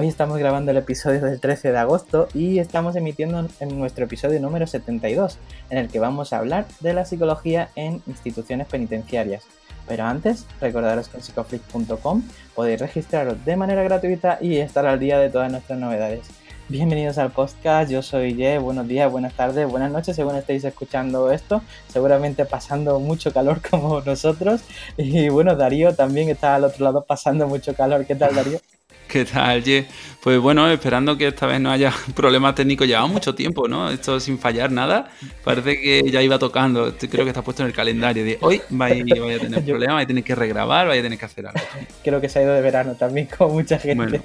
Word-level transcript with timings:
Hoy 0.00 0.06
estamos 0.06 0.38
grabando 0.38 0.70
el 0.70 0.76
episodio 0.76 1.20
del 1.20 1.40
13 1.40 1.72
de 1.72 1.78
agosto 1.78 2.28
y 2.32 2.60
estamos 2.60 2.94
emitiendo 2.94 3.44
en 3.58 3.78
nuestro 3.80 4.04
episodio 4.04 4.38
número 4.38 4.64
72, 4.64 5.38
en 5.70 5.78
el 5.78 5.88
que 5.88 5.98
vamos 5.98 6.32
a 6.32 6.38
hablar 6.38 6.68
de 6.78 6.92
la 6.92 7.04
psicología 7.04 7.70
en 7.74 8.00
instituciones 8.06 8.68
penitenciarias. 8.68 9.42
Pero 9.88 10.04
antes, 10.04 10.46
recordaros 10.60 11.08
que 11.08 11.16
en 11.16 11.24
psicoflix.com 11.24 12.22
podéis 12.54 12.78
registraros 12.78 13.44
de 13.44 13.56
manera 13.56 13.82
gratuita 13.82 14.38
y 14.40 14.58
estar 14.58 14.86
al 14.86 15.00
día 15.00 15.18
de 15.18 15.30
todas 15.30 15.50
nuestras 15.50 15.80
novedades. 15.80 16.28
Bienvenidos 16.68 17.18
al 17.18 17.32
podcast, 17.32 17.90
yo 17.90 18.00
soy 18.00 18.36
Ye, 18.36 18.58
buenos 18.58 18.86
días, 18.86 19.10
buenas 19.10 19.34
tardes, 19.34 19.68
buenas 19.68 19.90
noches 19.90 20.14
según 20.14 20.36
estéis 20.36 20.62
escuchando 20.62 21.32
esto, 21.32 21.60
seguramente 21.88 22.44
pasando 22.44 23.00
mucho 23.00 23.32
calor 23.32 23.60
como 23.68 24.00
nosotros 24.02 24.60
y 24.96 25.28
bueno, 25.28 25.56
Darío 25.56 25.92
también 25.96 26.28
está 26.28 26.54
al 26.54 26.62
otro 26.62 26.84
lado 26.84 27.04
pasando 27.04 27.48
mucho 27.48 27.74
calor, 27.74 28.06
¿qué 28.06 28.14
tal 28.14 28.36
Darío? 28.36 28.60
¿Qué 29.12 29.24
tal, 29.24 29.64
Ye? 29.64 29.86
Pues 30.22 30.38
bueno, 30.38 30.70
esperando 30.70 31.16
que 31.16 31.28
esta 31.28 31.46
vez 31.46 31.60
no 31.60 31.70
haya 31.70 31.92
problemas 32.14 32.54
técnicos. 32.54 32.86
Lleva 32.86 33.06
mucho 33.06 33.34
tiempo, 33.34 33.66
¿no? 33.66 33.90
Esto 33.90 34.20
sin 34.20 34.38
fallar 34.38 34.70
nada. 34.70 35.10
Parece 35.42 35.80
que 35.80 36.10
ya 36.10 36.22
iba 36.22 36.38
tocando. 36.38 36.94
Creo 36.96 37.24
que 37.24 37.30
está 37.30 37.42
puesto 37.42 37.62
en 37.62 37.68
el 37.68 37.74
calendario 37.74 38.24
de 38.24 38.38
hoy 38.40 38.60
vais, 38.68 39.00
a 39.00 39.04
tener 39.04 39.64
problemas, 39.64 39.94
vais 39.94 40.04
a 40.04 40.08
tener 40.08 40.24
que 40.24 40.34
regrabar, 40.34 40.86
vais 40.86 41.00
a 41.00 41.02
tener 41.02 41.18
que 41.18 41.24
hacer 41.24 41.46
algo. 41.46 41.60
Creo 42.04 42.20
que 42.20 42.28
se 42.28 42.40
ha 42.40 42.42
ido 42.42 42.52
de 42.52 42.60
verano 42.60 42.94
también 42.94 43.26
con 43.26 43.52
mucha 43.52 43.78
gente. 43.78 44.20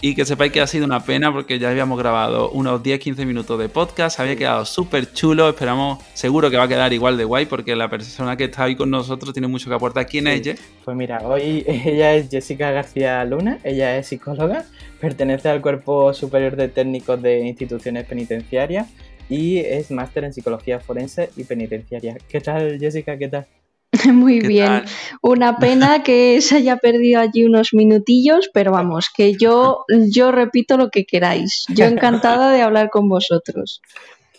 Y 0.00 0.14
que 0.14 0.24
sepáis 0.24 0.52
que 0.52 0.60
ha 0.60 0.66
sido 0.68 0.84
una 0.84 1.02
pena 1.02 1.32
porque 1.32 1.58
ya 1.58 1.70
habíamos 1.70 1.98
grabado 1.98 2.50
unos 2.50 2.82
10-15 2.84 3.26
minutos 3.26 3.58
de 3.58 3.68
podcast, 3.68 4.20
había 4.20 4.36
quedado 4.36 4.64
súper 4.64 5.12
chulo, 5.12 5.48
esperamos, 5.48 5.98
seguro 6.14 6.50
que 6.50 6.56
va 6.56 6.64
a 6.64 6.68
quedar 6.68 6.92
igual 6.92 7.16
de 7.16 7.24
guay 7.24 7.46
porque 7.46 7.74
la 7.74 7.90
persona 7.90 8.36
que 8.36 8.44
está 8.44 8.64
ahí 8.64 8.76
con 8.76 8.90
nosotros 8.90 9.32
tiene 9.32 9.48
mucho 9.48 9.68
que 9.68 9.74
aportar. 9.74 10.06
¿Quién 10.06 10.28
es 10.28 10.40
ella? 10.40 10.54
Pues 10.84 10.96
mira, 10.96 11.18
hoy 11.24 11.64
ella 11.66 12.14
es 12.14 12.30
Jessica 12.30 12.70
García 12.70 13.24
Luna, 13.24 13.58
ella 13.64 13.96
es 13.98 14.06
psicóloga, 14.06 14.64
pertenece 15.00 15.48
al 15.48 15.60
Cuerpo 15.60 16.14
Superior 16.14 16.54
de 16.54 16.68
Técnicos 16.68 17.20
de 17.20 17.40
Instituciones 17.40 18.06
Penitenciarias 18.06 18.86
y 19.28 19.58
es 19.58 19.90
máster 19.90 20.22
en 20.22 20.32
Psicología 20.32 20.78
Forense 20.78 21.30
y 21.36 21.42
Penitenciaria. 21.42 22.18
¿Qué 22.28 22.40
tal 22.40 22.78
Jessica? 22.78 23.18
¿Qué 23.18 23.26
tal? 23.26 23.46
Muy 24.12 24.40
bien. 24.40 24.84
Una 25.22 25.56
pena 25.58 26.02
que 26.02 26.40
se 26.40 26.56
haya 26.56 26.76
perdido 26.76 27.20
allí 27.20 27.44
unos 27.44 27.72
minutillos, 27.72 28.50
pero 28.52 28.72
vamos, 28.72 29.08
que 29.14 29.34
yo, 29.34 29.84
yo 30.10 30.32
repito 30.32 30.76
lo 30.76 30.90
que 30.90 31.04
queráis. 31.04 31.64
Yo 31.68 31.84
encantada 31.86 32.52
de 32.52 32.62
hablar 32.62 32.90
con 32.90 33.08
vosotros. 33.08 33.80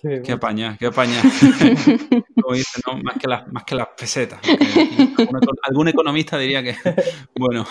Qué 0.01 0.31
apaña, 0.31 0.77
qué 0.79 0.85
apaña. 0.85 1.21
Como 2.41 2.55
dice, 2.55 2.79
¿no? 2.87 2.97
más, 3.03 3.17
que 3.17 3.27
las, 3.27 3.47
más 3.51 3.63
que 3.63 3.75
las 3.75 3.87
pesetas. 3.97 4.39
Algún, 5.63 5.87
economista 5.89 6.37
diría 6.37 6.63
que. 6.63 6.75
Bueno, 7.35 7.65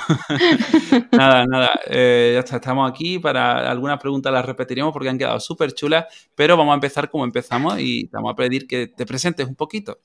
nada, 1.12 1.44
nada. 1.46 1.70
Eh, 1.86 2.32
ya 2.34 2.40
está, 2.40 2.56
estamos 2.56 2.90
aquí. 2.90 3.18
Para 3.18 3.70
algunas 3.70 4.00
preguntas 4.00 4.32
las 4.32 4.44
repetiremos 4.44 4.92
porque 4.92 5.08
han 5.08 5.18
quedado 5.18 5.40
súper 5.40 5.72
chulas, 5.72 6.06
pero 6.34 6.56
vamos 6.56 6.72
a 6.72 6.74
empezar 6.76 7.10
como 7.10 7.24
empezamos 7.24 7.78
y 7.78 8.04
te 8.06 8.16
vamos 8.16 8.32
a 8.32 8.36
pedir 8.36 8.66
que 8.66 8.86
te 8.88 9.04
presentes 9.04 9.46
un 9.46 9.54
poquito. 9.54 9.98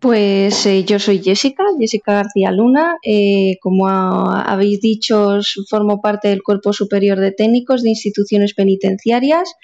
Pues 0.00 0.66
eh, 0.66 0.84
yo 0.84 0.98
soy 0.98 1.22
Jessica, 1.22 1.64
Jessica 1.78 2.14
García 2.14 2.50
Luna. 2.50 2.96
Eh, 3.02 3.58
como 3.60 3.88
habéis 3.88 4.80
dicho, 4.80 5.38
formo 5.68 6.00
parte 6.00 6.28
del 6.28 6.42
Cuerpo 6.42 6.72
Superior 6.72 7.18
de 7.18 7.32
Técnicos 7.32 7.82
de 7.82 7.90
Instituciones 7.90 8.54
Penitenciarias. 8.54 9.54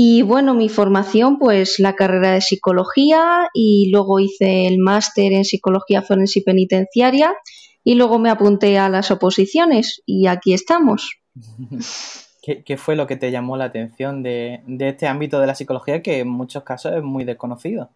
Y 0.00 0.22
bueno, 0.22 0.54
mi 0.54 0.68
formación, 0.68 1.40
pues 1.40 1.80
la 1.80 1.96
carrera 1.96 2.30
de 2.30 2.40
psicología 2.40 3.48
y 3.52 3.90
luego 3.90 4.20
hice 4.20 4.68
el 4.68 4.78
máster 4.78 5.32
en 5.32 5.44
psicología 5.44 6.02
forense 6.02 6.38
y 6.38 6.42
penitenciaria 6.44 7.34
y 7.82 7.96
luego 7.96 8.20
me 8.20 8.30
apunté 8.30 8.78
a 8.78 8.88
las 8.88 9.10
oposiciones 9.10 10.00
y 10.06 10.28
aquí 10.28 10.54
estamos. 10.54 11.18
¿Qué, 12.64 12.76
fue 12.76 12.94
lo 12.94 13.08
que 13.08 13.16
te 13.16 13.32
llamó 13.32 13.56
la 13.56 13.64
atención 13.64 14.22
de, 14.22 14.60
este 14.78 15.08
ámbito 15.08 15.40
de 15.40 15.48
la 15.48 15.56
psicología 15.56 16.00
que 16.00 16.20
en 16.20 16.28
muchos 16.28 16.62
casos 16.62 16.92
es 16.94 17.02
muy 17.02 17.24
desconocido? 17.24 17.90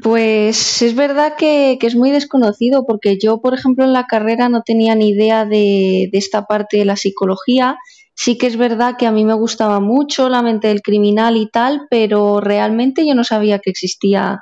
Pues 0.00 0.82
es 0.82 0.94
verdad 0.94 1.34
que, 1.36 1.78
es 1.82 1.96
muy 1.96 2.12
desconocido 2.12 2.86
porque 2.86 3.18
yo, 3.20 3.40
por 3.40 3.54
ejemplo, 3.54 3.84
en 3.84 3.92
la 3.92 4.06
carrera 4.06 4.48
no 4.48 4.62
tenía 4.62 4.94
ni 4.94 5.08
idea 5.08 5.44
de, 5.44 6.10
de 6.12 6.18
esta 6.18 6.46
parte 6.46 6.76
de 6.76 6.84
la 6.84 6.94
psicología 6.94 7.76
Sí 8.20 8.36
que 8.36 8.48
es 8.48 8.56
verdad 8.56 8.96
que 8.98 9.06
a 9.06 9.12
mí 9.12 9.24
me 9.24 9.34
gustaba 9.34 9.78
mucho 9.78 10.28
la 10.28 10.42
mente 10.42 10.66
del 10.66 10.82
criminal 10.82 11.36
y 11.36 11.48
tal, 11.48 11.86
pero 11.88 12.40
realmente 12.40 13.06
yo 13.06 13.14
no 13.14 13.22
sabía 13.22 13.60
que 13.60 13.70
existía 13.70 14.40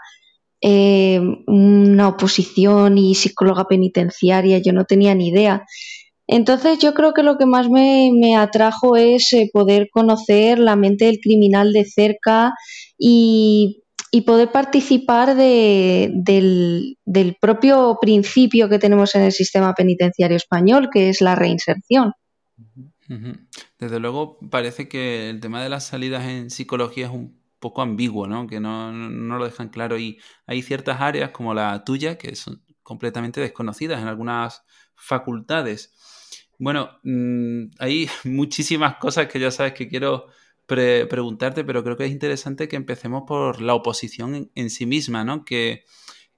eh, 0.62 1.20
una 1.46 2.08
oposición 2.08 2.96
y 2.96 3.14
psicóloga 3.14 3.66
penitenciaria, 3.68 4.62
yo 4.64 4.72
no 4.72 4.86
tenía 4.86 5.14
ni 5.14 5.28
idea. 5.28 5.66
Entonces 6.26 6.78
yo 6.78 6.94
creo 6.94 7.12
que 7.12 7.22
lo 7.22 7.36
que 7.36 7.44
más 7.44 7.68
me, 7.68 8.34
atrajo 8.34 8.96
es 8.96 9.30
eh, 9.34 9.50
poder 9.52 9.88
conocer 9.92 10.58
la 10.58 10.74
mente 10.74 11.04
del 11.04 11.20
criminal 11.20 11.74
de 11.74 11.84
cerca 11.84 12.54
y, 12.98 13.82
poder 14.24 14.50
participar 14.50 15.36
del, 15.36 16.96
propio 17.38 17.98
principio 18.00 18.70
que 18.70 18.78
tenemos 18.78 19.14
en 19.14 19.20
el 19.20 19.32
sistema 19.32 19.74
penitenciario 19.74 20.38
español, 20.38 20.88
que 20.90 21.10
es 21.10 21.20
la 21.20 21.34
reinserción. 21.34 22.14
Desde 23.78 24.00
luego 24.00 24.38
parece 24.50 24.88
que 24.88 25.30
el 25.30 25.40
tema 25.40 25.62
de 25.62 25.68
las 25.68 25.86
salidas 25.86 26.26
en 26.26 26.50
psicología 26.50 27.06
es 27.06 27.12
un 27.12 27.40
poco 27.60 27.82
ambiguo, 27.82 28.26
¿no? 28.26 28.46
Que 28.46 28.60
no, 28.60 28.92
lo 28.92 29.44
dejan 29.44 29.68
claro 29.68 29.98
y 29.98 30.20
hay 30.46 30.62
ciertas 30.62 31.00
áreas 31.00 31.30
como 31.30 31.54
la 31.54 31.84
tuya 31.84 32.18
que 32.18 32.34
son 32.36 32.62
completamente 32.82 33.40
desconocidas 33.40 34.00
en 34.00 34.08
algunas 34.08 34.64
facultades. 34.94 35.94
Bueno, 36.58 37.00
mm, 37.02 37.70
hay 37.78 38.08
muchísimas 38.24 38.96
cosas 38.96 39.28
que 39.28 39.40
ya 39.40 39.50
sabes 39.50 39.72
que 39.72 39.88
quiero 39.88 40.26
preguntarte, 40.66 41.64
pero 41.64 41.84
creo 41.84 41.96
que 41.96 42.06
es 42.06 42.10
interesante 42.10 42.68
que 42.68 42.76
empecemos 42.76 43.22
por 43.26 43.60
la 43.60 43.74
oposición 43.74 44.50
en, 44.54 44.70
sí 44.70 44.84
misma, 44.84 45.24
¿no? 45.24 45.44
Que, 45.44 45.84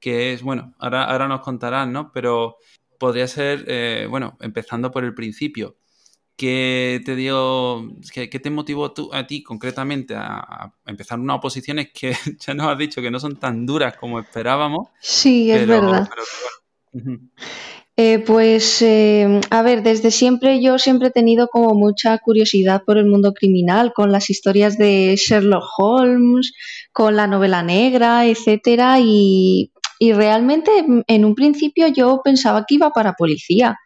es, 0.03 0.43
bueno, 0.43 0.75
ahora, 0.79 1.05
ahora 1.05 1.29
nos 1.29 1.41
contarán, 1.41 1.93
¿no? 1.93 2.13
Pero 2.13 2.59
podría 2.99 3.27
ser, 3.27 3.65
eh, 3.69 4.07
bueno, 4.09 4.37
empezando 4.41 4.91
por 4.91 5.05
el 5.05 5.15
principio. 5.15 5.79
¿Qué 6.39 7.03
te 7.05 7.17
dio, 7.17 7.91
qué, 8.15 8.29
te 8.29 8.51
motivó 8.51 8.93
tú, 8.93 9.11
a 9.13 9.27
ti 9.27 9.43
concretamente 9.43 10.15
a, 10.17 10.73
empezar 10.87 11.19
unas 11.19 11.39
oposiciones 11.39 11.89
que 11.93 12.13
ya 12.47 12.55
nos 12.55 12.69
has 12.69 12.79
dicho 12.79 13.03
que 13.03 13.11
no 13.11 13.19
son 13.19 13.35
tan 13.41 13.67
duras 13.67 13.97
como 13.97 14.21
esperábamos? 14.21 14.87
Sí, 15.01 15.51
es 15.51 15.67
verdad. 15.67 16.09
Eh, 17.97 18.21
pues, 18.21 18.81
eh, 18.83 19.41
a 19.51 19.63
ver, 19.63 19.83
desde 19.83 20.13
siempre 20.13 20.63
yo 20.63 20.79
siempre 20.79 21.09
he 21.09 21.11
tenido 21.11 21.49
como 21.49 21.75
mucha 21.75 22.17
curiosidad 22.19 22.85
por 22.87 22.99
el 22.99 23.07
mundo 23.07 23.35
criminal, 23.35 23.93
con 23.93 24.13
las 24.13 24.31
historias 24.31 24.79
de 24.79 25.17
Sherlock 25.17 25.65
Holmes, 25.77 26.53
con 26.93 27.17
la 27.17 27.27
novela 27.27 27.65
negra, 27.65 28.27
etcétera, 28.27 29.01
y, 29.01 29.73
y 29.99 30.13
realmente 30.13 30.71
en 31.05 31.25
un 31.25 31.35
principio 31.35 31.89
yo 31.89 32.21
pensaba 32.23 32.65
que 32.65 32.77
iba 32.77 32.91
para 32.91 33.15
policía 33.15 33.77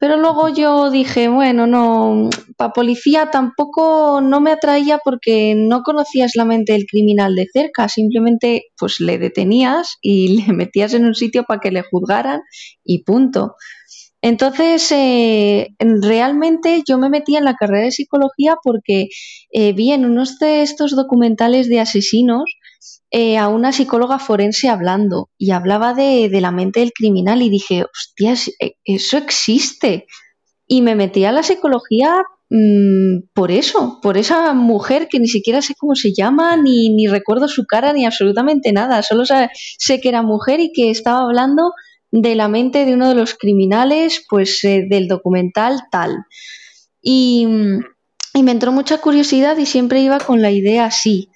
pero 0.00 0.16
luego 0.16 0.48
yo 0.48 0.90
dije, 0.90 1.28
bueno, 1.28 1.66
no, 1.66 2.30
para 2.56 2.72
policía 2.72 3.30
tampoco 3.30 4.22
no 4.22 4.40
me 4.40 4.50
atraía 4.50 4.98
porque 5.04 5.54
no 5.54 5.82
conocías 5.82 6.36
la 6.36 6.46
mente 6.46 6.72
del 6.72 6.86
criminal 6.86 7.34
de 7.34 7.46
cerca, 7.52 7.86
simplemente 7.90 8.64
pues 8.78 9.00
le 9.00 9.18
detenías 9.18 9.98
y 10.00 10.42
le 10.46 10.54
metías 10.54 10.94
en 10.94 11.04
un 11.04 11.14
sitio 11.14 11.44
para 11.44 11.60
que 11.60 11.70
le 11.70 11.82
juzgaran 11.82 12.40
y 12.82 13.04
punto. 13.04 13.56
Entonces, 14.22 14.90
eh, 14.92 15.68
realmente 15.78 16.82
yo 16.88 16.96
me 16.96 17.10
metí 17.10 17.36
en 17.36 17.44
la 17.44 17.56
carrera 17.56 17.84
de 17.84 17.90
psicología 17.90 18.56
porque 18.62 19.08
eh, 19.52 19.74
vi 19.74 19.92
en 19.92 20.06
unos 20.06 20.38
de 20.38 20.62
estos 20.62 20.96
documentales 20.96 21.68
de 21.68 21.80
asesinos 21.80 22.44
eh, 23.10 23.38
a 23.38 23.48
una 23.48 23.72
psicóloga 23.72 24.20
forense 24.20 24.68
hablando 24.68 25.30
y 25.36 25.50
hablaba 25.50 25.94
de, 25.94 26.30
la 26.40 26.52
mente 26.52 26.80
del 26.80 26.92
criminal 26.92 27.42
y 27.42 27.50
dije, 27.50 27.84
hostias, 27.84 28.50
eh, 28.60 28.74
eso 28.84 29.18
existe. 29.18 30.06
Y 30.66 30.82
me 30.82 30.94
metí 30.94 31.24
a 31.24 31.32
la 31.32 31.42
psicología 31.42 32.22
mm, 32.50 33.30
por 33.34 33.50
eso, 33.50 33.98
por 34.00 34.16
esa 34.16 34.54
mujer 34.54 35.08
que 35.10 35.18
ni 35.18 35.26
siquiera 35.26 35.60
sé 35.60 35.74
cómo 35.76 35.96
se 35.96 36.12
llama, 36.16 36.56
ni, 36.56 36.90
ni 36.90 37.08
recuerdo 37.08 37.48
su 37.48 37.64
cara, 37.66 37.92
ni 37.92 38.06
absolutamente 38.06 38.72
nada. 38.72 39.02
Solo 39.02 39.24
sé, 39.26 40.00
que 40.00 40.08
era 40.08 40.22
mujer 40.22 40.60
y 40.60 40.72
que 40.72 40.90
estaba 40.90 41.22
hablando 41.22 41.72
de 42.12 42.36
la 42.36 42.48
mente 42.48 42.84
de 42.84 42.94
uno 42.94 43.08
de 43.08 43.16
los 43.16 43.34
criminales, 43.34 44.24
pues 44.28 44.62
eh, 44.62 44.86
del 44.88 45.08
documental 45.08 45.80
tal. 45.90 46.16
Y, 47.02 47.46
y 48.34 48.42
me 48.44 48.52
entró 48.52 48.70
mucha 48.70 48.98
curiosidad 48.98 49.56
y 49.58 49.66
siempre 49.66 50.00
iba 50.00 50.20
con 50.20 50.42
la 50.42 50.52
idea 50.52 50.84
así. 50.84 51.30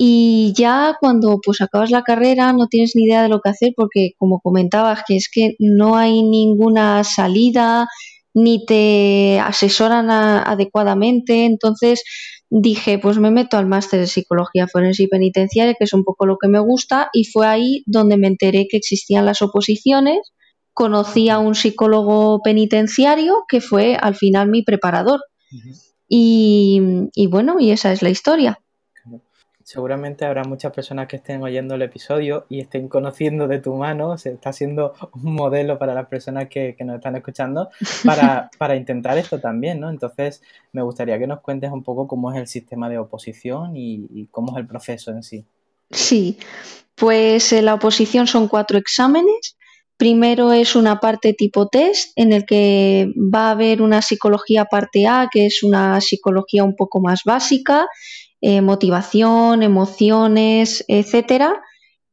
Y 0.00 0.52
ya 0.56 0.96
cuando 1.00 1.40
pues 1.44 1.60
acabas 1.60 1.90
la 1.90 2.02
carrera 2.02 2.52
no 2.52 2.68
tienes 2.68 2.92
ni 2.94 3.04
idea 3.04 3.22
de 3.22 3.28
lo 3.28 3.40
que 3.40 3.50
hacer 3.50 3.72
porque 3.76 4.12
como 4.16 4.40
comentabas 4.40 5.02
que 5.06 5.16
es 5.16 5.28
que 5.32 5.56
no 5.58 5.96
hay 5.96 6.22
ninguna 6.22 7.02
salida 7.02 7.88
ni 8.32 8.64
te 8.64 9.40
asesoran 9.40 10.08
adecuadamente, 10.10 11.46
entonces 11.46 12.04
dije 12.48 13.00
pues 13.00 13.18
me 13.18 13.32
meto 13.32 13.58
al 13.58 13.66
máster 13.66 13.98
de 13.98 14.06
psicología 14.06 14.68
forense 14.68 15.02
y 15.02 15.08
penitenciaria 15.08 15.74
que 15.74 15.84
es 15.84 15.92
un 15.92 16.04
poco 16.04 16.26
lo 16.26 16.36
que 16.40 16.46
me 16.46 16.60
gusta 16.60 17.10
y 17.12 17.24
fue 17.24 17.48
ahí 17.48 17.82
donde 17.86 18.16
me 18.16 18.28
enteré 18.28 18.68
que 18.70 18.76
existían 18.76 19.26
las 19.26 19.42
oposiciones, 19.42 20.18
conocí 20.78 21.28
a 21.28 21.40
un 21.40 21.56
psicólogo 21.56 22.40
penitenciario 22.40 23.44
que 23.48 23.60
fue 23.60 23.96
al 24.00 24.14
final 24.14 24.48
mi 24.48 24.62
preparador. 24.62 25.18
Y, 26.08 26.80
bueno, 27.28 27.56
y 27.58 27.72
esa 27.72 27.92
es 27.92 28.00
la 28.00 28.10
historia. 28.10 28.60
Seguramente 29.68 30.24
habrá 30.24 30.44
muchas 30.44 30.72
personas 30.72 31.08
que 31.08 31.16
estén 31.16 31.42
oyendo 31.42 31.74
el 31.74 31.82
episodio 31.82 32.46
y 32.48 32.60
estén 32.60 32.88
conociendo 32.88 33.46
de 33.48 33.58
tu 33.58 33.74
mano, 33.74 34.16
se 34.16 34.30
está 34.30 34.50
siendo 34.50 34.94
un 35.12 35.34
modelo 35.34 35.78
para 35.78 35.92
las 35.92 36.06
personas 36.06 36.48
que, 36.48 36.74
nos 36.86 36.96
están 36.96 37.16
escuchando 37.16 37.68
para, 38.58 38.76
intentar 38.76 39.18
esto 39.18 39.40
también, 39.40 39.78
¿no? 39.78 39.90
Entonces, 39.90 40.40
me 40.72 40.80
gustaría 40.80 41.18
que 41.18 41.26
nos 41.26 41.40
cuentes 41.40 41.70
un 41.70 41.82
poco 41.82 42.08
cómo 42.08 42.32
es 42.32 42.38
el 42.38 42.46
sistema 42.46 42.88
de 42.88 42.96
oposición 42.96 43.76
y, 43.76 44.06
y 44.10 44.28
cómo 44.30 44.52
es 44.52 44.56
el 44.62 44.66
proceso 44.66 45.10
en 45.10 45.22
sí. 45.22 45.44
Sí, 45.90 46.38
pues 46.94 47.52
la 47.52 47.74
oposición 47.74 48.26
son 48.26 48.48
cuatro 48.48 48.78
exámenes 48.78 49.58
Primero 49.98 50.52
es 50.52 50.76
una 50.76 51.00
parte 51.00 51.34
tipo 51.34 51.66
test 51.66 52.12
en 52.14 52.32
el 52.32 52.46
que 52.46 53.08
va 53.16 53.48
a 53.48 53.50
haber 53.50 53.82
una 53.82 54.00
psicología 54.00 54.64
parte 54.66 55.08
A, 55.08 55.28
que 55.28 55.46
es 55.46 55.64
una 55.64 56.00
psicología 56.00 56.62
un 56.62 56.76
poco 56.76 57.00
más 57.00 57.22
básica, 57.24 57.88
eh, 58.40 58.60
motivación, 58.60 59.62
emociones, 59.62 60.84
etcétera. 60.88 61.60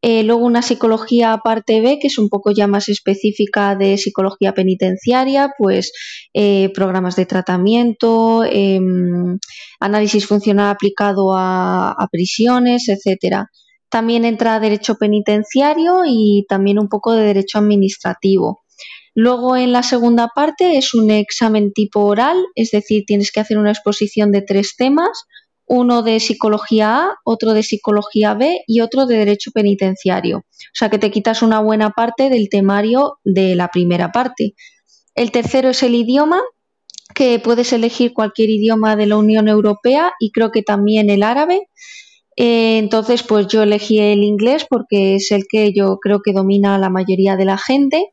Eh, 0.01 0.21
luego 0.23 0.45
una 0.45 0.61
psicología 0.61 1.39
parte 1.43 1.81
B, 1.81 1.97
que 1.99 2.07
es 2.07 2.19
un 2.19 2.29
poco 2.29 2.51
ya 2.51 2.67
más 2.67 2.89
específica 2.89 3.75
de 3.75 3.97
psicología 3.97 4.53
penitenciaria, 4.53 5.51
pues 5.57 5.91
eh, 6.33 6.69
programas 6.75 7.15
de 7.15 7.25
tratamiento, 7.25 8.43
em, 8.43 9.39
análisis 9.79 10.27
funcional 10.27 10.69
aplicado 10.69 11.33
a, 11.35 11.91
a 11.91 12.07
prisiones, 12.11 12.87
etcétera. 12.87 13.49
También 13.89 14.25
entra 14.25 14.59
derecho 14.59 14.95
penitenciario 14.95 16.03
y 16.05 16.45
también 16.47 16.77
un 16.77 16.87
poco 16.87 17.13
de 17.13 17.23
derecho 17.23 17.57
administrativo. 17.57 18.61
Luego 19.15 19.55
en 19.55 19.71
la 19.71 19.81
segunda 19.81 20.27
parte 20.35 20.77
es 20.77 20.93
un 20.93 21.09
examen 21.09 21.71
tipo 21.71 22.01
oral, 22.01 22.37
es 22.53 22.71
decir, 22.71 23.05
tienes 23.07 23.31
que 23.31 23.39
hacer 23.39 23.57
una 23.57 23.71
exposición 23.71 24.31
de 24.31 24.41
tres 24.41 24.75
temas, 24.77 25.25
uno 25.67 26.03
de 26.03 26.19
psicología 26.19 26.97
A, 26.97 27.15
otro 27.23 27.53
de 27.53 27.63
psicología 27.63 28.33
B 28.33 28.61
y 28.67 28.81
otro 28.81 29.05
de 29.05 29.17
derecho 29.17 29.51
penitenciario. 29.51 30.39
O 30.39 30.73
sea 30.73 30.89
que 30.89 30.99
te 30.99 31.11
quitas 31.11 31.41
una 31.41 31.59
buena 31.59 31.91
parte 31.91 32.29
del 32.29 32.49
temario 32.49 33.19
de 33.23 33.55
la 33.55 33.69
primera 33.69 34.11
parte. 34.11 34.55
El 35.15 35.31
tercero 35.31 35.69
es 35.69 35.81
el 35.83 35.95
idioma, 35.95 36.41
que 37.13 37.39
puedes 37.39 37.71
elegir 37.73 38.13
cualquier 38.13 38.49
idioma 38.49 38.95
de 38.95 39.07
la 39.07 39.17
Unión 39.17 39.47
Europea 39.47 40.13
y 40.19 40.31
creo 40.31 40.51
que 40.51 40.61
también 40.61 41.09
el 41.09 41.23
árabe. 41.23 41.69
Eh, 42.35 42.77
entonces, 42.77 43.23
pues 43.23 43.47
yo 43.47 43.63
elegí 43.63 43.99
el 43.99 44.23
inglés 44.23 44.65
porque 44.69 45.15
es 45.15 45.31
el 45.31 45.45
que 45.49 45.71
yo 45.73 45.97
creo 46.01 46.21
que 46.21 46.33
domina 46.33 46.77
la 46.77 46.89
mayoría 46.89 47.37
de 47.37 47.45
la 47.45 47.57
gente. 47.57 48.11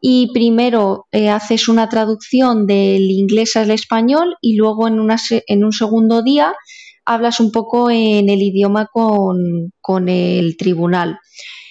Y 0.00 0.32
primero 0.34 1.06
eh, 1.12 1.28
haces 1.30 1.68
una 1.68 1.88
traducción 1.88 2.66
del 2.66 3.08
inglés 3.10 3.54
al 3.54 3.70
español 3.70 4.34
y 4.42 4.56
luego 4.56 4.88
en, 4.88 4.98
una, 4.98 5.16
en 5.46 5.64
un 5.64 5.72
segundo 5.72 6.22
día 6.22 6.52
hablas 7.04 7.40
un 7.40 7.52
poco 7.52 7.90
en 7.90 8.28
el 8.28 8.42
idioma 8.42 8.88
con, 8.92 9.72
con 9.80 10.08
el 10.08 10.56
tribunal. 10.56 11.18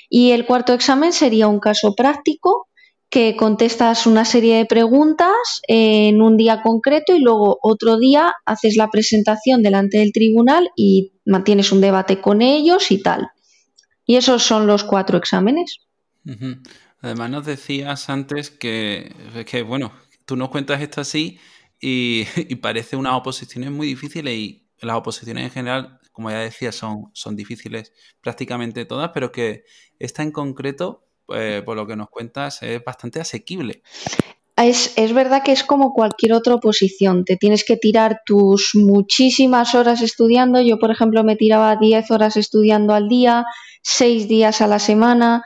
Y 0.09 0.31
el 0.31 0.45
cuarto 0.45 0.73
examen 0.73 1.13
sería 1.13 1.47
un 1.47 1.59
caso 1.59 1.95
práctico 1.95 2.67
que 3.13 3.35
contestas 3.35 4.07
una 4.07 4.25
serie 4.25 4.57
de 4.57 4.65
preguntas 4.65 5.61
en 5.67 6.19
un 6.19 6.35
día 6.35 6.63
concreto 6.63 7.15
y 7.15 7.19
luego 7.19 7.59
otro 7.61 7.99
día 7.99 8.33
haces 8.43 8.75
la 8.75 8.89
presentación 8.89 9.61
delante 9.61 9.99
del 9.99 10.11
tribunal 10.11 10.69
y 10.75 11.13
mantienes 11.23 11.71
un 11.71 11.79
debate 11.79 12.21
con 12.21 12.41
ellos 12.41 12.89
y 12.89 13.03
tal. 13.03 13.29
Y 14.05 14.15
esos 14.15 14.41
son 14.41 14.65
los 14.65 14.83
cuatro 14.83 15.19
exámenes. 15.19 15.77
Además 17.01 17.29
nos 17.29 17.45
decías 17.45 18.09
antes 18.09 18.49
que, 18.49 19.13
que, 19.45 19.61
bueno, 19.61 19.93
tú 20.25 20.35
nos 20.35 20.49
cuentas 20.49 20.81
esto 20.81 21.01
así 21.01 21.37
y, 21.79 22.25
parece 22.61 22.95
unas 22.95 23.13
oposiciones 23.13 23.69
muy 23.69 23.85
difíciles 23.85 24.33
y 24.33 24.62
las 24.83 24.97
oposiciones 24.97 25.45
en 25.45 25.51
general, 25.51 25.99
como 26.11 26.29
ya 26.29 26.39
decía, 26.39 26.71
son, 26.71 27.11
son 27.13 27.35
difíciles 27.35 27.93
prácticamente 28.21 28.85
todas, 28.85 29.11
pero 29.13 29.31
que 29.31 29.63
esta 29.99 30.23
en 30.23 30.31
concreto 30.31 31.03
eh, 31.29 31.61
por 31.65 31.77
lo 31.77 31.87
que 31.87 31.95
nos 31.95 32.09
cuentas, 32.09 32.61
es 32.63 32.83
bastante 32.83 33.21
asequible. 33.21 33.81
Es, 34.55 34.93
es, 34.97 35.13
verdad 35.13 35.41
que 35.43 35.51
es 35.51 35.63
como 35.63 35.93
cualquier 35.93 36.33
otra 36.33 36.55
oposición. 36.55 37.25
Te 37.25 37.37
tienes 37.37 37.63
que 37.63 37.77
tirar 37.77 38.21
tus 38.25 38.71
muchísimas 38.75 39.73
horas 39.73 40.01
estudiando. 40.01 40.61
Yo, 40.61 40.77
por 40.77 40.91
ejemplo, 40.91 41.23
me 41.23 41.35
tiraba 41.35 41.75
10 41.77 42.11
horas 42.11 42.37
estudiando 42.37 42.93
al 42.93 43.07
día, 43.07 43.45
6 43.81 44.27
días 44.27 44.61
a 44.61 44.67
la 44.67 44.79
semana. 44.79 45.43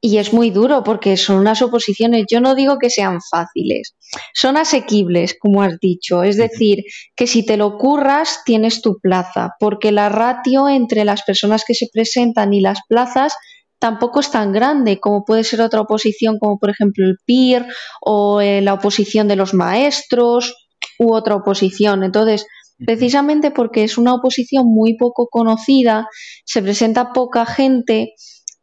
Y 0.00 0.18
es 0.18 0.32
muy 0.32 0.50
duro 0.50 0.84
porque 0.84 1.16
son 1.16 1.38
unas 1.38 1.60
oposiciones, 1.60 2.26
yo 2.30 2.40
no 2.40 2.54
digo 2.54 2.78
que 2.78 2.88
sean 2.88 3.18
fáciles, 3.20 3.96
son 4.32 4.56
asequibles, 4.56 5.36
como 5.38 5.62
has 5.62 5.80
dicho. 5.80 6.22
Es 6.22 6.36
decir, 6.36 6.84
que 7.16 7.26
si 7.26 7.44
te 7.44 7.56
lo 7.56 7.76
curras, 7.78 8.42
tienes 8.44 8.80
tu 8.80 9.00
plaza, 9.00 9.56
porque 9.58 9.90
la 9.90 10.08
ratio 10.08 10.68
entre 10.68 11.04
las 11.04 11.22
personas 11.22 11.64
que 11.66 11.74
se 11.74 11.88
presentan 11.92 12.54
y 12.54 12.60
las 12.60 12.78
plazas 12.88 13.34
tampoco 13.80 14.20
es 14.20 14.30
tan 14.30 14.52
grande 14.52 14.98
como 15.00 15.24
puede 15.24 15.44
ser 15.44 15.60
otra 15.60 15.80
oposición 15.80 16.38
como 16.38 16.58
por 16.58 16.70
ejemplo 16.70 17.06
el 17.06 17.16
PIR 17.24 17.66
o 18.00 18.40
eh, 18.40 18.60
la 18.60 18.74
oposición 18.74 19.28
de 19.28 19.36
los 19.36 19.54
maestros 19.54 20.54
u 20.98 21.12
otra 21.12 21.36
oposición. 21.36 22.04
Entonces, 22.04 22.46
precisamente 22.84 23.50
porque 23.50 23.84
es 23.84 23.98
una 23.98 24.14
oposición 24.14 24.66
muy 24.66 24.96
poco 24.96 25.28
conocida, 25.28 26.08
se 26.44 26.62
presenta 26.62 27.12
poca 27.12 27.46
gente 27.46 28.14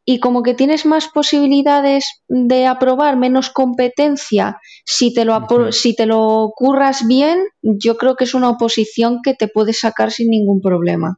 y 0.05 0.19
como 0.19 0.43
que 0.43 0.53
tienes 0.53 0.85
más 0.85 1.07
posibilidades 1.07 2.05
de 2.27 2.67
aprobar, 2.67 3.17
menos 3.17 3.49
competencia, 3.49 4.59
si 4.85 5.13
te 5.13 5.25
lo, 5.25 5.45
si 5.71 5.95
te 5.95 6.05
lo 6.05 6.51
curras 6.55 7.07
bien, 7.07 7.39
yo 7.61 7.97
creo 7.97 8.15
que 8.15 8.25
es 8.25 8.33
una 8.33 8.49
oposición 8.49 9.19
que 9.23 9.33
te 9.33 9.47
puede 9.47 9.73
sacar 9.73 10.11
sin 10.11 10.29
ningún 10.29 10.61
problema 10.61 11.17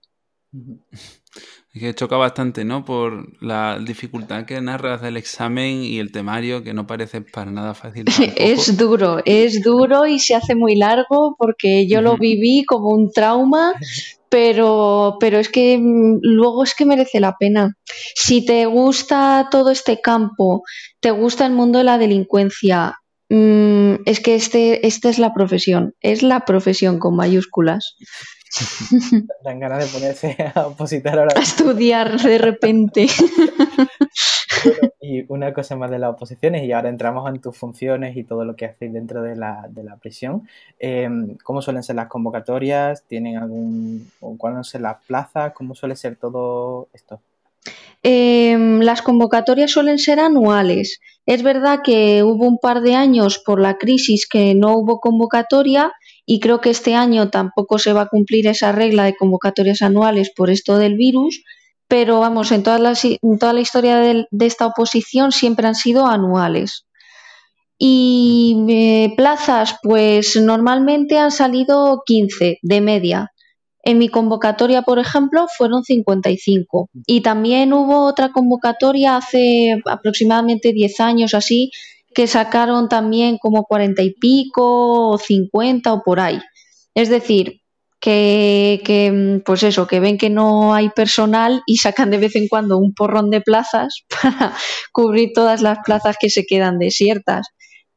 que 1.77 1.93
choca 1.93 2.17
bastante, 2.17 2.65
¿no? 2.65 2.85
Por 2.85 3.41
la 3.43 3.79
dificultad 3.79 4.45
que 4.45 4.59
narras 4.61 5.01
del 5.01 5.17
examen 5.17 5.83
y 5.83 5.99
el 5.99 6.11
temario, 6.11 6.63
que 6.63 6.73
no 6.73 6.87
parece 6.87 7.21
para 7.21 7.51
nada 7.51 7.73
fácil. 7.73 8.05
Es 8.35 8.77
duro, 8.77 9.19
es 9.25 9.63
duro 9.63 10.05
y 10.05 10.19
se 10.19 10.35
hace 10.35 10.55
muy 10.55 10.75
largo 10.75 11.35
porque 11.37 11.87
yo 11.87 12.01
lo 12.01 12.17
viví 12.17 12.65
como 12.65 12.89
un 12.89 13.11
trauma, 13.11 13.73
pero, 14.29 15.17
pero 15.19 15.39
es 15.39 15.49
que 15.49 15.77
mm, 15.77 16.19
luego 16.21 16.63
es 16.63 16.75
que 16.75 16.85
merece 16.85 17.19
la 17.19 17.37
pena. 17.37 17.75
Si 18.15 18.45
te 18.45 18.65
gusta 18.65 19.47
todo 19.51 19.71
este 19.71 20.01
campo, 20.01 20.63
te 20.99 21.11
gusta 21.11 21.45
el 21.45 21.53
mundo 21.53 21.79
de 21.79 21.85
la 21.85 21.97
delincuencia, 21.97 22.95
mm, 23.29 23.95
es 24.05 24.19
que 24.19 24.35
este, 24.35 24.85
esta 24.87 25.09
es 25.09 25.19
la 25.19 25.33
profesión, 25.33 25.93
es 26.01 26.23
la 26.23 26.45
profesión 26.45 26.99
con 26.99 27.15
mayúsculas. 27.15 27.95
Dan 29.43 29.59
ganas 29.59 29.85
de 29.85 29.91
ponerse 29.91 30.51
a 30.55 30.67
opositar 30.67 31.19
ahora. 31.19 31.33
A 31.35 31.41
estudiar 31.41 32.19
de 32.21 32.37
repente. 32.37 33.07
y 35.01 35.25
una 35.31 35.53
cosa 35.53 35.75
más 35.75 35.91
de 35.91 35.99
las 35.99 36.11
oposiciones, 36.11 36.63
y 36.63 36.71
ahora 36.71 36.89
entramos 36.89 37.29
en 37.29 37.39
tus 37.41 37.57
funciones 37.57 38.15
y 38.17 38.23
todo 38.23 38.45
lo 38.45 38.55
que 38.55 38.65
hacéis 38.65 38.93
dentro 38.93 39.21
de 39.21 39.35
la, 39.35 39.67
de 39.69 39.83
la 39.83 39.97
prisión. 39.97 40.47
Em, 40.79 41.35
¿Cómo 41.43 41.61
suelen 41.61 41.83
ser 41.83 41.95
las 41.95 42.07
convocatorias? 42.07 43.03
¿Tienen 43.03 43.37
algún. 43.37 44.09
cuáles 44.37 44.67
son 44.67 44.81
las 44.83 45.03
plazas? 45.05 45.53
¿Cómo 45.53 45.75
suele 45.75 45.95
ser 45.95 46.15
todo 46.15 46.87
esto? 46.93 47.19
Em, 48.03 48.79
las 48.81 49.01
convocatorias 49.01 49.71
suelen 49.71 49.99
ser 49.99 50.19
anuales. 50.19 50.99
Es 51.25 51.43
verdad 51.43 51.79
que 51.83 52.23
hubo 52.23 52.47
un 52.47 52.57
par 52.57 52.81
de 52.81 52.95
años 52.95 53.39
por 53.39 53.59
la 53.59 53.77
crisis 53.77 54.27
que 54.27 54.55
no 54.55 54.77
hubo 54.77 54.99
convocatoria 54.99 55.91
y 56.25 56.39
creo 56.39 56.61
que 56.61 56.69
este 56.69 56.93
año 56.95 57.29
tampoco 57.29 57.79
se 57.79 57.93
va 57.93 58.01
a 58.01 58.07
cumplir 58.07 58.47
esa 58.47 58.71
regla 58.71 59.05
de 59.05 59.15
convocatorias 59.15 59.81
anuales 59.81 60.31
por 60.35 60.49
esto 60.49 60.77
del 60.77 60.95
virus, 60.95 61.43
pero 61.87 62.19
vamos, 62.19 62.51
en 62.51 62.63
toda 62.63 62.79
la, 62.79 63.61
historia 63.61 63.97
de, 63.97 64.27
esta 64.39 64.67
oposición 64.67 65.31
siempre 65.31 65.67
han 65.67 65.75
sido 65.75 66.05
anuales. 66.05 66.85
Y 67.79 68.65
eh, 68.69 69.13
plazas, 69.15 69.75
pues 69.83 70.35
normalmente 70.35 71.17
han 71.17 71.31
salido 71.31 72.01
15 72.05 72.59
de 72.61 72.81
media. 72.81 73.31
En 73.83 73.99
mi 73.99 74.09
convocatoria, 74.09 74.81
por 74.81 74.99
ejemplo, 74.99 75.47
fueron 75.55 75.83
55. 75.83 76.89
Y 77.05 77.21
también 77.21 77.71
hubo 77.71 78.05
otra 78.05 78.31
convocatoria 78.33 79.15
hace 79.15 79.79
aproximadamente 79.85 80.73
10 80.73 80.99
años 80.99 81.33
así, 81.33 81.71
que 82.13 82.27
sacaron 82.27 82.89
también 82.89 83.37
como 83.37 83.63
cuarenta 83.63 84.01
y 84.01 84.13
pico 84.13 85.11
o 85.11 85.17
cincuenta 85.17 85.93
o 85.93 86.03
por 86.03 86.19
ahí. 86.19 86.39
Es 86.95 87.09
decir, 87.09 87.61
que, 87.99 88.81
que, 88.85 89.41
pues 89.45 89.63
eso, 89.63 89.87
que 89.87 89.99
ven 89.99 90.17
que 90.17 90.29
no 90.29 90.73
hay 90.73 90.89
personal 90.89 91.63
y 91.65 91.77
sacan 91.77 92.11
de 92.11 92.17
vez 92.17 92.35
en 92.35 92.47
cuando 92.47 92.77
un 92.77 92.93
porrón 92.93 93.29
de 93.29 93.41
plazas 93.41 94.05
para 94.21 94.55
cubrir 94.91 95.31
todas 95.33 95.61
las 95.61 95.79
plazas 95.85 96.17
que 96.19 96.29
se 96.29 96.45
quedan 96.45 96.79
desiertas. 96.79 97.47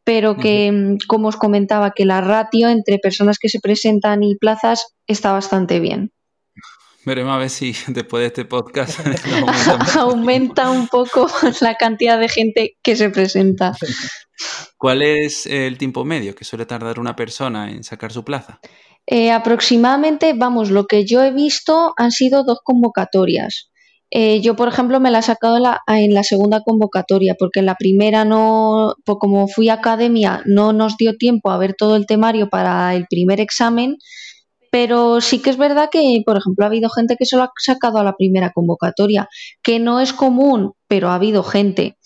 Pero 0.02 0.36
que, 0.36 0.96
como 1.06 1.28
os 1.28 1.36
comentaba, 1.36 1.92
que 1.92 2.06
la 2.06 2.20
ratio 2.22 2.68
entre 2.68 2.98
personas 2.98 3.38
que 3.38 3.50
se 3.50 3.60
presentan 3.60 4.22
y 4.22 4.34
plazas 4.36 4.94
está 5.06 5.32
bastante 5.32 5.78
bien. 5.78 6.10
Veremos 7.04 7.32
a 7.32 7.38
ver 7.38 7.50
si 7.50 7.74
después 7.88 8.22
de 8.22 8.26
este 8.26 8.44
podcast 8.44 9.00
aumenta, 9.96 10.70
un 10.70 10.88
poco 10.88 11.28
la 11.60 11.74
cantidad 11.76 12.18
de 12.18 12.28
gente 12.28 12.76
que 12.82 12.96
se 12.96 13.10
presenta. 13.10 13.76
¿Cuál 14.76 15.02
es 15.02 15.46
el 15.46 15.76
tiempo 15.76 16.04
medio 16.04 16.34
que 16.34 16.44
suele 16.44 16.66
tardar 16.66 16.98
una 16.98 17.14
persona 17.14 17.70
en 17.70 17.84
sacar 17.84 18.12
su 18.12 18.24
plaza? 18.24 18.60
Eh, 19.12 19.32
aproximadamente, 19.32 20.34
vamos, 20.34 20.70
lo 20.70 20.86
que 20.86 21.04
yo 21.04 21.20
he 21.24 21.32
visto 21.32 21.94
han 21.96 22.12
sido 22.12 22.44
dos 22.44 22.60
convocatorias. 22.62 23.70
Eh, 24.12 24.40
yo, 24.40 24.54
por 24.54 24.68
ejemplo, 24.68 25.00
me 25.00 25.10
la 25.10 25.18
he 25.18 25.22
sacado 25.22 25.56
en 25.88 26.14
la, 26.14 26.22
segunda 26.22 26.62
convocatoria, 26.62 27.34
porque 27.36 27.58
en 27.58 27.66
la 27.66 27.74
primera 27.74 28.24
no, 28.24 28.94
pues 29.04 29.18
como 29.20 29.48
fui 29.48 29.68
a 29.68 29.74
academia, 29.74 30.42
no 30.46 30.72
nos 30.72 30.96
dio 30.96 31.16
tiempo 31.16 31.50
a 31.50 31.58
ver 31.58 31.74
todo 31.74 31.96
el 31.96 32.06
temario 32.06 32.48
para 32.48 32.94
el 32.94 33.06
primer 33.10 33.40
examen, 33.40 33.96
pero 34.70 35.20
sí 35.20 35.40
que 35.40 35.50
es 35.50 35.56
verdad 35.56 35.90
que, 35.90 36.22
por 36.24 36.36
ejemplo, 36.38 36.64
ha 36.64 36.68
habido 36.68 36.88
gente 36.88 37.16
que 37.16 37.26
se 37.26 37.36
lo 37.36 37.42
ha 37.42 37.50
sacado 37.58 37.98
a 37.98 38.04
la 38.04 38.14
primera 38.16 38.52
convocatoria, 38.52 39.28
que 39.60 39.80
no 39.80 39.98
es 39.98 40.12
común, 40.12 40.74
pero 40.86 41.08
ha 41.08 41.16
habido 41.16 41.42
gente. 41.42 41.96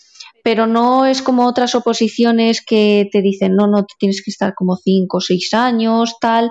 Pero 0.43 0.67
no 0.67 1.07
es 1.07 1.23
como 1.23 1.47
otras 1.47 1.75
oposiciones 1.75 2.63
que 2.65 3.09
te 3.13 3.23
dicen, 3.23 3.55
no, 3.57 3.67
no, 3.67 3.87
tienes 3.99 4.23
que 4.23 4.31
estar 4.31 4.55
como 4.55 4.77
cinco 4.77 5.19
o 5.19 5.21
seis 5.21 5.53
años, 5.53 6.17
tal. 6.21 6.51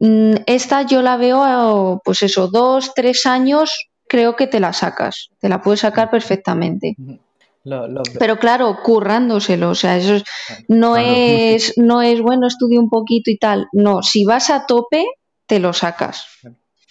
Mm, 0.00 0.34
esta 0.46 0.82
yo 0.82 1.02
la 1.02 1.16
veo, 1.16 2.00
pues 2.04 2.22
eso, 2.22 2.48
dos, 2.48 2.92
tres 2.94 3.26
años, 3.26 3.88
creo 4.08 4.36
que 4.36 4.46
te 4.46 4.60
la 4.60 4.72
sacas, 4.72 5.30
te 5.40 5.48
la 5.48 5.62
puedes 5.62 5.80
sacar 5.80 6.10
perfectamente. 6.10 6.96
Pero 8.18 8.38
claro, 8.38 8.76
currándoselo, 8.82 9.70
o 9.70 9.74
sea, 9.74 9.96
eso 9.96 10.22
no 10.68 10.98
es, 10.98 11.72
no 11.78 12.02
es 12.02 12.20
bueno, 12.20 12.46
estudio 12.46 12.78
un 12.80 12.90
poquito 12.90 13.30
y 13.30 13.38
tal. 13.38 13.68
No, 13.72 14.02
si 14.02 14.24
vas 14.26 14.50
a 14.50 14.66
tope, 14.66 15.06
te 15.46 15.58
lo 15.58 15.72
sacas. 15.72 16.26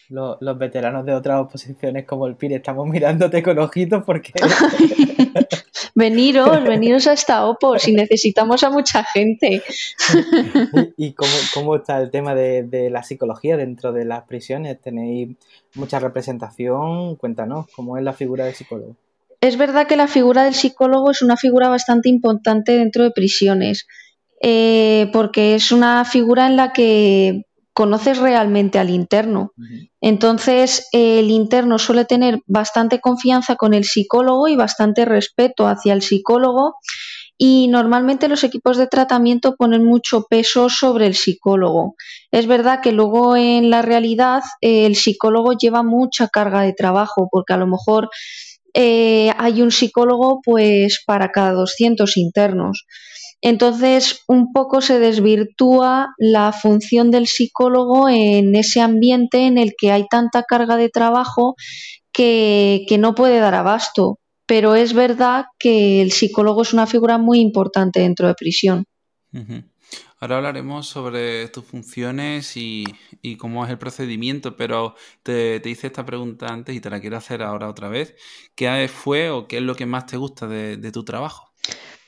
Los, 0.10 0.38
los 0.41 0.57
veteranos 0.57 1.05
de 1.05 1.13
otras 1.13 1.41
oposiciones 1.41 2.05
como 2.05 2.25
el 2.27 2.36
PIR 2.36 2.53
estamos 2.53 2.88
mirándote 2.88 3.43
con 3.43 3.60
ojitos 3.60 4.03
porque... 4.03 4.33
veniros, 5.96 6.64
veniros 6.64 7.08
a 7.08 7.14
esta 7.14 7.46
OPO, 7.46 7.80
si 7.80 7.94
necesitamos 7.94 8.64
a 8.64 8.70
mucha 8.70 9.04
gente. 9.04 9.62
¿Y, 10.98 11.14
cómo, 11.54 11.76
está 11.76 12.02
el 12.02 12.12
tema 12.12 12.36
de, 12.36 12.90
la 12.92 13.04
psicología 13.04 13.58
dentro 13.58 13.92
de 13.92 14.06
las 14.06 14.24
prisiones? 14.24 14.80
¿Tenéis 14.82 15.36
mucha 15.76 16.00
representación? 16.00 17.16
Cuéntanos, 17.16 17.68
¿cómo 17.76 17.98
es 17.98 18.04
la 18.04 18.14
figura 18.14 18.46
del 18.46 18.56
psicólogo? 18.56 18.96
Es 19.42 19.58
verdad 19.58 19.88
que 19.88 19.98
la 19.98 20.08
figura 20.08 20.46
del 20.46 20.54
psicólogo 20.54 21.12
es 21.12 21.22
una 21.22 21.36
figura 21.36 21.70
bastante 21.70 22.10
importante 22.10 22.78
dentro 22.78 23.04
de 23.04 23.12
prisiones, 23.12 23.88
eh, 24.42 25.10
porque 25.12 25.56
es 25.56 25.72
una 25.72 26.06
figura 26.06 26.48
en 26.48 26.56
la 26.56 26.72
que 26.72 27.46
conoces 27.74 28.20
realmente 28.20 28.80
al 28.80 28.89
interno. 28.89 29.51
Entonces, 30.00 30.88
el 30.92 31.32
interno 31.32 31.80
suele 31.80 32.06
tener 32.06 32.42
bastante 32.46 33.00
confianza 33.00 33.56
con 33.56 33.74
el 33.74 33.84
psicólogo 33.84 34.48
y 34.48 34.56
bastante 34.56 35.06
respeto 35.06 35.68
hacia 35.68 35.94
el 35.94 36.01
psicólogo 36.01 36.75
y 37.38 37.68
normalmente 37.68 38.27
los 38.27 38.44
equipos 38.44 38.77
de 38.77 38.88
tratamiento 38.88 39.56
ponen 39.56 39.84
mucho 39.84 40.25
peso 40.30 40.70
sobre 40.70 41.08
el 41.08 41.15
psicólogo. 41.15 41.96
Es 42.32 42.48
verdad 42.48 42.80
que 42.82 42.92
luego 42.92 43.36
en 43.36 43.70
la 43.70 43.82
realidad 43.82 44.44
el 44.62 44.96
psicólogo 44.96 45.53
lleva 45.53 45.84
mucha 45.84 46.27
carga 46.27 46.62
de 46.62 46.74
trabajo 46.74 47.27
porque 47.32 47.53
a 47.53 47.58
lo 47.58 47.68
mejor 47.68 48.10
eh, 48.75 49.32
hay 49.38 49.62
un 49.62 49.72
psicólogo 49.72 50.42
pues 50.44 51.03
para 51.06 51.32
cada 51.32 51.53
200 51.53 52.18
internos. 52.18 52.86
Entonces, 53.46 54.24
un 54.30 54.54
poco 54.54 54.80
se 54.80 55.00
desvirtúa 55.00 56.16
la 56.18 56.54
función 56.54 57.12
del 57.12 57.28
psicólogo 57.28 58.08
en 58.08 58.56
ese 58.56 58.80
ambiente 58.80 59.48
en 59.48 59.58
el 59.58 59.74
que 59.78 59.92
hay 59.92 60.08
tanta 60.08 60.44
carga 60.44 60.78
de 60.78 60.88
trabajo 60.88 61.56
que, 62.14 62.86
no 62.98 63.16
puede 63.16 63.40
dar 63.40 63.54
abasto. 63.54 64.18
Pero 64.46 64.76
es 64.76 64.94
verdad 64.94 65.46
que 65.60 66.02
el 66.02 66.14
psicólogo 66.14 66.62
es 66.62 66.72
una 66.72 66.88
figura 66.88 67.18
muy 67.18 67.42
importante 67.42 68.00
dentro 68.00 68.30
de 68.30 68.34
prisión. 68.34 68.86
Ahora 70.20 70.38
hablaremos 70.38 70.88
sobre 70.88 71.50
tus 71.50 71.66
funciones 71.66 72.56
y, 72.56 72.86
cómo 73.38 73.66
es 73.66 73.72
el 73.72 73.78
procedimiento, 73.78 74.56
pero 74.56 74.96
te, 75.22 75.62
hice 75.66 75.88
esta 75.88 76.06
pregunta 76.06 76.48
antes 76.48 76.74
y 76.74 76.80
te 76.80 76.90
la 76.90 77.02
quiero 77.02 77.18
hacer 77.18 77.44
ahora 77.44 77.68
otra 77.68 77.90
vez. 77.90 78.16
¿Qué 78.56 78.88
fue 78.88 79.32
o 79.32 79.50
qué 79.50 79.58
es 79.58 79.64
lo 79.64 79.76
que 79.76 79.86
más 79.86 80.06
te 80.06 80.16
gusta 80.16 80.48
de 80.48 80.92
tu 80.94 81.04
trabajo? 81.04 81.54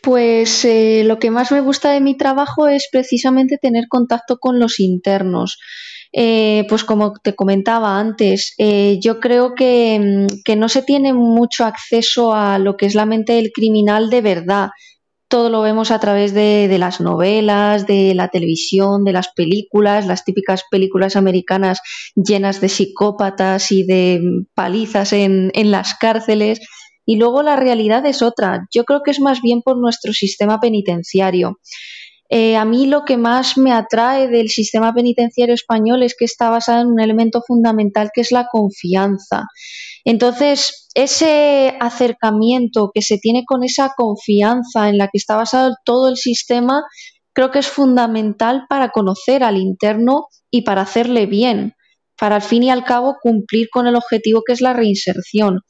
Pues 0.06 0.64
eh, 0.66 1.02
lo 1.04 1.18
que 1.18 1.32
más 1.32 1.52
me 1.52 1.62
gusta 1.62 1.90
de 1.90 2.00
mi 2.00 2.16
trabajo 2.16 2.68
es 2.68 2.88
precisamente 2.92 3.58
tener 3.60 3.88
contacto 3.90 4.38
con 4.38 4.60
los 4.60 4.80
internos. 4.80 5.58
Eh, 6.14 6.64
pues 6.70 6.84
como 6.84 7.14
te 7.14 7.34
comentaba 7.34 8.00
antes, 8.00 8.54
eh, 8.60 9.00
yo 9.02 9.20
creo 9.20 9.50
mm, 9.50 10.28
que, 10.46 10.56
no 10.56 10.70
se 10.70 10.84
tiene 10.84 11.14
mucho 11.14 11.66
acceso 11.66 12.36
a 12.36 12.60
lo 12.60 12.78
que 12.78 12.86
es 12.86 12.94
la 12.94 13.08
mente 13.08 13.34
del 13.34 13.52
criminal 13.52 14.12
de 14.12 14.22
verdad. 14.22 14.70
Todo 15.28 15.50
lo 15.50 15.62
vemos 15.62 15.90
a 15.90 16.00
través 16.00 16.36
de, 16.36 16.74
las 16.78 17.02
novelas, 17.02 17.88
de 17.88 18.14
la 18.14 18.28
televisión, 18.28 19.06
de 19.06 19.12
las 19.12 19.30
películas, 19.30 20.06
las 20.06 20.24
típicas 20.24 20.66
películas 20.70 21.16
americanas 21.16 21.82
llenas 22.14 22.62
de 22.62 22.70
psicópatas 22.70 23.72
y 23.72 23.88
de 23.88 24.20
mm, 24.22 24.54
palizas 24.54 25.14
en, 25.14 25.50
en 25.56 25.72
las 25.72 25.96
cárceles 25.96 26.60
y 27.06 27.18
luego 27.18 27.44
la 27.44 27.56
realidad 27.56 28.06
es 28.06 28.22
otra. 28.22 28.68
Yo 28.74 28.84
creo 28.84 29.02
que 29.04 29.12
es 29.12 29.20
más 29.20 29.42
bien 29.42 29.62
por 29.62 29.78
nuestro 29.78 30.14
sistema 30.14 30.60
penitenciario. 30.60 31.60
Eh, 32.28 32.56
a 32.56 32.66
mí 32.66 32.88
lo 32.88 33.06
que 33.06 33.18
más 33.18 33.58
me 33.58 33.72
atrae 33.72 34.28
del 34.28 34.50
sistema 34.50 34.94
penitenciario 34.94 35.54
español 35.54 36.02
es 36.02 36.16
que 36.18 36.26
está 36.26 36.50
basado 36.50 36.82
en 36.82 36.88
un 36.88 37.00
elemento 37.00 37.44
fundamental 37.46 38.10
que 38.14 38.22
es 38.22 38.32
la 38.32 38.48
confianza. 38.48 39.44
Entonces, 40.04 40.88
ese 40.96 41.76
acercamiento 41.80 42.92
que 42.94 43.02
se 43.02 43.20
tiene 43.20 43.44
con 43.46 43.64
esa 43.64 43.94
confianza 43.96 44.90
en 44.90 44.98
la 44.98 45.08
que 45.08 45.18
está 45.18 45.36
basado 45.36 45.76
todo 45.84 46.10
el 46.10 46.18
sistema, 46.18 46.84
creo 47.34 47.52
que 47.52 47.60
es 47.60 47.68
fundamental 47.68 48.66
para 48.70 48.90
conocer 48.90 49.44
al 49.44 49.58
interno 49.58 50.28
y 50.50 50.62
para 50.62 50.82
hacerle 50.82 51.28
bien, 51.28 51.74
para 52.18 52.38
al 52.38 52.42
fin 52.42 52.64
y 52.64 52.72
al 52.72 52.86
cabo 52.86 53.18
cumplir 53.22 53.68
con 53.72 53.88
el 53.88 53.96
objetivo 53.96 54.42
que 54.46 54.54
es 54.54 54.62
la 54.62 54.74
reinserción. 54.74 55.62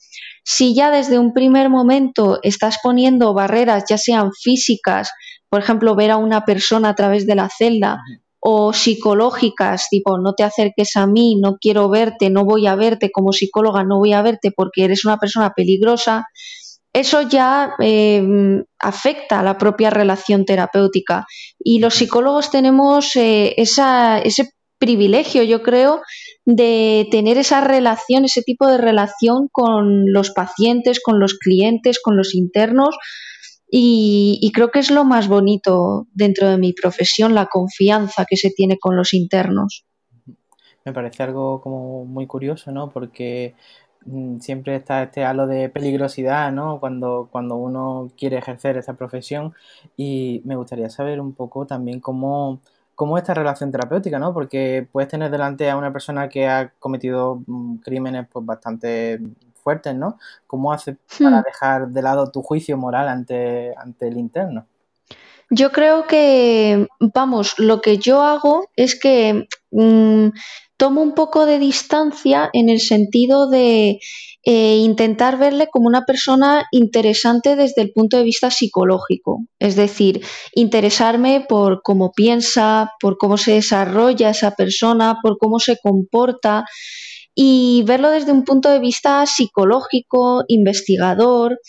Si 0.48 0.76
ya 0.76 0.92
desde 0.92 1.18
un 1.18 1.34
primer 1.34 1.70
momento 1.70 2.40
estás 2.44 2.78
poniendo 2.84 3.34
barreras, 3.34 3.86
ya 3.90 3.98
sean 3.98 4.32
físicas, 4.32 5.12
por 5.50 5.60
ejemplo, 5.60 5.96
ver 5.96 6.12
a 6.12 6.18
una 6.18 6.46
persona 6.46 6.90
a 6.90 6.96
través 6.96 7.26
de 7.26 7.36
la 7.36 7.50
celda, 7.50 8.00
o 8.40 8.74
psicológicas, 8.74 9.88
tipo, 9.90 10.20
no 10.20 10.34
te 10.34 10.44
acerques 10.44 10.96
a 10.98 11.08
mí, 11.08 11.36
no 11.42 11.58
quiero 11.60 11.90
verte, 11.90 12.30
no 12.30 12.46
voy 12.46 12.68
a 12.68 12.76
verte, 12.76 13.10
como 13.12 13.32
psicóloga 13.32 13.84
no 13.84 13.98
voy 13.98 14.14
a 14.14 14.22
verte 14.22 14.52
porque 14.56 14.84
eres 14.84 15.04
una 15.04 15.18
persona 15.18 15.54
peligrosa, 15.56 16.28
eso 16.94 17.24
ya 17.24 17.74
em, 17.80 18.64
afecta 18.80 19.40
a 19.40 19.44
la 19.44 19.58
propia 19.58 19.90
relación 19.90 20.46
terapéutica. 20.46 21.26
Y 21.60 21.80
los 21.80 21.96
psicólogos 21.96 22.52
tenemos 22.52 23.16
eh, 23.16 23.56
ese 23.58 24.54
privilegio, 24.86 25.42
yo 25.42 25.64
creo, 25.64 26.02
de 26.46 27.08
tener 27.10 27.38
esa 27.40 27.60
relación, 27.62 28.24
ese 28.24 28.44
tipo 28.44 28.68
de 28.68 28.78
relación 28.78 29.48
con 29.52 30.12
los 30.14 30.30
pacientes, 30.30 31.02
con 31.02 31.20
los 31.20 31.34
clientes, 31.34 32.00
con 32.00 32.16
los 32.16 32.36
internos. 32.36 32.96
Y, 33.68 34.52
creo 34.54 34.70
que 34.70 34.80
es 34.80 34.92
lo 34.92 35.04
más 35.04 35.28
bonito 35.28 36.08
dentro 36.14 36.48
de 36.48 36.58
mi 36.58 36.72
profesión, 36.72 37.34
la 37.34 37.48
confianza 37.48 38.26
que 38.30 38.38
se 38.38 38.52
tiene 38.52 38.78
con 38.78 38.96
los 38.96 39.14
internos. 39.14 39.86
Me 40.86 40.94
parece 40.94 41.24
algo 41.24 41.60
como 41.62 42.06
muy 42.06 42.28
curioso, 42.28 42.72
¿no? 42.72 42.92
Porque 42.92 43.56
mm, 44.06 44.38
siempre 44.38 44.76
está 44.76 45.02
este 45.02 45.26
halo 45.26 45.48
de 45.48 45.70
peligrosidad, 45.70 46.52
¿no? 46.52 46.80
Cuando, 46.80 47.28
cuando 47.32 47.56
uno 47.56 48.12
quiere 48.16 48.38
ejercer 48.38 48.78
esa 48.78 48.94
profesión. 48.94 49.56
Y 49.98 50.42
me 50.46 50.56
gustaría 50.56 50.90
saber 50.92 51.20
un 51.20 51.34
poco 51.34 51.66
también 51.66 52.00
cómo, 52.00 52.62
cómo 52.96 53.18
esta 53.18 53.34
relación 53.34 53.72
terapéutica, 53.72 54.20
¿no? 54.20 54.34
Porque 54.34 54.88
puedes 54.92 55.10
tener 55.10 55.30
delante 55.30 55.70
a 55.70 55.78
una 55.78 55.92
persona 55.92 56.30
que 56.30 56.48
ha 56.48 56.74
cometido 56.80 57.44
mm, 57.46 57.78
crímenes 57.78 58.28
pues 58.32 58.46
bastante 58.46 59.20
fuertes, 59.54 59.96
¿no? 59.96 60.18
¿Cómo 60.48 60.72
hace 60.72 60.98
para 61.20 61.42
hmm. 61.42 61.44
dejar 61.44 61.88
de 61.90 62.02
lado 62.02 62.32
tu 62.32 62.42
juicio 62.42 62.78
moral 62.78 63.08
ante, 63.08 63.74
ante 63.78 64.08
el 64.08 64.18
interno? 64.18 64.68
Yo 65.50 65.72
creo 65.72 66.08
que, 66.08 66.88
vamos, 67.00 67.60
lo 67.60 67.82
que 67.82 67.98
yo 67.98 68.22
hago 68.24 68.68
es 68.76 69.00
que 69.00 69.48
mm, 69.72 70.30
tomo 70.78 71.02
un 71.02 71.14
poco 71.14 71.46
de 71.46 71.60
distancia 71.60 72.50
en 72.54 72.70
el 72.70 72.80
sentido 72.80 73.48
de 73.50 74.00
eh, 74.48 74.78
intentar 74.78 75.40
verle 75.40 75.68
como 75.72 75.88
una 75.88 76.06
persona 76.06 76.68
interesante 76.72 77.56
desde 77.56 77.82
el 77.82 77.92
punto 77.92 78.18
de 78.18 78.24
vista 78.24 78.52
psicológico, 78.52 79.40
es 79.58 79.76
decir, 79.76 80.22
interesarme 80.54 81.44
por 81.50 81.82
cómo 81.82 82.12
piensa, 82.12 82.92
por 83.02 83.18
cómo 83.18 83.38
se 83.38 83.54
desarrolla 83.54 84.30
esa 84.30 84.52
persona, 84.52 85.18
por 85.24 85.40
cómo 85.40 85.60
se 85.60 85.78
comporta 85.82 86.64
y 87.36 87.84
verlo 87.86 88.10
desde 88.10 88.32
un 88.32 88.46
punto 88.46 88.70
de 88.70 88.80
vista 88.80 89.26
psicológico, 89.26 90.46
investigador, 90.48 91.60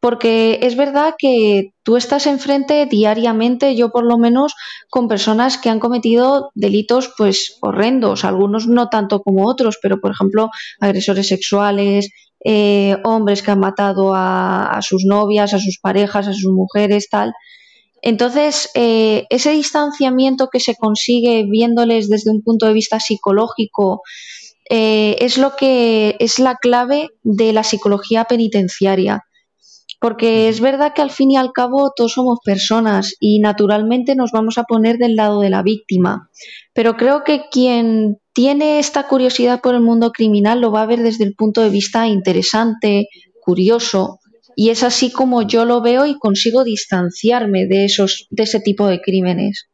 porque 0.00 0.58
es 0.62 0.76
verdad 0.76 1.14
que 1.16 1.70
tú 1.84 1.96
estás 1.96 2.26
enfrente 2.26 2.86
diariamente, 2.86 3.76
yo 3.76 3.90
por 3.90 4.04
lo 4.04 4.18
menos, 4.18 4.52
con 4.90 5.06
personas 5.06 5.58
que 5.58 5.70
han 5.70 5.78
cometido 5.78 6.50
delitos 6.56 7.12
pues 7.16 7.56
horrendos, 7.62 8.24
algunos 8.24 8.66
no 8.66 8.88
tanto 8.88 9.22
como 9.22 9.46
otros, 9.46 9.78
pero 9.80 10.00
por 10.00 10.10
ejemplo 10.10 10.50
agresores 10.80 11.28
sexuales, 11.28 12.10
eh, 12.44 12.96
hombres 13.04 13.42
que 13.42 13.52
han 13.52 13.60
matado 13.60 14.12
a, 14.16 14.80
sus 14.82 15.04
novias, 15.04 15.54
a 15.54 15.60
sus 15.60 15.78
parejas, 15.80 16.26
a 16.26 16.32
sus 16.32 16.52
mujeres, 16.52 17.08
tal. 17.08 17.32
Entonces, 18.02 18.68
eh, 18.74 19.26
ese 19.30 19.52
distanciamiento 19.52 20.48
que 20.52 20.58
se 20.58 20.74
consigue 20.74 21.44
viéndoles 21.48 22.08
desde 22.08 22.32
un 22.32 22.42
punto 22.42 22.66
de 22.66 22.72
vista 22.72 22.98
psicológico 22.98 24.02
eh, 24.74 25.16
es 25.18 25.36
lo 25.36 25.54
que 25.54 26.16
es 26.18 26.38
la 26.38 26.56
clave 26.56 27.10
de 27.22 27.52
la 27.52 27.62
psicología 27.62 28.24
penitenciaria 28.24 29.22
porque 30.00 30.48
es 30.48 30.60
verdad 30.60 30.94
que 30.94 31.02
al 31.02 31.10
fin 31.10 31.30
y 31.30 31.36
al 31.36 31.52
cabo 31.52 31.92
todos 31.94 32.14
somos 32.14 32.40
personas 32.44 33.14
y 33.20 33.38
naturalmente 33.38 34.16
nos 34.16 34.32
vamos 34.32 34.58
a 34.58 34.64
poner 34.64 34.96
del 34.96 35.14
lado 35.14 35.40
de 35.40 35.48
la 35.48 35.62
víctima. 35.62 36.28
Pero 36.72 36.96
creo 36.96 37.22
que 37.22 37.42
quien 37.52 38.18
tiene 38.32 38.80
esta 38.80 39.06
curiosidad 39.06 39.60
por 39.60 39.76
el 39.76 39.80
mundo 39.80 40.10
criminal 40.10 40.60
lo 40.60 40.72
va 40.72 40.82
a 40.82 40.86
ver 40.86 41.02
desde 41.02 41.22
el 41.22 41.36
punto 41.36 41.60
de 41.60 41.70
vista 41.70 42.08
interesante, 42.08 43.06
curioso, 43.40 44.18
y 44.56 44.70
es 44.70 44.82
así 44.82 45.12
como 45.12 45.42
yo 45.42 45.64
lo 45.66 45.82
veo 45.82 46.04
y 46.04 46.18
consigo 46.18 46.64
distanciarme 46.64 47.66
de 47.66 47.84
esos 47.84 48.26
de 48.30 48.42
ese 48.42 48.58
tipo 48.58 48.88
de 48.88 49.00
crímenes. 49.00 49.68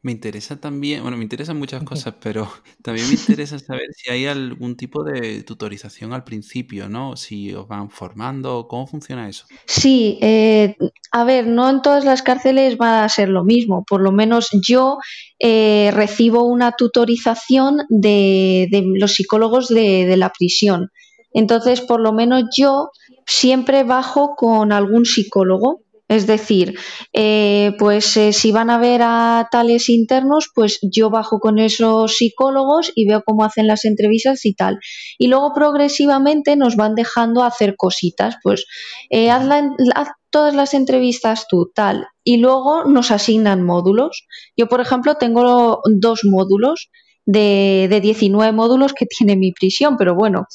Me 0.00 0.12
interesa 0.12 0.60
también, 0.60 1.02
bueno, 1.02 1.16
me 1.16 1.24
interesan 1.24 1.58
muchas 1.58 1.82
cosas, 1.82 2.14
pero 2.22 2.48
también 2.82 3.08
me 3.08 3.14
interesa 3.14 3.58
saber 3.58 3.88
si 3.96 4.10
hay 4.10 4.26
algún 4.26 4.76
tipo 4.76 5.02
de 5.02 5.42
tutorización 5.42 6.12
al 6.12 6.22
principio, 6.22 6.88
¿no? 6.88 7.16
Si 7.16 7.52
os 7.52 7.66
van 7.66 7.90
formando, 7.90 8.68
¿cómo 8.68 8.86
funciona 8.86 9.28
eso? 9.28 9.46
Sí, 9.66 10.18
eh, 10.20 10.76
a 11.10 11.24
ver, 11.24 11.48
no 11.48 11.68
en 11.68 11.82
todas 11.82 12.04
las 12.04 12.22
cárceles 12.22 12.78
va 12.80 13.02
a 13.02 13.08
ser 13.08 13.28
lo 13.28 13.42
mismo. 13.44 13.84
Por 13.84 14.00
lo 14.00 14.12
menos 14.12 14.48
yo 14.66 14.98
eh, 15.40 15.90
recibo 15.92 16.44
una 16.44 16.72
tutorización 16.72 17.78
de, 17.88 18.68
los 18.94 19.14
psicólogos 19.14 19.68
de, 19.68 20.06
de 20.06 20.16
la 20.16 20.30
prisión. 20.30 20.90
Entonces, 21.32 21.80
por 21.80 22.00
lo 22.00 22.12
menos 22.12 22.44
yo 22.56 22.90
siempre 23.26 23.82
bajo 23.82 24.36
con 24.36 24.70
algún 24.70 25.04
psicólogo 25.04 25.82
es 26.08 26.26
decir, 26.26 26.78
eh, 27.12 27.72
pues 27.78 28.16
eh, 28.16 28.32
si 28.32 28.50
van 28.50 28.70
a 28.70 28.78
ver 28.78 29.02
a 29.04 29.48
tales 29.50 29.90
internos, 29.90 30.48
pues 30.54 30.78
yo 30.82 31.10
bajo 31.10 31.38
con 31.38 31.58
esos 31.58 32.16
psicólogos 32.16 32.90
y 32.94 33.06
veo 33.06 33.22
cómo 33.24 33.44
hacen 33.44 33.66
las 33.66 33.84
entrevistas 33.84 34.46
y 34.46 34.54
tal. 34.54 34.78
Y 35.18 35.28
luego 35.28 35.52
progresivamente 35.54 36.56
nos 36.56 36.76
van 36.76 36.94
dejando 36.94 37.44
hacer 37.44 37.76
cositas, 37.76 38.36
pues 38.42 38.64
eh, 39.10 39.30
haz, 39.30 39.44
todas 40.30 40.54
las 40.54 40.72
entrevistas 40.72 41.46
tú, 41.46 41.70
tal. 41.74 42.06
Y 42.24 42.38
luego 42.38 42.84
nos 42.84 43.10
asignan 43.10 43.62
módulos. 43.62 44.26
Yo, 44.56 44.66
por 44.66 44.80
ejemplo, 44.80 45.16
tengo 45.16 45.82
dos 45.84 46.20
módulos 46.24 46.90
de, 47.30 47.88
de 47.90 48.00
19 48.00 48.52
módulos 48.52 48.94
que 48.94 49.04
tiene 49.18 49.36
mi 49.36 49.52
prisión, 49.52 49.96
pero 49.98 50.14
bueno, 50.14 50.46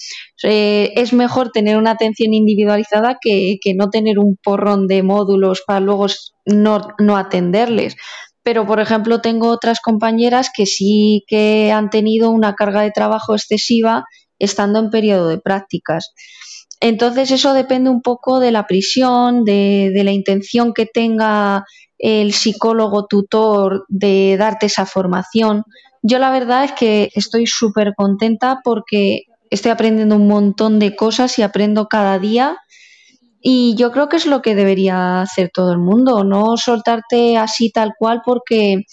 eh, 0.44 0.92
es 0.96 1.13
mejor 1.13 1.51
tener 1.51 1.77
una 1.77 1.92
atención 1.92 2.34
individualizada 2.34 3.18
que, 3.22 3.60
no 3.75 3.89
tener 3.89 4.18
un 4.18 4.38
porrón 4.44 4.88
de 4.88 5.03
módulos 5.03 5.62
para 5.65 5.80
luego 5.80 6.08
no, 6.46 7.15
atenderles. 7.15 7.96
Pero, 8.42 8.65
por 8.65 8.80
ejemplo, 8.80 9.22
tengo 9.22 9.50
otras 9.50 9.80
compañeras 9.80 10.50
que 10.53 10.65
sí 10.65 11.24
que 11.27 11.72
han 11.72 11.89
tenido 11.89 12.30
una 12.32 12.56
carga 12.56 12.82
de 12.82 12.92
trabajo 12.92 13.36
excesiva 13.36 14.06
estando 14.39 14.80
en 14.80 14.89
periodo 14.89 15.30
de 15.30 15.38
prácticas. 15.38 16.12
Entonces, 16.82 17.32
eso 17.32 17.53
depende 17.53 17.89
un 17.89 18.02
poco 18.02 18.39
de 18.39 18.52
la 18.52 18.65
prisión, 18.65 19.45
de 19.45 20.02
la 20.04 20.12
intención 20.12 20.74
que 20.74 20.88
tenga 20.88 21.63
el 22.00 22.34
psicólogo 22.34 23.06
tutor 23.06 23.86
de 23.88 24.36
darte 24.38 24.65
esa 24.65 24.86
formación. 24.86 25.63
Yo 26.04 26.20
la 26.20 26.32
verdad 26.32 26.66
es 26.66 26.74
que 26.74 27.10
estoy 27.16 27.48
súper 27.48 27.94
contenta 27.96 28.60
porque 28.63 29.22
estoy 29.50 29.72
aprendiendo 29.72 30.18
un 30.18 30.28
montón 30.28 30.78
de 30.78 30.96
cosas 30.96 31.39
y 31.39 31.44
aprendo 31.44 31.88
cada 31.88 32.20
día. 32.20 32.58
Y 33.42 33.76
yo 33.76 33.92
creo 33.92 34.10
que 34.10 34.18
es 34.18 34.26
lo 34.26 34.42
que 34.42 34.54
debería 34.56 35.22
hacer 35.22 35.50
todo 35.54 35.72
el 35.72 35.80
mundo, 35.80 36.24
no 36.24 36.56
soltarte 36.56 37.38
así 37.38 37.72
tal 37.72 37.92
cual 37.98 38.22
porque 38.26 38.84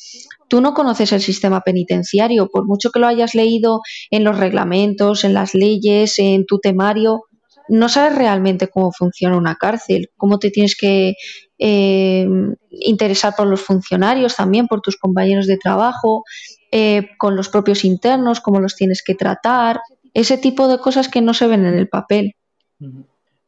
tú 0.48 0.60
no 0.60 0.74
conoces 0.74 1.12
el 1.12 1.20
sistema 1.20 1.60
penitenciario, 1.60 2.48
por 2.48 2.66
mucho 2.66 2.90
que 2.90 2.98
lo 2.98 3.06
hayas 3.06 3.34
leído 3.34 3.80
en 4.10 4.24
los 4.24 4.38
reglamentos, 4.38 5.22
en 5.22 5.34
las 5.34 5.54
leyes, 5.54 6.18
en 6.18 6.46
tu 6.46 6.58
temario, 6.58 7.22
no 7.68 7.88
sabes 7.88 8.16
realmente 8.16 8.66
cómo 8.68 8.90
funciona 8.90 9.36
una 9.36 9.54
cárcel, 9.54 10.10
cómo 10.16 10.40
te 10.40 10.50
tienes 10.50 10.76
que 10.76 11.14
eh, 11.58 12.26
interesar 12.70 13.34
por 13.36 13.46
los 13.46 13.60
funcionarios 13.60 14.34
también, 14.34 14.66
por 14.66 14.80
tus 14.80 14.96
compañeros 14.96 15.46
de 15.46 15.56
trabajo, 15.56 16.24
eh, 16.70 17.10
con 17.18 17.36
los 17.36 17.48
propios 17.48 17.84
internos, 17.84 18.40
cómo 18.40 18.60
los 18.60 18.76
tienes 18.76 19.02
que 19.04 19.14
tratar, 19.14 19.80
ese 20.14 20.38
tipo 20.38 20.68
de 20.68 20.78
cosas 20.78 21.08
que 21.08 21.20
no 21.20 21.34
se 21.34 21.46
ven 21.46 21.64
en 21.64 21.74
el 21.74 21.88
papel. 21.88 22.34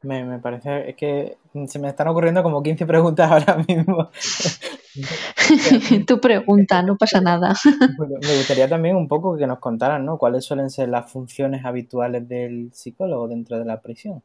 Me, 0.02 0.38
parece 0.40 0.94
que 0.96 1.36
se 1.66 1.78
me 1.78 1.88
están 1.88 2.08
ocurriendo 2.08 2.42
como 2.42 2.62
15 2.62 2.86
preguntas 2.86 3.30
ahora 3.30 3.64
mismo. 3.68 4.10
tu 6.06 6.20
pregunta, 6.20 6.82
no 6.82 6.96
pasa 6.96 7.20
nada. 7.20 7.54
me 7.98 8.36
gustaría 8.36 8.68
también 8.68 8.96
un 8.96 9.08
poco 9.08 9.36
que 9.36 9.46
nos 9.46 9.58
contaran, 9.58 10.04
¿no? 10.04 10.18
¿Cuáles 10.18 10.44
suelen 10.44 10.70
ser 10.70 10.88
las 10.88 11.10
funciones 11.10 11.64
habituales 11.64 12.28
del 12.28 12.70
psicólogo 12.72 13.28
dentro 13.28 13.58
de 13.58 13.64
la 13.64 13.80
prisión? 13.80 14.22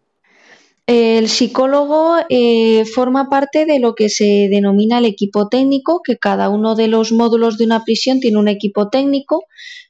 El 0.88 1.28
psicólogo 1.28 2.15
eh, 2.30 2.86
forma 2.86 3.30
parte 3.30 3.65
de 3.65 3.80
lo 3.80 3.93
que 3.93 4.08
se 4.08 4.47
denomina 4.50 5.00
el 5.00 5.06
equipo 5.06 5.50
técnico, 5.50 6.02
que 6.02 6.17
cada 6.17 6.47
uno 6.47 6.76
de 6.76 6.88
los 6.88 7.12
módulos 7.12 7.58
de 7.58 7.65
una 7.65 7.84
prisión 7.84 8.21
tiene 8.21 8.38
un 8.38 8.47
equipo 8.47 8.89
técnico 8.89 9.43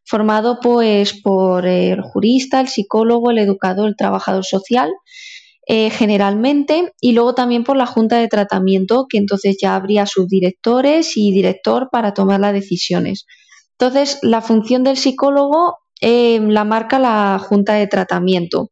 formado 0.04 0.60
pues 0.60 1.14
por 1.14 1.68
el 1.68 2.02
jurista, 2.02 2.60
el 2.62 2.68
psicólogo, 2.68 3.30
el 3.30 3.38
educador, 3.38 3.90
el 3.90 3.96
trabajador 3.96 4.44
social, 4.44 4.90
eh, 5.68 5.92
generalmente, 5.92 6.94
y 7.00 7.12
luego 7.12 7.36
también 7.36 7.64
por 7.64 7.78
la 7.78 7.86
junta 7.86 8.18
de 8.18 8.28
tratamiento, 8.28 9.06
que 9.08 9.20
entonces 9.20 9.58
ya 9.62 9.76
habría 9.76 10.08
subdirectores 10.08 11.16
y 11.16 11.32
director 11.32 11.90
para 11.92 12.16
tomar 12.16 12.40
las 12.40 12.54
decisiones. 12.54 13.28
Entonces, 13.78 14.18
la 14.24 14.42
función 14.42 14.84
del 14.84 14.98
psicólogo 14.98 15.78
eh, 16.02 16.40
la 16.42 16.64
marca 16.64 16.98
la 17.00 17.40
junta 17.40 17.74
de 17.74 17.86
tratamiento. 17.86 18.72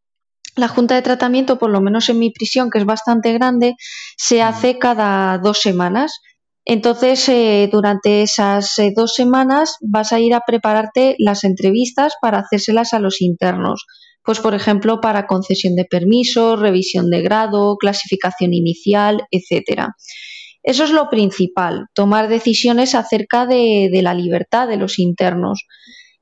La 0.56 0.70
junta 0.70 0.96
de 0.96 1.02
tratamiento, 1.02 1.60
por 1.60 1.70
lo 1.70 1.82
menos 1.82 2.08
en 2.08 2.20
mi 2.20 2.32
prisión, 2.32 2.70
que 2.70 2.78
es 2.80 2.86
bastante 2.86 3.34
grande, 3.34 3.76
se 4.18 4.42
hace 4.42 4.80
cada 4.80 5.38
dos 5.38 5.60
semanas. 5.60 6.22
Entonces, 6.64 7.28
eh, 7.28 7.70
durante 7.72 8.22
esas 8.22 8.80
eh, 8.80 8.94
dos 8.96 9.14
semanas 9.14 9.76
vas 9.82 10.14
a 10.14 10.20
ir 10.20 10.34
a 10.34 10.42
prepararte 10.48 11.16
las 11.20 11.44
entrevistas 11.44 12.14
para 12.22 12.40
hacérselas 12.40 12.94
a 12.94 13.00
los 13.00 13.22
internos. 13.22 13.86
Pues, 14.24 14.40
por 14.40 14.56
ejemplo, 14.56 15.02
para 15.02 15.28
concesión 15.28 15.76
de 15.76 15.86
permisos, 15.86 16.60
revisión 16.60 17.10
de 17.10 17.22
grado, 17.22 17.76
clasificación 17.78 18.54
inicial, 18.54 19.24
etcétera. 19.32 19.96
Eso 20.64 20.86
es 20.86 20.90
lo 20.90 21.10
principal, 21.10 21.86
tomar 21.94 22.28
decisiones 22.28 22.96
acerca 22.96 23.46
de 23.46 24.00
la 24.02 24.16
libertad 24.16 24.68
de 24.68 24.78
los 24.78 24.98
internos. 24.98 25.66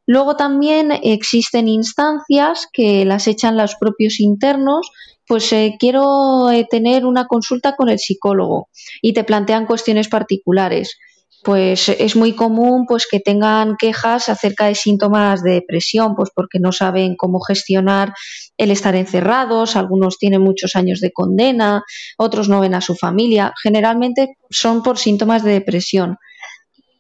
Luego 0.06 0.36
también 0.36 0.92
existen 0.92 1.68
instancias 1.68 2.68
que 2.72 3.06
las 3.06 3.28
echan 3.28 3.58
los 3.58 3.76
propios 3.76 4.20
internos, 4.20 4.92
pues 5.28 5.52
eh, 5.54 5.76
quiero 5.80 6.52
eh, 6.52 6.68
tener 6.70 7.06
una 7.06 7.26
consulta 7.26 7.76
con 7.76 7.90
el 7.90 8.00
psicólogo 8.00 8.70
y 9.02 9.14
te 9.14 9.24
plantean 9.24 9.66
cuestiones 9.66 10.10
particulares. 10.10 10.98
Pues 11.44 11.90
es 11.90 12.16
muy 12.16 12.34
común 12.34 12.86
pues 12.88 13.06
que 13.06 13.20
tengan 13.20 13.76
quejas 13.78 14.30
acerca 14.30 14.68
de 14.68 14.76
síntomas 14.76 15.44
de 15.44 15.52
depresión, 15.52 16.16
pues 16.16 16.30
porque 16.34 16.60
no 16.60 16.72
saben 16.72 17.16
cómo 17.18 17.42
gestionar 17.42 18.14
el 18.58 18.72
estar 18.72 18.96
encerrados, 18.96 19.76
algunos 19.76 20.18
tienen 20.18 20.42
muchos 20.42 20.76
años 20.76 21.02
de 21.02 21.12
condena, 21.12 21.84
otros 22.18 22.48
no 22.48 22.62
ven 22.62 22.76
a 22.76 22.82
su 22.82 22.96
familia, 22.96 23.54
generalmente 23.62 24.38
son 24.50 24.84
por 24.84 24.98
síntomas 24.98 25.44
de 25.44 25.52
depresión. 25.52 26.18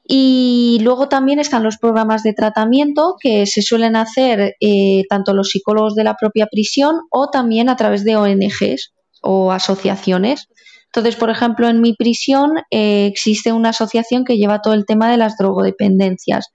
Y 0.05 0.79
luego 0.81 1.07
también 1.07 1.39
están 1.39 1.63
los 1.63 1.77
programas 1.77 2.23
de 2.23 2.33
tratamiento 2.33 3.15
que 3.21 3.45
se 3.45 3.61
suelen 3.61 3.95
hacer 3.95 4.55
eh, 4.59 5.03
tanto 5.09 5.33
los 5.33 5.49
psicólogos 5.49 5.95
de 5.95 6.03
la 6.03 6.15
propia 6.15 6.47
prisión 6.47 6.97
o 7.09 7.29
también 7.29 7.69
a 7.69 7.77
través 7.77 8.03
de 8.03 8.17
ONGs 8.17 8.93
o 9.21 9.51
asociaciones. 9.51 10.49
Entonces, 10.87 11.15
por 11.15 11.29
ejemplo, 11.29 11.69
en 11.69 11.81
mi 11.81 11.95
prisión 11.95 12.51
eh, 12.69 13.07
existe 13.07 13.53
una 13.53 13.69
asociación 13.69 14.25
que 14.25 14.37
lleva 14.37 14.61
todo 14.61 14.73
el 14.73 14.85
tema 14.85 15.09
de 15.09 15.17
las 15.17 15.37
drogodependencias. 15.37 16.49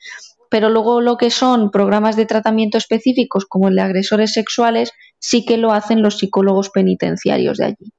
pero 0.51 0.71
luego 0.71 1.03
lo 1.03 1.19
que 1.19 1.31
son 1.31 1.71
programas 1.71 2.17
de 2.17 2.25
tratamiento 2.25 2.79
específicos 2.79 3.45
como 3.47 3.69
el 3.69 3.75
de 3.75 3.83
agresores 3.83 4.33
sexuales 4.33 4.93
sí 5.19 5.45
que 5.45 5.59
lo 5.59 5.73
hacen 5.73 6.03
los 6.03 6.19
psicólogos 6.19 6.71
penitenciarios 6.71 7.59
de 7.59 7.67
allí. 7.67 7.93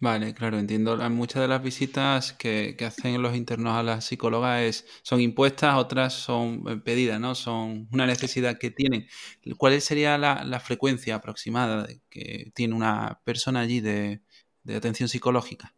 Vale, 0.00 0.34
claro, 0.34 0.58
entiendo. 0.58 0.96
Muchas 1.10 1.42
de 1.42 1.48
las 1.48 1.62
visitas 1.62 2.32
que, 2.32 2.76
hacen 2.84 3.22
los 3.22 3.34
internos 3.36 3.76
a 3.76 3.82
las 3.82 4.04
psicólogas 4.04 4.84
son 5.02 5.20
impuestas, 5.20 5.76
otras 5.76 6.12
son 6.12 6.64
eh, 6.68 6.76
pedidas, 6.76 7.20
¿no? 7.20 7.34
Son 7.34 7.88
una 7.92 8.06
necesidad 8.06 8.58
que 8.58 8.70
tienen. 8.70 9.06
¿Cuál 9.56 9.80
sería 9.80 10.18
la, 10.18 10.60
frecuencia 10.60 11.14
aproximada 11.14 11.86
que 12.10 12.50
tiene 12.54 12.74
una 12.74 13.20
persona 13.24 13.60
allí 13.60 13.80
de, 13.80 14.20
atención 14.76 15.08
psicológica? 15.08 15.72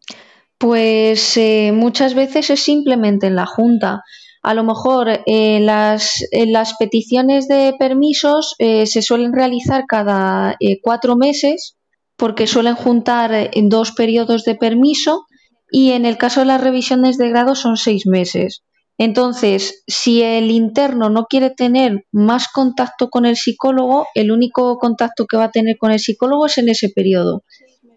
Pues 0.59 1.37
eh, 1.37 1.71
muchas 1.73 2.15
veces 2.15 2.51
es 2.51 2.61
simplemente 2.61 3.27
en 3.27 3.37
la 3.37 3.47
junta. 3.47 4.03
A 4.43 4.55
lo 4.55 4.65
mejor 4.65 5.21
eh, 5.27 5.61
las, 5.61 6.25
las, 6.33 6.75
peticiones 6.79 7.49
de 7.49 7.75
permisos 7.79 8.55
se 8.59 9.03
suelen 9.03 9.33
realizar 9.33 9.85
cada 9.87 10.57
cuatro 10.83 11.17
meses 11.17 11.76
porque 12.17 12.47
suelen 12.47 12.75
juntar 12.75 13.51
en 13.53 13.69
dos 13.69 13.93
periodos 13.93 14.45
de 14.45 14.55
permiso 14.55 15.27
y 15.71 15.93
en 15.93 16.07
el 16.07 16.17
caso 16.17 16.41
de 16.41 16.47
las 16.47 16.61
revisiones 16.61 17.19
de 17.19 17.29
grado 17.29 17.55
son 17.55 17.77
seis 17.77 18.07
meses. 18.07 18.63
Entonces, 18.99 19.83
si 19.87 20.23
el 20.23 20.51
interno 20.51 21.11
no 21.11 21.27
quiere 21.27 21.51
tener 21.51 22.07
más 22.13 22.49
contacto 22.49 23.11
con 23.11 23.27
el 23.27 23.37
psicólogo, 23.37 24.07
el 24.15 24.31
único 24.31 24.79
contacto 24.79 25.27
que 25.27 25.37
va 25.37 25.45
a 25.45 25.51
tener 25.51 25.77
con 25.77 25.91
el 25.91 26.01
psicólogo 26.01 26.47
es 26.47 26.57
en 26.59 26.71
ese 26.71 26.89
periodo. 26.89 27.43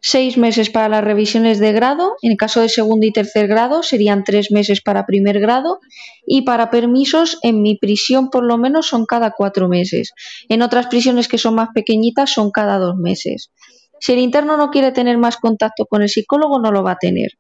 Seis 0.02 0.38
meses 0.38 0.70
para 0.70 0.88
las 0.88 1.04
revisiones 1.04 1.60
de 1.60 1.74
grado, 1.74 2.16
en 2.22 2.32
el 2.32 2.38
caso 2.38 2.62
de 2.62 2.70
segundo 2.70 3.06
y 3.06 3.12
tercer 3.12 3.48
grado 3.48 3.84
serían 3.84 4.24
tres 4.24 4.50
meses 4.50 4.82
para 4.82 5.06
primer 5.06 5.40
grado 5.42 5.80
y 6.26 6.44
para 6.44 6.70
permisos 6.70 7.38
en 7.44 7.62
mi 7.62 7.78
prisión 7.78 8.30
por 8.30 8.46
lo 8.46 8.58
menos 8.58 8.88
son 8.88 9.06
cada 9.06 9.32
cuatro 9.32 9.68
meses. 9.68 10.14
En 10.48 10.62
otras 10.62 10.88
prisiones 10.88 11.28
que 11.28 11.38
son 11.38 11.56
más 11.56 11.70
pequeñitas 11.74 12.32
son 12.32 12.50
cada 12.52 12.78
dos 12.78 12.96
meses. 12.96 13.52
Si 14.00 14.14
el 14.14 14.20
interno 14.20 14.58
no 14.58 14.70
quiere 14.70 14.92
tener 14.92 15.18
más 15.18 15.38
contacto 15.38 15.86
con 15.86 16.02
el 16.02 16.10
psicólogo, 16.10 16.60
no 16.60 16.72
lo 16.72 16.84
va 16.84 16.92
a 16.92 16.98
tener. 16.98 17.32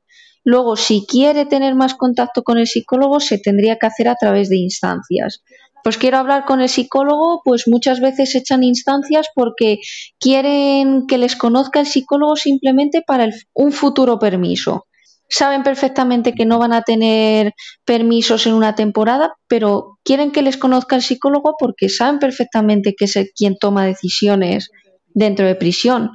Luego, 0.44 0.76
si 0.76 1.06
quiere 1.06 1.46
tener 1.46 1.76
más 1.76 1.96
contacto 1.96 2.44
con 2.44 2.58
el 2.58 2.68
psicólogo, 2.68 3.20
se 3.20 3.38
tendría 3.38 3.78
que 3.78 3.88
hacer 3.88 4.08
a 4.08 4.16
través 4.16 4.50
de 4.50 4.58
instancias. 4.58 5.44
Pues 5.84 5.98
quiero 5.98 6.18
hablar 6.18 6.46
con 6.46 6.62
el 6.62 6.70
psicólogo, 6.70 7.42
pues 7.44 7.68
muchas 7.68 8.00
veces 8.00 8.36
echan 8.36 8.64
instancias 8.64 9.28
porque 9.34 9.80
quieren 10.20 11.08
que 11.08 11.18
les 11.18 11.36
conozca 11.36 11.80
el 11.80 11.88
psicólogo 11.88 12.36
simplemente 12.36 13.02
para 13.06 13.30
un 13.54 13.72
futuro 13.72 14.20
permiso. 14.20 14.86
Saben 15.30 15.62
perfectamente 15.64 16.34
que 16.34 16.46
no 16.46 16.58
van 16.58 16.74
a 16.74 16.82
tener 16.82 17.54
permisos 17.86 18.48
en 18.48 18.54
una 18.54 18.76
temporada, 18.76 19.34
pero 19.48 20.00
quieren 20.04 20.32
que 20.32 20.42
les 20.42 20.58
conozca 20.58 20.96
el 20.96 21.04
psicólogo 21.04 21.56
porque 21.60 21.88
saben 21.88 22.20
perfectamente 22.20 22.96
que 22.98 23.06
es 23.06 23.18
quien 23.36 23.56
toma 23.58 23.86
decisiones 23.86 24.70
dentro 25.14 25.46
de 25.46 25.56
prisión 25.56 26.12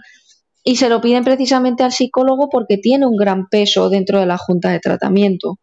y 0.65 0.77
se 0.77 0.89
lo 0.89 1.01
piden 1.01 1.23
precisamente 1.23 1.83
al 1.83 1.93
psicólogo 1.93 2.49
porque 2.49 2.79
tiene 2.79 3.07
un 3.07 3.17
gran 3.17 3.49
peso 3.49 3.91
dentro 3.91 4.19
de 4.19 4.27
la 4.27 4.39
junta 4.39 4.71
de 4.71 4.81
tratamiento. 4.81 5.59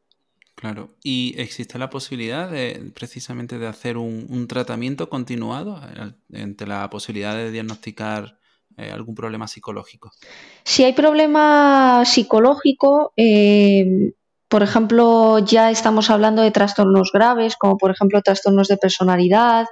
Claro, 0.55 0.89
¿y 1.03 1.33
existe 1.37 1.79
la 1.79 1.89
posibilidad 1.89 2.49
de 2.49 2.91
precisamente 2.93 3.57
de 3.57 3.65
hacer 3.65 3.97
un, 3.97 4.47
tratamiento 4.47 5.09
continuado 5.09 5.81
entre 6.31 6.67
la 6.67 6.87
posibilidad 6.91 7.35
de 7.35 7.49
diagnosticar 7.49 8.37
eh, 8.77 8.91
algún 8.91 9.15
problema 9.15 9.47
psicológico? 9.47 10.11
Si 10.63 10.83
hay 10.83 10.93
problema 10.93 12.03
psicológico, 12.05 13.11
eh, 13.17 14.13
por 14.51 14.61
ejemplo, 14.61 15.39
ya 15.39 15.71
estamos 15.71 16.11
hablando 16.11 16.43
de 16.43 16.51
trastornos 16.51 17.09
graves, 17.11 17.55
como 17.57 17.77
por 17.77 17.89
ejemplo 17.89 18.21
trastornos 18.21 18.67
de 18.67 18.77
personalidad 18.77 19.65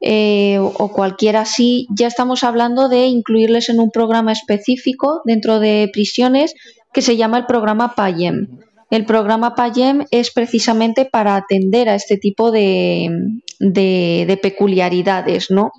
eh, 0.00 0.58
o 0.58 0.92
cualquiera 0.92 1.42
así, 1.42 1.86
ya 1.96 2.06
estamos 2.06 2.44
hablando 2.44 2.88
de 2.88 3.06
incluirles 3.06 3.68
en 3.68 3.80
un 3.80 3.90
programa 3.90 4.32
específico 4.32 5.22
dentro 5.24 5.58
de 5.58 5.88
prisiones 5.92 6.54
que 6.92 7.02
se 7.02 7.16
llama 7.16 7.38
el 7.38 7.46
programa 7.46 7.94
PAYEM. 7.94 8.48
El 8.90 9.04
programa 9.04 9.54
PAYEM 9.54 10.04
es 10.10 10.30
precisamente 10.30 11.06
para 11.06 11.36
atender 11.36 11.88
a 11.88 11.94
este 11.94 12.16
tipo 12.18 12.50
de, 12.52 13.10
de 13.58 14.38
peculiaridades, 14.40 15.50
¿no? 15.50 15.72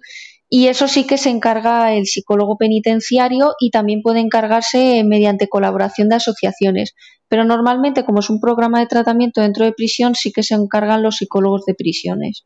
Y 0.49 0.67
eso 0.67 0.88
sí 0.88 1.06
que 1.06 1.17
se 1.17 1.30
encarga 1.30 1.93
el 1.93 2.06
psicólogo 2.06 2.58
penitenciario 2.58 3.53
y 3.60 3.69
también 3.69 4.01
puede 4.01 4.21
encargarse 4.21 5.03
mediante 5.03 5.49
colaboración 5.49 6.08
de 6.08 6.15
asociaciones. 6.15 6.95
Pero 7.27 7.43
normalmente, 7.43 8.06
como 8.06 8.19
es 8.19 8.30
un 8.30 8.39
programa 8.39 8.80
de 8.80 8.88
tratamiento 8.88 9.41
dentro 9.41 9.65
de 9.65 9.73
prisión, 9.73 10.15
sí 10.15 10.32
que 10.32 10.43
se 10.43 10.56
encargan 10.56 11.03
los 11.03 11.17
psicólogos 11.17 11.65
de 11.65 11.73
prisiones. 11.73 12.45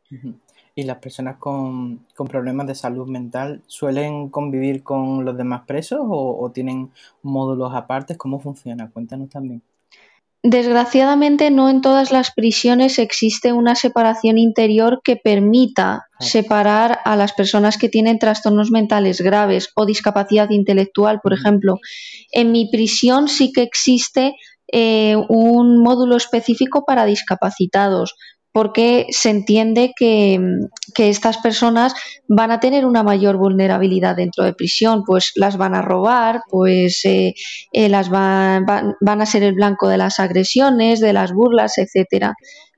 ¿Y 0.73 0.83
las 0.83 0.97
personas 0.99 1.37
con, 1.37 2.05
problemas 2.29 2.67
de 2.67 2.75
salud 2.75 3.07
mental 3.07 3.61
suelen 3.67 4.29
convivir 4.29 4.83
con 4.83 5.25
los 5.25 5.37
demás 5.37 5.63
presos 5.67 5.99
o, 6.01 6.39
o 6.39 6.51
tienen 6.51 6.91
módulos 7.23 7.73
aparte? 7.73 8.17
¿Cómo 8.17 8.39
funciona? 8.39 8.89
Cuéntanos 8.89 9.29
también. 9.29 9.61
Desgraciadamente 10.43 11.51
no 11.51 11.69
en 11.69 11.81
todas 11.81 12.11
las 12.11 12.31
prisiones 12.31 12.97
existe 12.97 13.53
una 13.53 13.75
separación 13.75 14.39
interior 14.39 15.01
que 15.03 15.15
permita 15.15 16.07
separar 16.19 16.99
a 17.05 17.15
las 17.15 17.33
personas 17.33 17.77
que 17.77 17.89
tienen 17.89 18.17
trastornos 18.17 18.71
mentales 18.71 19.21
graves 19.21 19.69
o 19.75 19.85
discapacidad 19.85 20.49
intelectual, 20.49 21.19
por 21.21 21.33
ejemplo. 21.33 21.77
En 22.31 22.51
mi 22.51 22.71
prisión 22.71 23.27
sí 23.27 23.51
que 23.51 23.61
existe 23.61 24.33
eh, 24.71 25.15
un 25.29 25.77
módulo 25.77 26.15
específico 26.15 26.85
para 26.85 27.05
discapacitados, 27.05 28.15
porque 28.53 29.07
se 29.09 29.29
entiende 29.29 29.93
que, 29.95 30.39
estas 30.97 31.37
personas 31.39 31.93
van 32.27 32.51
a 32.51 32.59
tener 32.59 32.85
una 32.85 33.01
mayor 33.01 33.37
vulnerabilidad 33.37 34.15
dentro 34.15 34.43
de 34.43 34.53
prisión, 34.53 35.03
pues 35.03 35.31
las 35.35 35.57
van 35.57 35.73
a 35.73 35.81
robar, 35.81 36.41
pues 36.49 37.01
eh, 37.05 37.33
eh, 37.71 37.89
las 37.89 38.09
van, 38.09 38.65
van, 38.65 39.21
a 39.21 39.25
ser 39.25 39.41
el 39.41 39.53
blanco 39.53 39.87
de 39.87 39.97
las 39.97 40.19
agresiones, 40.19 40.99
de 40.99 41.13
las 41.13 41.33
burlas, 41.33 41.79
etcétera. 41.79 42.35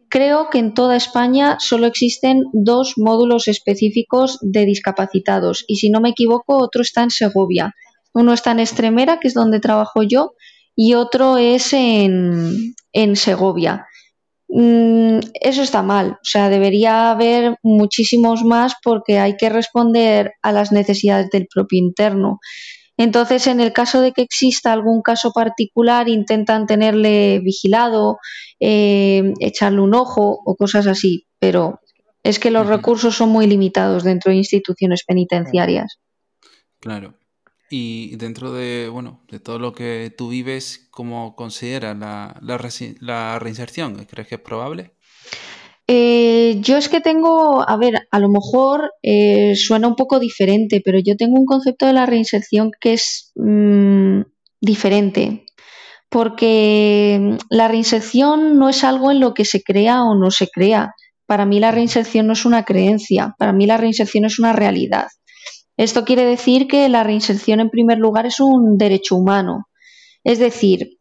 Creo 0.07 0.49
que 0.49 0.59
en 0.59 0.73
toda 0.73 0.95
España 0.95 1.57
solo 1.59 1.87
existen 1.87 2.43
dos 2.53 2.93
módulos 2.97 3.47
específicos 3.47 4.37
de 4.41 4.63
discapacitados 4.65 5.65
y 5.67 5.77
si 5.77 5.89
no 5.89 5.99
me 5.99 6.09
equivoco 6.09 6.57
otro 6.59 6.81
está 6.81 7.03
en 7.03 7.09
Segovia. 7.09 7.73
Uno 8.13 8.31
está 8.33 8.51
en 8.51 8.59
Estremera, 8.59 9.19
que 9.19 9.27
es 9.27 9.33
donde 9.33 9.59
trabajo 9.59 10.03
yo, 10.03 10.33
y 10.75 10.93
otro 10.93 11.37
es 11.37 11.73
en, 11.73 12.75
en 12.93 13.15
Segovia. 13.15 13.87
Mm, 14.55 15.19
eso 15.41 15.63
está 15.63 15.81
mal. 15.81 16.11
O 16.21 16.25
sea, 16.25 16.47
debería 16.49 17.09
haber 17.09 17.57
muchísimos 17.63 18.43
más 18.43 18.75
porque 18.83 19.17
hay 19.17 19.35
que 19.35 19.49
responder 19.49 20.33
a 20.43 20.51
las 20.51 20.71
necesidades 20.71 21.31
del 21.31 21.47
propio 21.51 21.79
interno. 21.79 22.39
Entonces, 22.95 23.47
en 23.47 23.59
el 23.59 23.73
caso 23.73 24.01
de 24.01 24.11
que 24.11 24.21
exista 24.21 24.71
algún 24.71 25.01
caso 25.01 25.31
particular, 25.31 26.07
intentan 26.07 26.67
tenerle 26.67 27.39
vigilado, 27.39 28.19
eh, 28.59 29.33
echarle 29.39 29.81
un 29.81 29.95
ojo 29.95 30.39
o 30.45 30.55
cosas 30.55 30.85
así, 30.85 31.25
pero 31.39 31.79
es 32.21 32.37
que 32.37 32.51
los 32.51 32.67
recursos 32.67 33.15
son 33.15 33.29
muy 33.29 33.47
limitados 33.47 34.03
dentro 34.03 34.31
de 34.31 34.37
instituciones 34.37 35.03
penitenciarias. 35.03 35.97
Claro. 36.79 37.15
Y 37.75 38.17
dentro 38.17 38.53
de, 38.53 38.87
bueno, 38.87 39.21
de 39.31 39.39
todo 39.39 39.57
lo 39.57 39.73
que 39.73 40.13
tú 40.15 40.29
vives, 40.29 40.89
¿cómo 40.91 41.35
consideras 41.35 41.97
la, 41.97 42.39
la, 42.39 43.39
reinserción? 43.39 44.05
¿Crees 44.05 44.27
que 44.27 44.35
es 44.35 44.41
probable? 44.41 44.91
Eh, 45.87 46.57
yo 46.59 46.77
es 46.77 46.87
que 46.87 47.01
tengo, 47.01 47.67
a 47.67 47.75
ver, 47.77 48.07
a 48.11 48.19
lo 48.19 48.29
mejor 48.29 48.91
eh, 49.01 49.55
suena 49.55 49.87
un 49.87 49.95
poco 49.95 50.19
diferente, 50.19 50.83
pero 50.85 50.99
yo 50.99 51.17
tengo 51.17 51.39
un 51.39 51.47
concepto 51.47 51.87
de 51.87 51.93
la 51.93 52.05
reinserción 52.05 52.69
que 52.79 52.93
es 52.93 53.31
mm, 53.37 54.21
diferente, 54.61 55.43
porque 56.09 57.39
la 57.49 57.67
reinserción 57.69 58.59
no 58.59 58.69
es 58.69 58.83
algo 58.83 59.09
en 59.09 59.19
lo 59.19 59.33
que 59.33 59.45
se 59.45 59.63
crea 59.63 60.03
o 60.03 60.13
no 60.13 60.29
se 60.29 60.47
crea. 60.47 60.93
Para 61.25 61.47
mí 61.47 61.59
la 61.59 61.71
reinserción 61.71 62.27
no 62.27 62.33
es 62.33 62.45
una 62.45 62.65
creencia, 62.65 63.33
para 63.39 63.51
mí 63.51 63.65
la 63.65 63.77
reinserción 63.77 64.25
es 64.25 64.37
una 64.37 64.53
realidad. 64.53 65.07
Esto 65.77 66.05
quiere 66.05 66.25
decir 66.25 66.67
que 66.67 66.87
la 66.89 67.03
reinserción, 67.03 67.59
en 67.59 67.69
primer 67.69 67.97
lugar, 67.97 68.25
es 68.25 68.39
un 68.39 68.77
derecho 68.77 69.15
humano. 69.15 69.67
Es 70.23 70.39
decir, 70.39 70.97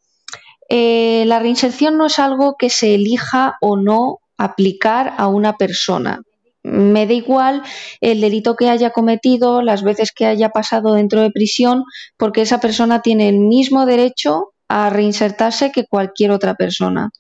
eh, 0.69 1.25
la 1.27 1.39
reinserción 1.39 1.99
no 1.99 2.07
es 2.07 2.19
algo 2.19 2.57
que 2.59 2.71
se 2.71 2.95
elija 2.95 3.57
o 3.61 3.77
no 3.77 4.19
aplicar 4.39 5.15
a 5.19 5.29
una 5.29 5.57
persona. 5.57 6.23
Me 6.63 7.07
da 7.07 7.13
igual 7.13 7.63
el 8.01 8.21
delito 8.21 8.57
que 8.57 8.71
haya 8.71 8.91
cometido, 8.91 9.63
las 9.63 9.83
veces 9.83 10.13
que 10.13 10.27
haya 10.27 10.51
pasado 10.51 10.95
dentro 10.95 11.21
de 11.21 11.31
prisión, 11.31 11.85
porque 12.17 12.43
esa 12.43 12.61
persona 12.61 13.03
tiene 13.03 13.29
el 13.29 13.39
mismo 13.39 13.85
derecho 13.85 14.53
a 14.69 14.89
reinsertarse 14.89 15.73
que 15.73 15.87
cualquier 15.87 16.31
otra 16.31 16.55
persona. 16.55 17.11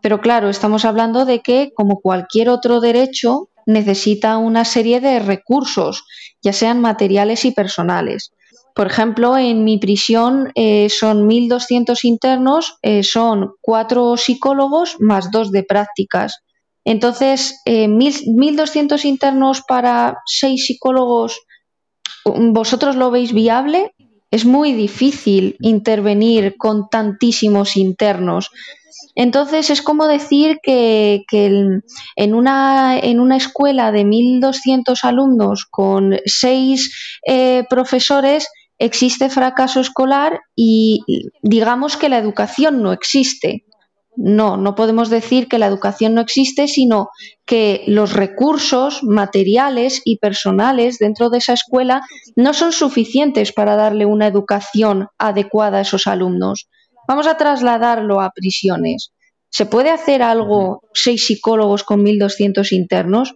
Pero 0.00 0.20
claro, 0.20 0.48
estamos 0.48 0.84
hablando 0.84 1.24
de 1.24 1.40
que, 1.40 1.72
como 1.74 2.00
cualquier 2.00 2.48
otro 2.48 2.80
derecho, 2.80 3.48
necesita 3.66 4.38
una 4.38 4.64
serie 4.64 5.00
de 5.00 5.18
recursos, 5.18 6.04
ya 6.42 6.52
sean 6.52 6.80
materiales 6.80 7.44
y 7.44 7.52
personales. 7.52 8.32
Por 8.74 8.88
ejemplo, 8.88 9.38
en 9.38 9.62
mi 9.64 9.78
prisión 9.78 10.50
eh, 10.56 10.88
son 10.90 11.28
1.200 11.28 12.04
internos, 12.04 12.76
eh, 12.82 13.04
son 13.04 13.52
cuatro 13.60 14.16
psicólogos 14.16 14.96
más 14.98 15.30
dos 15.30 15.52
de 15.52 15.62
prácticas. 15.62 16.40
Entonces, 16.84 17.60
eh, 17.64 17.86
1.200 17.86 19.04
internos 19.04 19.62
para 19.66 20.18
seis 20.26 20.66
psicólogos, 20.66 21.40
¿vosotros 22.24 22.96
lo 22.96 23.12
veis 23.12 23.32
viable? 23.32 23.94
Es 24.30 24.44
muy 24.44 24.72
difícil 24.72 25.56
intervenir 25.60 26.56
con 26.58 26.88
tantísimos 26.90 27.76
internos. 27.76 28.50
Entonces 29.14 29.70
es 29.70 29.82
como 29.82 30.06
decir 30.06 30.58
que, 30.62 31.24
en, 31.30 32.34
una, 32.34 32.98
en, 32.98 33.20
una, 33.20 33.36
escuela 33.36 33.92
de 33.92 34.04
1.200 34.04 34.98
alumnos 35.02 35.66
con 35.70 36.16
seis 36.24 37.18
eh, 37.26 37.64
profesores 37.68 38.48
existe 38.78 39.28
fracaso 39.28 39.80
escolar 39.80 40.40
y 40.56 41.00
digamos 41.42 41.96
que 41.96 42.08
la 42.08 42.18
educación 42.18 42.82
no 42.82 42.92
existe. 42.92 43.64
No, 44.16 44.56
no 44.56 44.76
podemos 44.76 45.10
decir 45.10 45.48
que 45.48 45.58
la 45.58 45.66
educación 45.66 46.14
no 46.14 46.20
existe, 46.20 46.68
sino 46.68 47.08
que 47.46 47.82
los 47.88 48.12
recursos 48.12 49.02
materiales 49.02 50.02
y 50.04 50.18
personales 50.18 50.98
dentro 50.98 51.30
de 51.30 51.38
esa 51.38 51.54
escuela 51.54 52.00
no 52.36 52.54
son 52.54 52.70
suficientes 52.70 53.52
para 53.52 53.74
darle 53.74 54.06
una 54.06 54.28
educación 54.28 55.08
adecuada 55.18 55.78
a 55.78 55.80
esos 55.80 56.06
alumnos. 56.06 56.68
Vamos 57.06 57.26
a 57.26 57.36
trasladarlo 57.36 58.20
a 58.20 58.30
prisiones. 58.30 59.12
¿Se 59.50 59.66
puede 59.66 59.90
hacer 59.90 60.22
algo 60.22 60.80
seis 60.94 61.26
psicólogos 61.26 61.84
con 61.84 62.04
1.200 62.04 62.72
internos? 62.72 63.34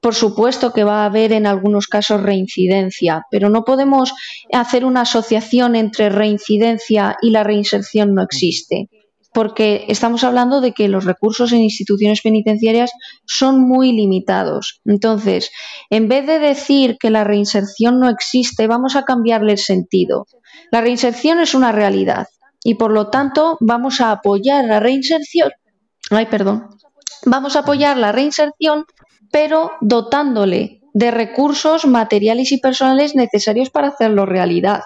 Por 0.00 0.14
supuesto 0.14 0.72
que 0.72 0.84
va 0.84 1.02
a 1.02 1.06
haber 1.06 1.32
en 1.32 1.46
algunos 1.46 1.88
casos 1.88 2.22
reincidencia, 2.22 3.22
pero 3.30 3.48
no 3.48 3.64
podemos 3.64 4.12
hacer 4.52 4.84
una 4.84 5.00
asociación 5.00 5.74
entre 5.74 6.10
reincidencia 6.10 7.16
y 7.20 7.30
la 7.30 7.42
reinserción 7.42 8.14
no 8.14 8.22
existe, 8.22 8.88
porque 9.34 9.86
estamos 9.88 10.22
hablando 10.22 10.60
de 10.60 10.72
que 10.72 10.86
los 10.86 11.04
recursos 11.04 11.50
en 11.50 11.62
instituciones 11.62 12.20
penitenciarias 12.22 12.92
son 13.26 13.60
muy 13.60 13.90
limitados. 13.90 14.80
Entonces, 14.84 15.50
en 15.90 16.06
vez 16.06 16.24
de 16.26 16.38
decir 16.38 16.96
que 17.00 17.10
la 17.10 17.24
reinserción 17.24 17.98
no 17.98 18.08
existe, 18.08 18.68
vamos 18.68 18.94
a 18.94 19.02
cambiarle 19.02 19.52
el 19.52 19.58
sentido. 19.58 20.26
La 20.70 20.80
reinserción 20.80 21.40
es 21.40 21.54
una 21.54 21.72
realidad 21.72 22.28
y 22.62 22.74
por 22.74 22.92
lo 22.92 23.08
tanto 23.08 23.56
vamos 23.60 24.00
a 24.00 24.10
apoyar 24.10 24.64
la 24.64 24.80
reinserción. 24.80 25.50
Ay, 26.10 26.26
perdón. 26.26 26.68
Vamos 27.24 27.56
a 27.56 27.60
apoyar 27.60 27.96
la 27.96 28.12
reinserción, 28.12 28.86
pero 29.30 29.72
dotándole 29.80 30.78
de 30.94 31.10
recursos 31.10 31.86
materiales 31.86 32.50
y 32.52 32.58
personales 32.58 33.14
necesarios 33.14 33.70
para 33.70 33.88
hacerlo 33.88 34.26
realidad. 34.26 34.82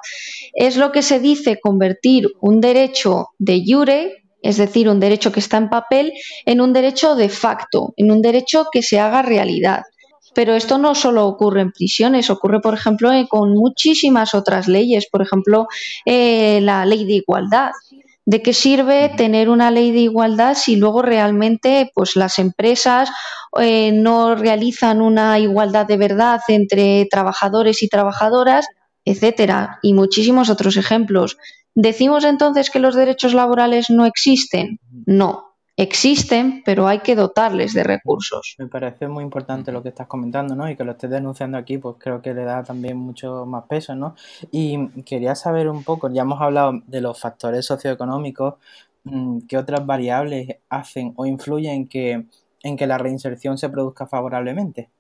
Es 0.53 0.77
lo 0.77 0.93
que 0.93 1.03
se 1.03 1.21
dice 1.21 1.59
convertir 1.61 2.27
un 2.41 2.61
derecho 2.61 3.29
de 3.39 3.63
jure, 3.67 4.25
es 4.43 4.57
decir, 4.57 4.89
un 4.89 5.01
derecho 5.01 5.33
que 5.33 5.41
está 5.41 5.57
en 5.57 5.71
papel, 5.71 6.13
en 6.45 6.61
un 6.61 6.73
derecho 6.73 7.15
de 7.15 7.29
facto, 7.29 7.95
en 7.97 8.11
un 8.11 8.21
derecho 8.21 8.67
que 8.71 8.83
se 8.83 8.99
haga 8.99 9.23
realidad. 9.23 9.83
Pero 10.35 10.55
esto 10.55 10.79
no 10.79 10.95
solo 10.95 11.27
ocurre 11.27 11.61
en 11.61 11.73
prisiones, 11.73 12.31
ocurre, 12.31 12.61
por 12.61 12.75
ejemplo, 12.75 13.13
eh, 13.13 13.27
con 13.29 13.55
muchísimas 13.55 14.35
otras 14.35 14.69
leyes, 14.69 15.09
por 15.11 15.23
ejemplo, 15.23 15.67
eh, 16.07 16.61
la 16.63 16.87
ley 16.87 17.05
de 17.05 17.15
igualdad. 17.15 17.71
¿De 18.25 18.41
qué 18.41 18.53
sirve 18.53 19.11
tener 19.17 19.49
una 19.49 19.71
ley 19.71 19.91
de 19.91 20.01
igualdad 20.01 20.55
si 20.55 20.77
luego 20.77 21.03
realmente 21.03 21.91
pues, 21.95 22.15
las 22.15 22.39
empresas 22.39 23.11
eh, 23.61 23.91
no 23.93 24.37
realizan 24.37 25.03
una 25.03 25.39
igualdad 25.41 25.87
de 25.87 25.97
verdad 25.97 26.41
entre 26.47 27.07
trabajadores 27.11 27.83
y 27.83 27.89
trabajadoras, 27.89 28.67
etcétera? 29.05 29.81
Y 29.83 29.93
muchísimos 29.93 30.51
otros 30.51 30.77
ejemplos. 30.77 31.37
¿Decimos 31.75 32.25
entonces 32.25 32.71
que 32.71 32.79
los 32.79 32.95
derechos 32.95 33.35
laborales 33.35 33.91
no 33.91 34.07
existen? 34.07 34.79
No, 35.07 35.52
existen, 35.77 36.63
pero 36.65 36.87
hay 36.87 37.01
que 37.01 37.17
dotarles 37.17 37.73
de 37.73 37.83
recursos. 37.85 38.55
Me 38.59 38.69
parece 38.69 39.09
muy 39.09 39.25
importante 39.25 39.73
lo 39.73 39.83
que 39.83 39.89
estás 39.89 40.07
comentando, 40.07 40.55
¿no? 40.55 40.69
Y 40.71 40.77
que 40.77 40.85
lo 40.85 40.93
estés 40.93 41.11
denunciando 41.11 41.59
aquí, 41.59 41.79
pues 41.79 41.97
creo 41.99 42.21
que 42.23 42.35
le 42.35 42.45
da 42.45 42.63
también 42.63 42.97
mucho 42.97 43.47
más 43.47 43.65
peso, 43.65 43.95
¿no? 43.95 44.15
Y 44.51 44.89
quería 45.03 45.35
saber 45.35 45.69
un 45.69 45.85
poco, 45.85 46.11
ya 46.11 46.23
hemos 46.23 46.41
hablado 46.41 46.81
de 46.87 47.01
los 47.01 47.19
factores 47.21 47.67
socioeconómicos, 47.67 48.55
mm, 49.05 49.41
¿qué 49.49 49.59
otras 49.59 49.85
variables 49.87 50.57
hacen 50.69 51.15
o 51.17 51.27
influyen 51.27 51.89
que, 51.89 52.27
en 52.63 52.77
que 52.77 52.87
la 52.87 52.99
reinserción 52.99 53.59
se 53.59 53.69
produzca 53.69 54.07
favorablemente? 54.07 54.91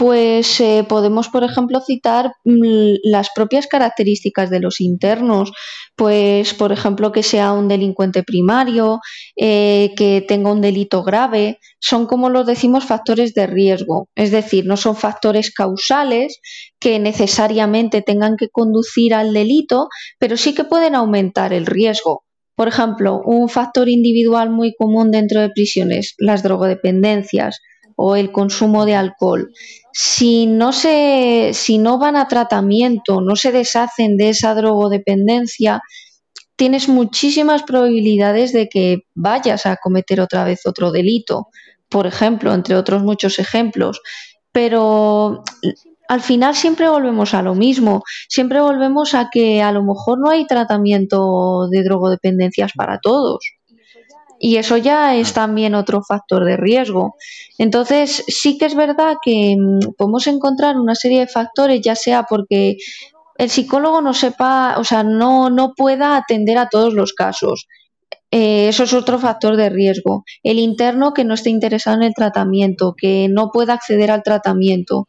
Pues 0.00 0.58
eh, 0.62 0.86
podemos, 0.88 1.28
por 1.28 1.44
ejemplo, 1.44 1.82
citar 1.86 2.32
mm, 2.46 3.00
las 3.02 3.28
propias 3.34 3.66
características 3.66 4.48
de 4.48 4.58
los 4.58 4.80
internos, 4.80 5.52
pues, 5.94 6.54
por 6.54 6.72
ejemplo, 6.72 7.12
que 7.12 7.22
sea 7.22 7.52
un 7.52 7.68
delincuente 7.68 8.22
primario, 8.22 9.00
eh, 9.36 9.92
que 9.98 10.24
tenga 10.26 10.52
un 10.52 10.62
delito 10.62 11.02
grave, 11.02 11.58
son 11.80 12.06
como 12.06 12.30
los 12.30 12.46
decimos 12.46 12.86
factores 12.86 13.34
de 13.34 13.46
riesgo, 13.46 14.08
es 14.14 14.30
decir, 14.30 14.64
no 14.64 14.78
son 14.78 14.96
factores 14.96 15.52
causales 15.52 16.40
que 16.78 16.98
necesariamente 16.98 18.00
tengan 18.00 18.36
que 18.38 18.48
conducir 18.48 19.12
al 19.12 19.34
delito, 19.34 19.88
pero 20.18 20.38
sí 20.38 20.54
que 20.54 20.64
pueden 20.64 20.94
aumentar 20.94 21.52
el 21.52 21.66
riesgo. 21.66 22.24
Por 22.54 22.68
ejemplo, 22.68 23.20
un 23.22 23.50
factor 23.50 23.90
individual 23.90 24.48
muy 24.48 24.74
común 24.78 25.10
dentro 25.10 25.42
de 25.42 25.50
prisiones, 25.50 26.14
las 26.16 26.42
drogodependencias 26.42 27.60
o 28.02 28.16
el 28.16 28.32
consumo 28.32 28.86
de 28.86 28.94
alcohol 28.94 29.50
si 29.92 30.46
no 30.46 30.72
se, 30.72 31.50
si 31.52 31.78
no 31.78 31.98
van 31.98 32.16
a 32.16 32.28
tratamiento, 32.28 33.20
no 33.20 33.36
se 33.36 33.52
deshacen 33.52 34.16
de 34.16 34.30
esa 34.30 34.54
drogodependencia, 34.54 35.82
tienes 36.56 36.88
muchísimas 36.88 37.62
probabilidades 37.62 38.52
de 38.52 38.68
que 38.68 39.04
vayas 39.14 39.66
a 39.66 39.76
cometer 39.76 40.20
otra 40.20 40.44
vez 40.44 40.66
otro 40.66 40.90
delito, 40.90 41.48
por 41.88 42.06
ejemplo, 42.06 42.54
entre 42.54 42.76
otros 42.76 43.02
muchos 43.02 43.38
ejemplos. 43.38 44.00
Pero 44.52 45.42
al 46.08 46.20
final 46.20 46.54
siempre 46.54 46.88
volvemos 46.88 47.34
a 47.34 47.42
lo 47.42 47.54
mismo, 47.54 48.02
siempre 48.28 48.60
volvemos 48.60 49.14
a 49.14 49.28
que 49.30 49.62
a 49.62 49.72
lo 49.72 49.82
mejor 49.82 50.18
no 50.20 50.30
hay 50.30 50.46
tratamiento 50.46 51.68
de 51.70 51.82
drogodependencias 51.82 52.72
para 52.76 52.98
todos. 53.00 53.59
Y 54.42 54.56
eso 54.56 54.78
ya 54.78 55.16
es 55.16 55.34
también 55.34 55.74
otro 55.74 56.02
factor 56.02 56.46
de 56.46 56.56
riesgo. 56.56 57.14
Entonces, 57.58 58.24
sí 58.26 58.56
que 58.56 58.64
es 58.64 58.74
verdad 58.74 59.16
que 59.22 59.54
mm, 59.58 59.92
podemos 59.98 60.26
encontrar 60.26 60.78
una 60.78 60.94
serie 60.94 61.20
de 61.20 61.26
factores, 61.26 61.82
ya 61.82 61.94
sea 61.94 62.22
porque 62.22 62.78
el 63.36 63.50
psicólogo 63.50 64.00
no 64.00 64.14
sepa, 64.14 64.76
o 64.78 64.84
sea, 64.84 65.02
no, 65.02 65.50
no 65.50 65.74
pueda 65.76 66.16
atender 66.16 66.56
a 66.56 66.70
todos 66.70 66.94
los 66.94 67.12
casos. 67.12 67.66
Eh, 68.32 68.68
eso 68.68 68.84
es 68.84 68.92
otro 68.92 69.18
factor 69.18 69.56
de 69.56 69.70
riesgo. 69.70 70.24
El 70.44 70.60
interno 70.60 71.12
que 71.12 71.24
no 71.24 71.34
esté 71.34 71.50
interesado 71.50 71.96
en 71.96 72.04
el 72.04 72.14
tratamiento, 72.14 72.94
que 72.96 73.28
no 73.28 73.50
pueda 73.52 73.74
acceder 73.74 74.10
al 74.12 74.22
tratamiento, 74.22 75.06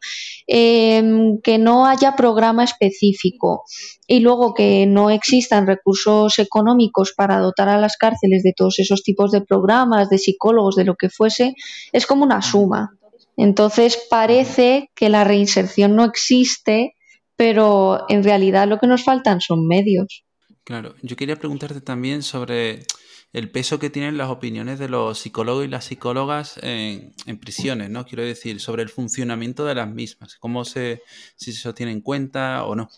em, 0.48 1.40
que 1.40 1.58
no 1.58 1.86
haya 1.86 2.16
programa 2.16 2.64
específico 2.64 3.62
y 4.08 4.18
luego 4.20 4.54
que 4.54 4.86
no 4.86 5.10
existan 5.10 5.68
recursos 5.68 6.38
económicos 6.40 7.12
para 7.16 7.38
dotar 7.38 7.68
a 7.68 7.78
las 7.78 7.96
cárceles 7.96 8.42
de 8.42 8.54
todos 8.56 8.80
esos 8.80 9.04
tipos 9.04 9.30
de 9.30 9.42
programas, 9.42 10.10
de 10.10 10.18
psicólogos, 10.18 10.74
de 10.74 10.84
lo 10.84 10.96
que 10.96 11.08
fuese, 11.08 11.54
es 11.92 12.06
como 12.06 12.24
una 12.24 12.42
suma. 12.42 12.98
Entonces 13.36 13.98
parece 14.10 14.90
que 14.96 15.08
la 15.08 15.22
reinserción 15.22 15.94
no 15.94 16.04
existe, 16.04 16.96
pero 17.36 18.04
en 18.08 18.24
realidad 18.24 18.66
lo 18.66 18.78
que 18.78 18.88
nos 18.88 19.04
faltan 19.04 19.40
son 19.40 19.66
medios. 19.66 20.24
Claro, 20.64 20.94
yo 21.02 21.16
quería 21.16 21.36
preguntarte 21.36 21.80
también 21.80 22.22
sobre 22.22 22.84
el 23.32 23.50
peso 23.50 23.78
que 23.78 23.90
tienen 23.90 24.18
las 24.18 24.28
opiniones 24.28 24.78
de 24.78 24.88
los 24.88 25.18
psicólogos 25.18 25.64
y 25.64 25.68
las 25.68 25.86
psicólogas 25.86 26.58
en, 26.62 27.14
prisiones, 27.40 27.90
¿no? 27.90 28.04
Quiero 28.04 28.24
decir, 28.24 28.60
sobre 28.60 28.82
el 28.82 28.90
funcionamiento 28.90 29.64
de 29.64 29.74
las 29.74 29.88
mismas, 29.88 30.36
cómo 30.36 30.64
se, 30.64 31.02
si 31.36 31.52
se 31.52 31.72
tiene 31.72 31.92
en 31.92 32.02
cuenta 32.02 32.64
o 32.64 32.74
no. 32.74 32.88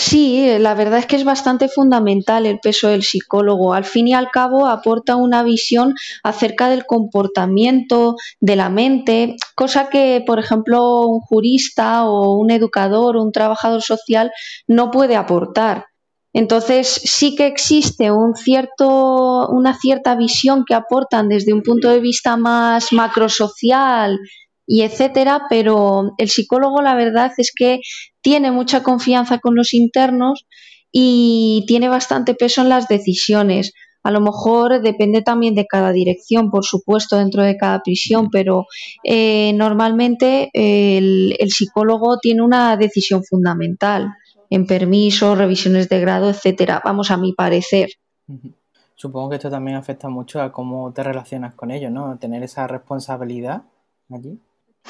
Sí, 0.00 0.46
la 0.60 0.74
verdad 0.74 1.00
es 1.00 1.06
que 1.06 1.16
es 1.16 1.24
bastante 1.24 1.68
fundamental 1.68 2.46
el 2.46 2.60
peso 2.60 2.86
del 2.86 3.02
psicólogo. 3.02 3.74
Al 3.74 3.84
fin 3.84 4.06
y 4.06 4.14
al 4.14 4.30
cabo 4.30 4.68
aporta 4.68 5.16
una 5.16 5.42
visión 5.42 5.96
acerca 6.22 6.68
del 6.68 6.86
comportamiento 6.86 8.14
de 8.38 8.54
la 8.54 8.68
mente, 8.68 9.34
cosa 9.56 9.88
que, 9.88 10.22
por 10.24 10.38
ejemplo, 10.38 11.04
un 11.04 11.18
jurista 11.18 12.04
o 12.04 12.36
un 12.36 12.52
educador 12.52 13.16
o 13.16 13.24
un 13.24 13.32
trabajador 13.32 13.82
social 13.82 14.30
no 14.68 14.92
puede 14.92 15.16
aportar. 15.16 15.86
Entonces 16.38 16.86
sí 16.86 17.34
que 17.34 17.48
existe 17.48 18.12
un 18.12 18.36
cierto, 18.36 19.48
una 19.48 19.76
cierta 19.76 20.14
visión 20.14 20.64
que 20.64 20.74
aportan 20.74 21.28
desde 21.28 21.52
un 21.52 21.62
punto 21.64 21.90
de 21.90 21.98
vista 21.98 22.36
más 22.36 22.92
macrosocial 22.92 24.20
y 24.64 24.82
etcétera, 24.82 25.46
pero 25.50 26.12
el 26.16 26.28
psicólogo 26.28 26.80
la 26.80 26.94
verdad 26.94 27.32
es 27.38 27.50
que 27.52 27.80
tiene 28.20 28.52
mucha 28.52 28.84
confianza 28.84 29.40
con 29.40 29.56
los 29.56 29.74
internos 29.74 30.46
y 30.92 31.64
tiene 31.66 31.88
bastante 31.88 32.34
peso 32.34 32.62
en 32.62 32.68
las 32.68 32.86
decisiones. 32.86 33.72
A 34.04 34.12
lo 34.12 34.20
mejor 34.20 34.80
depende 34.80 35.22
también 35.22 35.56
de 35.56 35.66
cada 35.66 35.90
dirección, 35.90 36.52
por 36.52 36.64
supuesto, 36.64 37.16
dentro 37.18 37.42
de 37.42 37.56
cada 37.56 37.80
prisión, 37.82 38.28
pero 38.30 38.66
eh, 39.02 39.54
normalmente 39.56 40.50
el 40.54 41.34
psicólogo 41.48 42.18
tiene 42.22 42.42
una 42.42 42.76
decisión 42.76 43.24
fundamental 43.24 44.14
en 44.50 44.66
permisos, 44.66 45.36
revisiones 45.36 45.88
de 45.88 46.00
grado, 46.00 46.30
etcétera. 46.30 46.80
Vamos, 46.84 47.10
a 47.10 47.16
mi 47.16 47.32
parecer. 47.32 47.90
Supongo 48.94 49.30
que 49.30 49.36
esto 49.36 49.50
también 49.50 49.76
afecta 49.76 50.08
mucho 50.08 50.40
a 50.40 50.50
cómo 50.50 50.92
te 50.92 51.02
relacionas 51.02 51.54
con 51.54 51.70
ellos, 51.70 51.92
¿no? 51.92 52.18
Tener 52.18 52.42
esa 52.42 52.66
responsabilidad 52.66 53.62
allí. 54.10 54.40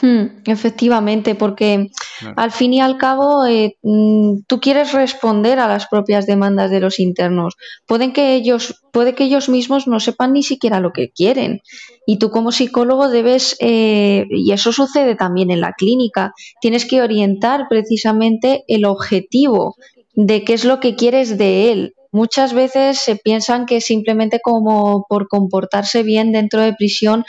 Hmm, 0.01 0.43
efectivamente, 0.45 1.35
porque 1.35 1.91
al 2.37 2.53
fin 2.53 2.73
y 2.73 2.81
al 2.81 2.99
cabo 2.99 3.45
eh, 3.47 3.77
mm, 3.83 4.43
tú 4.47 4.61
quieres 4.61 4.93
responder 4.93 5.59
a 5.59 5.67
las 5.67 5.89
propias 5.89 6.25
demandas 6.25 6.71
de 6.71 6.79
los 6.79 7.01
internos. 7.01 7.57
Pueden 7.85 8.13
que 8.13 8.35
ellos, 8.35 8.81
puede 8.93 9.15
que 9.17 9.25
ellos 9.25 9.49
mismos 9.49 9.89
no 9.89 9.99
sepan 9.99 10.35
ni 10.35 10.45
siquiera 10.45 10.79
lo 10.79 10.93
que 10.93 11.11
quieren. 11.11 11.63
Y 12.07 12.19
tú 12.19 12.31
como 12.31 12.53
psicólogo 12.53 13.09
debes, 13.09 13.57
eh, 13.59 14.27
y 14.31 14.53
eso 14.53 14.73
sucede 14.73 15.17
también 15.17 15.51
en 15.51 15.61
la 15.61 15.73
clínica, 15.73 16.33
tienes 16.61 16.87
que 16.87 17.03
orientar 17.03 17.67
precisamente 17.69 18.65
el 18.69 18.85
objetivo 18.85 19.75
de 20.15 20.45
qué 20.45 20.55
es 20.55 20.65
lo 20.65 20.79
que 20.79 20.95
quieres 20.95 21.39
de 21.39 21.73
él. 21.73 21.95
Muchas 22.11 22.55
veces 22.55 22.99
se 22.99 23.17
piensan 23.17 23.67
que 23.67 23.81
simplemente 23.81 24.41
como 24.43 25.05
por 25.09 25.29
comportarse 25.29 26.03
bien 26.03 26.33
dentro 26.33 26.63
de 26.63 26.73
prisión 26.73 27.25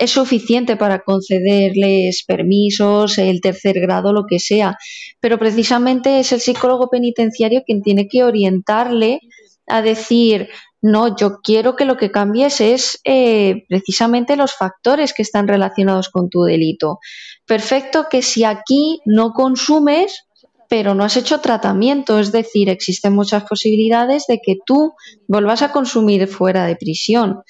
es 0.00 0.12
suficiente 0.12 0.76
para 0.76 1.00
concederles 1.00 2.24
permisos, 2.26 3.18
el 3.18 3.42
tercer 3.42 3.78
grado, 3.80 4.14
lo 4.14 4.24
que 4.26 4.38
sea. 4.38 4.78
Pero 5.20 5.38
precisamente 5.38 6.20
es 6.20 6.32
el 6.32 6.40
psicólogo 6.40 6.88
penitenciario 6.88 7.62
quien 7.66 7.82
tiene 7.82 8.08
que 8.08 8.24
orientarle 8.24 9.20
a 9.66 9.82
decir, 9.82 10.48
no, 10.80 11.14
yo 11.14 11.40
quiero 11.42 11.76
que 11.76 11.84
lo 11.84 11.98
que 11.98 12.10
cambies 12.10 12.62
es 12.62 12.98
eh, 13.04 13.64
precisamente 13.68 14.36
los 14.36 14.54
factores 14.54 15.12
que 15.12 15.20
están 15.20 15.46
relacionados 15.46 16.08
con 16.08 16.30
tu 16.30 16.44
delito. 16.44 16.98
Perfecto 17.46 18.06
que 18.10 18.22
si 18.22 18.44
aquí 18.44 19.00
no 19.04 19.34
consumes, 19.34 20.24
pero 20.70 20.94
no 20.94 21.04
has 21.04 21.18
hecho 21.18 21.42
tratamiento, 21.42 22.18
es 22.18 22.32
decir, 22.32 22.70
existen 22.70 23.12
muchas 23.12 23.44
posibilidades 23.44 24.24
de 24.28 24.40
que 24.42 24.56
tú 24.64 24.94
vuelvas 25.28 25.60
a 25.60 25.72
consumir 25.72 26.26
fuera 26.26 26.64
de 26.64 26.76
prisión. 26.76 27.42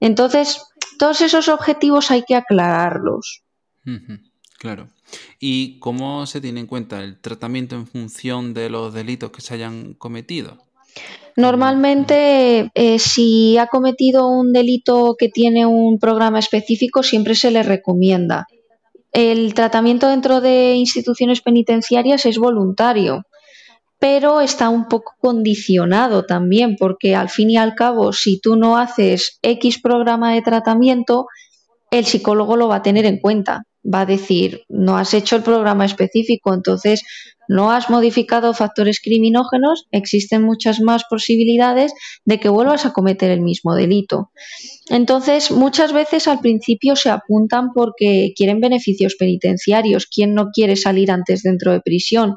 Entonces, 0.00 0.62
todos 0.98 1.20
esos 1.20 1.48
objetivos 1.48 2.10
hay 2.10 2.22
que 2.22 2.34
aclararlos. 2.34 3.42
claro. 4.58 4.88
¿Y 5.40 5.78
cómo 5.78 6.26
se 6.26 6.40
tiene 6.40 6.60
en 6.60 6.66
cuenta 6.66 7.02
el 7.02 7.18
tratamiento 7.18 7.76
en 7.76 7.86
función 7.86 8.52
de 8.52 8.68
los 8.68 8.92
delitos 8.92 9.30
que 9.30 9.40
se 9.40 9.54
hayan 9.54 9.94
cometido? 9.94 10.58
Normalmente, 11.36 12.70
eh, 12.74 12.98
si 12.98 13.56
ha 13.58 13.68
cometido 13.68 14.28
un 14.28 14.52
delito 14.52 15.14
que 15.18 15.28
tiene 15.28 15.64
un 15.66 15.98
programa 15.98 16.40
específico, 16.40 17.02
siempre 17.02 17.36
se 17.36 17.50
le 17.52 17.62
recomienda. 17.62 18.46
El 19.12 19.54
tratamiento 19.54 20.08
dentro 20.08 20.40
de 20.40 20.74
instituciones 20.74 21.40
penitenciarias 21.40 22.26
es 22.26 22.38
voluntario 22.38 23.24
pero 23.98 24.40
está 24.40 24.68
un 24.68 24.86
poco 24.88 25.14
condicionado 25.20 26.24
también, 26.24 26.76
porque 26.76 27.16
al 27.16 27.28
fin 27.28 27.50
y 27.50 27.56
al 27.56 27.74
cabo, 27.74 28.12
si 28.12 28.40
tú 28.40 28.56
no 28.56 28.78
haces 28.78 29.38
X 29.42 29.80
programa 29.80 30.34
de 30.34 30.42
tratamiento, 30.42 31.26
el 31.90 32.06
psicólogo 32.06 32.56
lo 32.56 32.68
va 32.68 32.76
a 32.76 32.82
tener 32.82 33.06
en 33.06 33.18
cuenta. 33.18 33.64
Va 33.84 34.02
a 34.02 34.06
decir, 34.06 34.62
no 34.68 34.98
has 34.98 35.14
hecho 35.14 35.36
el 35.36 35.42
programa 35.42 35.84
específico, 35.84 36.52
entonces 36.52 37.02
no 37.48 37.70
has 37.72 37.88
modificado 37.88 38.52
factores 38.52 39.00
criminógenos, 39.00 39.86
existen 39.90 40.42
muchas 40.42 40.80
más 40.80 41.04
posibilidades 41.08 41.92
de 42.26 42.38
que 42.38 42.50
vuelvas 42.50 42.84
a 42.84 42.92
cometer 42.92 43.30
el 43.30 43.40
mismo 43.40 43.74
delito. 43.74 44.30
Entonces, 44.90 45.50
muchas 45.50 45.94
veces 45.94 46.28
al 46.28 46.40
principio 46.40 46.94
se 46.94 47.08
apuntan 47.08 47.72
porque 47.72 48.32
quieren 48.36 48.60
beneficios 48.60 49.16
penitenciarios. 49.18 50.06
¿Quién 50.06 50.34
no 50.34 50.50
quiere 50.52 50.76
salir 50.76 51.10
antes 51.10 51.42
dentro 51.42 51.72
de 51.72 51.80
prisión? 51.80 52.36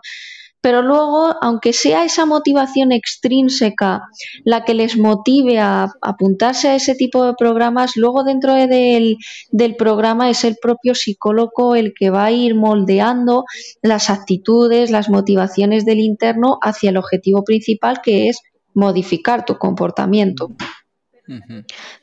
Pero 0.62 0.84
luego, 0.84 1.36
aunque 1.42 1.74
sea 1.74 2.06
esa 2.06 2.26
motivación 2.26 2.92
extrínseca 2.92 4.02
la 4.44 4.64
que 4.64 4.76
les 4.76 4.96
motive 4.98 5.60
a 5.60 5.90
apuntarse 6.02 6.70
a 6.70 6.76
ese 6.76 6.96
tipo 6.96 7.26
de 7.26 7.34
programas, 7.34 7.94
luego 7.96 8.24
dentro 8.24 8.54
del, 8.54 9.18
del, 9.50 9.76
programa 9.76 10.30
es 10.30 10.44
el 10.44 10.56
propio 10.62 10.94
psicólogo 10.94 11.76
el 11.76 11.94
que 11.98 12.12
va 12.12 12.26
a 12.26 12.32
ir 12.32 12.54
moldeando 12.56 13.46
las 13.82 14.10
actitudes, 14.10 14.92
las 14.92 15.10
motivaciones 15.10 15.84
del 15.86 16.00
interno 16.00 16.60
hacia 16.62 16.92
el 16.92 16.98
objetivo 16.98 17.44
principal 17.44 18.02
que 18.02 18.30
es 18.30 18.40
modificar 18.74 19.46
tu 19.46 19.58
comportamiento. 19.58 20.52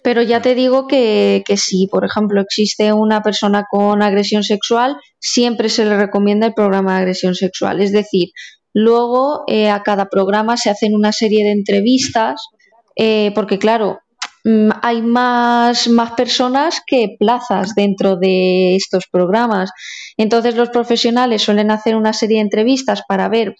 Pero 0.02 0.22
ya 0.22 0.40
te 0.40 0.54
digo 0.54 0.86
que, 0.86 1.42
que, 1.46 1.56
si, 1.56 1.86
por 1.86 2.04
ejemplo, 2.04 2.40
existe 2.40 2.92
una 2.92 3.22
persona 3.22 3.64
con 3.70 4.02
agresión 4.02 4.42
sexual, 4.42 4.96
siempre 5.18 5.68
se 5.68 5.84
le 5.84 5.96
recomienda 5.96 6.46
el 6.46 6.54
programa 6.54 6.94
de 6.94 7.00
agresión 7.00 7.34
sexual. 7.34 7.80
Es 7.80 7.92
decir, 7.92 8.30
luego 8.72 9.44
eh, 9.46 9.70
a 9.70 9.82
cada 9.82 10.06
programa 10.06 10.56
se 10.56 10.70
hacen 10.70 10.94
una 10.94 11.12
serie 11.12 11.44
de 11.44 11.52
entrevistas, 11.52 12.48
eh, 12.96 13.32
porque 13.34 13.58
claro, 13.58 14.00
mm, 14.44 14.70
hay 14.82 15.02
más, 15.02 15.88
más 15.88 16.12
personas 16.12 16.80
que 16.86 17.16
plazas 17.18 17.74
dentro 17.74 18.16
de 18.16 18.76
estos 18.76 19.06
programas. 19.10 19.70
Entonces 20.16 20.56
los 20.56 20.70
profesionales 20.70 21.42
suelen 21.42 21.70
hacer 21.70 21.96
una 21.96 22.12
serie 22.12 22.38
de 22.38 22.44
entrevistas 22.44 23.02
para 23.08 23.28
ver 23.28 23.54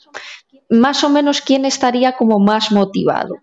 más 0.70 1.02
o 1.04 1.10
menos 1.10 1.40
quién 1.40 1.64
estaría 1.64 2.12
como 2.12 2.38
más 2.38 2.70
motivado. 2.72 3.36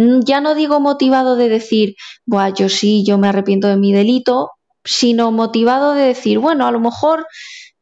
Mm, 0.00 0.20
ya 0.24 0.40
no 0.40 0.54
digo 0.54 0.80
motivado 0.80 1.36
de 1.36 1.50
decir, 1.50 1.94
Buah, 2.24 2.54
yo 2.54 2.70
sí, 2.70 3.04
yo 3.04 3.18
me 3.18 3.28
arrepiento 3.28 3.68
de 3.68 3.76
mi 3.76 3.92
delito, 3.92 4.52
sino 4.82 5.30
motivado 5.30 5.92
de 5.92 6.04
decir, 6.04 6.38
bueno, 6.38 6.66
a 6.66 6.70
lo 6.70 6.80
mejor 6.80 7.26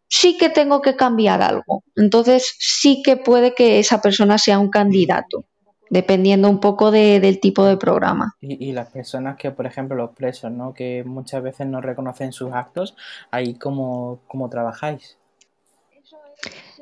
sí 0.08 0.36
que 0.36 0.48
tengo 0.48 0.82
que 0.82 0.96
cambiar 0.96 1.42
algo. 1.42 1.84
Entonces 1.94 2.56
sí 2.58 3.02
que 3.04 3.16
puede 3.16 3.54
que 3.54 3.78
esa 3.78 4.02
persona 4.02 4.36
sea 4.36 4.58
un 4.58 4.68
candidato, 4.68 5.44
dependiendo 5.90 6.50
un 6.50 6.58
poco 6.58 6.90
del 6.90 7.38
tipo 7.38 7.64
de 7.64 7.76
programa. 7.76 8.34
Y, 8.40 8.72
las 8.72 8.90
personas 8.90 9.36
que, 9.36 9.52
por 9.52 9.66
ejemplo, 9.66 9.96
los 9.96 10.10
presos, 10.10 10.50
¿no? 10.50 10.74
que 10.74 11.04
muchas 11.06 11.40
veces 11.40 11.68
no 11.68 11.80
reconocen 11.80 12.32
sus 12.32 12.52
actos, 12.52 12.96
ahí 13.30 13.54
cómo, 13.54 14.22
cómo 14.26 14.50
trabajáis. 14.50 15.16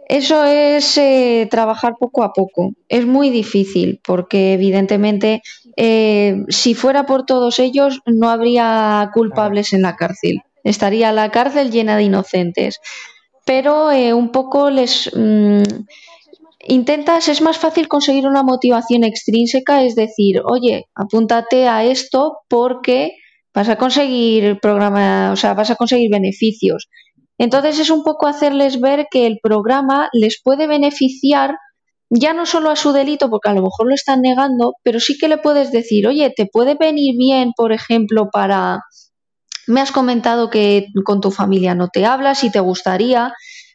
Eso 0.09 0.45
es 0.45 0.97
eh, 0.99 1.49
trabajar 1.51 1.95
poco 1.99 2.23
a 2.23 2.33
poco. 2.33 2.71
Es 2.89 3.07
muy 3.07 3.31
difícil 3.31 4.01
porque 4.05 4.53
evidentemente 4.53 5.43
eh, 5.77 6.45
si 6.49 6.75
fuera 6.75 7.07
por 7.07 7.27
todos 7.27 7.59
ellos 7.59 8.01
no 8.07 8.31
habría 8.31 9.11
culpables 9.13 9.73
en 9.73 9.83
la 9.83 9.97
cárcel. 9.97 10.43
Estaría 10.63 11.11
la 11.13 11.33
cárcel 11.33 11.73
llena 11.73 11.97
de 11.97 12.05
inocentes. 12.05 12.79
Pero 13.45 13.91
eh, 13.91 14.15
un 14.15 14.31
poco 14.31 14.71
les... 14.71 15.11
Mm, 15.13 15.63
intentas, 16.69 17.29
es 17.29 17.41
más 17.41 17.59
fácil 17.59 17.89
conseguir 17.89 18.27
una 18.27 18.43
motivación 18.43 19.05
extrínseca, 19.05 19.85
es 19.85 19.95
decir, 19.95 20.41
oye, 20.45 20.87
apúntate 20.95 21.69
a 21.69 21.85
esto 21.85 22.39
porque 22.49 23.13
vas 23.55 23.69
a 23.69 23.77
conseguir 23.77 24.59
programa, 24.61 25.31
o 25.33 25.37
sea, 25.37 25.55
vas 25.55 25.71
a 25.71 25.77
conseguir 25.77 26.11
beneficios. 26.11 26.89
Entonces 27.39 27.79
es 27.79 27.91
un 27.91 28.03
poco 28.03 28.27
hacerles 28.27 28.81
ver 28.81 29.07
que 29.11 29.27
el 29.27 29.39
programa 29.43 30.09
les 30.13 30.41
puede 30.43 30.67
beneficiar 30.67 31.57
ya 32.09 32.33
no 32.35 32.47
solo 32.47 32.71
a 32.71 32.77
su 32.77 32.93
delito, 32.93 33.29
porque 33.29 33.51
a 33.51 33.55
lo 33.55 33.63
mejor 33.63 33.89
lo 33.89 33.95
están 33.95 34.23
negando, 34.23 34.75
pero 34.83 35.01
sí 35.01 35.19
que 35.19 35.29
le 35.29 35.39
puedes 35.39 35.73
decir, 35.73 36.07
oye, 36.07 36.33
te 36.35 36.47
puede 36.47 36.75
venir 36.75 37.17
bien, 37.19 37.53
por 37.57 37.73
ejemplo, 37.73 38.29
para... 38.31 38.81
Me 39.67 39.81
has 39.81 39.91
comentado 39.91 40.49
que 40.49 40.87
con 41.05 41.21
tu 41.21 41.33
familia 41.33 41.75
no 41.75 41.89
te 41.89 42.07
hablas 42.07 42.45
y 42.45 42.53
te 42.53 42.61
gustaría, 42.61 43.33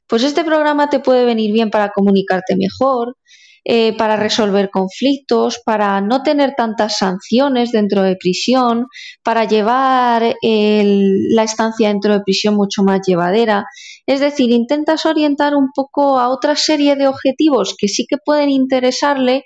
pues 0.07 0.23
este 0.23 0.45
programa 0.45 0.89
te 0.89 1.01
puede 1.01 1.25
venir 1.25 1.51
bien 1.51 1.69
para 1.69 1.89
comunicarte 1.89 2.55
mejor, 2.55 3.17
eh, 3.63 3.95
para 3.95 4.15
resolver 4.15 4.71
conflictos, 4.71 5.61
para 5.63 6.01
no 6.01 6.23
tener 6.23 6.55
tantas 6.57 6.97
sanciones 6.97 7.71
dentro 7.71 8.01
de 8.01 8.15
prisión, 8.15 8.87
para 9.23 9.45
llevar 9.45 10.35
la 10.41 11.43
estancia 11.43 11.89
dentro 11.89 12.13
de 12.13 12.23
prisión 12.23 12.55
mucho 12.55 12.81
más 12.83 13.01
llevadera. 13.05 13.65
Es 14.07 14.19
decir, 14.19 14.49
intentas 14.51 15.05
orientar 15.05 15.55
un 15.55 15.69
poco 15.75 16.19
a 16.19 16.29
otra 16.29 16.55
serie 16.55 16.95
de 16.95 17.07
objetivos 17.07 17.75
que 17.77 17.87
sí 17.87 18.05
que 18.09 18.17
pueden 18.17 18.49
interesarle 18.49 19.43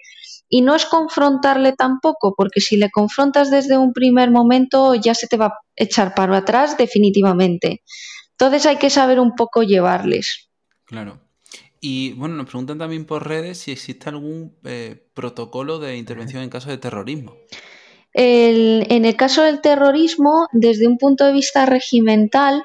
y 0.47 0.61
no 0.61 0.75
es 0.75 0.85
confrontarle 0.85 1.73
tampoco, 1.73 2.33
porque 2.37 2.61
si 2.61 2.77
le 2.77 2.89
confrontas 2.91 3.51
desde 3.51 3.77
un 3.77 3.91
primer 3.91 4.31
momento 4.31 4.95
ya 4.95 5.13
se 5.13 5.27
te 5.27 5.35
va 5.37 5.47
a 5.47 5.59
echar 5.75 6.15
para 6.15 6.37
atrás 6.37 6.77
definitivamente. 6.77 7.81
Entonces 8.31 8.65
hay 8.65 8.77
que 8.77 8.89
saber 8.89 9.19
un 9.19 9.35
poco 9.35 9.63
llevarles. 9.63 10.49
Claro. 10.85 11.24
Y 11.87 12.13
bueno, 12.13 12.33
nos 12.33 12.47
preguntan 12.47 12.79
también 12.79 13.05
por 13.05 13.27
redes 13.27 13.59
si 13.59 13.71
existe 13.71 14.09
algún 14.09 14.55
eh, 14.63 14.95
protocolo 15.13 15.77
de 15.77 15.97
intervención 15.97 16.41
en 16.41 16.49
caso 16.49 16.71
de 16.71 16.79
terrorismo. 16.79 17.35
en 18.11 19.05
el 19.05 19.15
caso 19.15 19.43
del 19.43 19.61
terrorismo, 19.61 20.47
desde 20.51 20.87
un 20.87 20.97
punto 20.97 21.25
de 21.25 21.33
vista 21.33 21.67
regimental, 21.67 22.63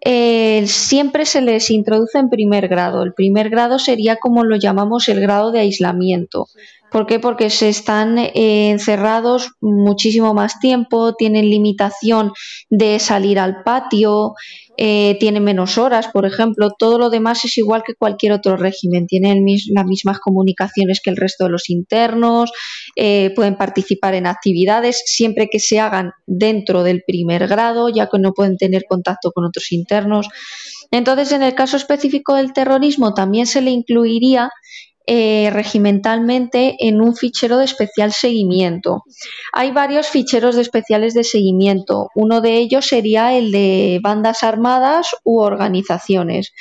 eh, 0.00 0.64
siempre 0.66 1.26
se 1.26 1.42
les 1.42 1.70
introduce 1.70 2.18
en 2.18 2.28
primer 2.28 2.66
grado. 2.66 3.04
El 3.04 3.14
primer 3.14 3.50
grado 3.50 3.78
sería 3.78 4.16
como 4.16 4.42
lo 4.42 4.56
llamamos 4.56 5.08
el 5.08 5.20
grado 5.20 5.52
de 5.52 5.60
aislamiento. 5.60 6.48
¿Por 6.90 7.06
qué? 7.06 7.20
Porque 7.20 7.50
se 7.50 7.68
están 7.68 8.18
eh, 8.18 8.70
encerrados 8.70 9.52
muchísimo 9.60 10.34
más 10.34 10.58
tiempo, 10.58 11.14
tienen 11.14 11.50
limitación 11.50 12.32
de 12.68 12.98
salir 12.98 13.38
al 13.38 13.62
patio, 13.62 14.34
eh, 14.76 15.16
tienen 15.18 15.44
menos 15.44 15.78
horas, 15.78 16.08
por 16.08 16.26
ejemplo. 16.26 16.70
Todo 16.78 16.98
lo 16.98 17.10
demás 17.10 17.44
es 17.44 17.56
igual 17.58 17.82
que 17.86 17.94
cualquier 17.94 18.32
otro 18.32 18.56
régimen. 18.56 19.06
Tienen 19.06 19.44
las 19.70 19.86
mismas 19.86 20.18
comunicaciones 20.18 21.00
que 21.02 21.10
el 21.10 21.16
resto 21.16 21.44
de 21.44 21.50
los 21.50 21.70
internos, 21.70 22.52
eh, 22.94 23.32
pueden 23.34 23.56
participar 23.56 24.14
en 24.14 24.26
actividades 24.26 25.02
siempre 25.06 25.48
que 25.50 25.60
se 25.60 25.80
hagan 25.80 26.12
dentro 26.26 26.82
del 26.82 27.02
primer 27.06 27.46
grado, 27.48 27.88
ya 27.88 28.08
que 28.08 28.18
no 28.18 28.32
pueden 28.32 28.56
tener 28.56 28.84
contacto 28.88 29.32
con 29.32 29.44
otros 29.44 29.72
internos. 29.72 30.28
Entonces, 30.90 31.32
en 31.32 31.42
el 31.42 31.54
caso 31.54 31.76
específico 31.76 32.34
del 32.34 32.52
terrorismo, 32.52 33.14
también 33.14 33.46
se 33.46 33.60
le 33.60 33.70
incluiría 33.70 34.50
eh, 35.06 35.50
regimentalmente 35.52 36.76
en 36.80 37.00
un 37.00 37.14
fichero 37.14 37.58
de 37.58 37.64
especial 37.64 38.12
seguimiento. 38.12 39.04
Hay 39.52 39.70
varios 39.70 40.08
ficheros 40.08 40.56
de 40.56 40.62
especiales 40.62 41.14
de 41.14 41.22
seguimiento. 41.22 42.10
Uno 42.14 42.40
de 42.40 42.56
ellos 42.56 42.86
sería 42.86 43.32
el 43.32 43.52
de 43.52 44.00
bandas 44.02 44.42
armadas 44.42 45.14
u 45.22 45.38
organizaciones. 45.40 46.52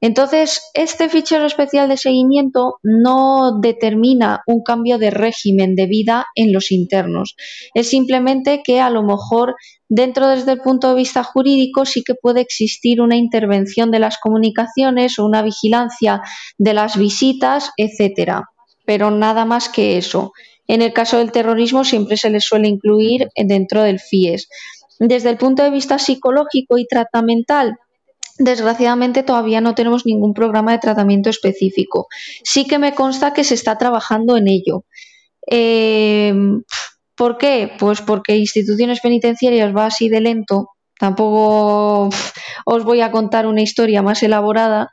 Entonces, 0.00 0.62
este 0.74 1.08
fichero 1.08 1.44
especial 1.44 1.88
de 1.88 1.96
seguimiento 1.96 2.76
no 2.82 3.58
determina 3.60 4.42
un 4.46 4.62
cambio 4.62 4.96
de 4.98 5.10
régimen 5.10 5.74
de 5.74 5.86
vida 5.86 6.26
en 6.36 6.52
los 6.52 6.70
internos. 6.70 7.34
Es 7.74 7.90
simplemente 7.90 8.62
que 8.64 8.80
a 8.80 8.90
lo 8.90 9.02
mejor 9.02 9.56
dentro 9.88 10.28
desde 10.28 10.52
el 10.52 10.60
punto 10.60 10.90
de 10.90 10.94
vista 10.94 11.24
jurídico 11.24 11.84
sí 11.84 12.04
que 12.04 12.14
puede 12.14 12.40
existir 12.40 13.00
una 13.00 13.16
intervención 13.16 13.90
de 13.90 13.98
las 13.98 14.18
comunicaciones 14.18 15.18
o 15.18 15.26
una 15.26 15.42
vigilancia 15.42 16.22
de 16.58 16.74
las 16.74 16.96
visitas, 16.96 17.72
etcétera. 17.76 18.44
Pero 18.84 19.10
nada 19.10 19.44
más 19.44 19.68
que 19.68 19.98
eso. 19.98 20.32
En 20.68 20.82
el 20.82 20.92
caso 20.92 21.18
del 21.18 21.32
terrorismo 21.32 21.84
siempre 21.84 22.16
se 22.16 22.30
le 22.30 22.40
suele 22.40 22.68
incluir 22.68 23.28
dentro 23.34 23.82
del 23.82 23.98
FIES. 23.98 24.48
Desde 25.00 25.30
el 25.30 25.38
punto 25.38 25.62
de 25.62 25.70
vista 25.70 25.98
psicológico 25.98 26.78
y 26.78 26.86
tratamental, 26.86 27.76
Desgraciadamente 28.38 29.24
todavía 29.24 29.60
no 29.60 29.74
tenemos 29.74 30.06
ningún 30.06 30.32
programa 30.32 30.72
de 30.72 30.78
tratamiento 30.78 31.28
específico. 31.28 32.06
Sí 32.44 32.66
que 32.66 32.78
me 32.78 32.94
consta 32.94 33.32
que 33.32 33.42
se 33.42 33.54
está 33.54 33.76
trabajando 33.78 34.36
en 34.36 34.46
ello. 34.46 34.84
Eh, 35.50 36.32
¿Por 37.16 37.36
qué? 37.36 37.72
Pues 37.80 38.00
porque 38.00 38.36
instituciones 38.36 39.00
penitenciarias 39.00 39.74
va 39.76 39.86
así 39.86 40.08
de 40.08 40.20
lento. 40.20 40.70
Tampoco 41.00 42.10
os 42.64 42.84
voy 42.84 43.00
a 43.00 43.10
contar 43.10 43.46
una 43.48 43.62
historia 43.62 44.02
más 44.02 44.22
elaborada. 44.22 44.92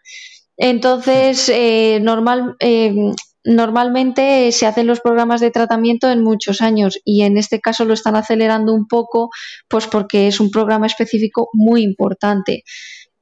Entonces, 0.57 1.47
eh, 1.49 1.99
normal, 2.01 2.55
eh, 2.59 2.95
normalmente 3.43 4.51
se 4.51 4.65
hacen 4.65 4.87
los 4.87 5.01
programas 5.01 5.39
de 5.39 5.51
tratamiento 5.51 6.09
en 6.09 6.23
muchos 6.23 6.61
años 6.61 6.97
y 7.05 7.21
en 7.21 7.37
este 7.37 7.59
caso 7.59 7.85
lo 7.85 7.93
están 7.93 8.15
acelerando 8.15 8.73
un 8.73 8.87
poco, 8.87 9.29
pues 9.67 9.85
porque 9.85 10.27
es 10.27 10.39
un 10.39 10.49
programa 10.49 10.87
específico 10.87 11.49
muy 11.53 11.83
importante 11.83 12.63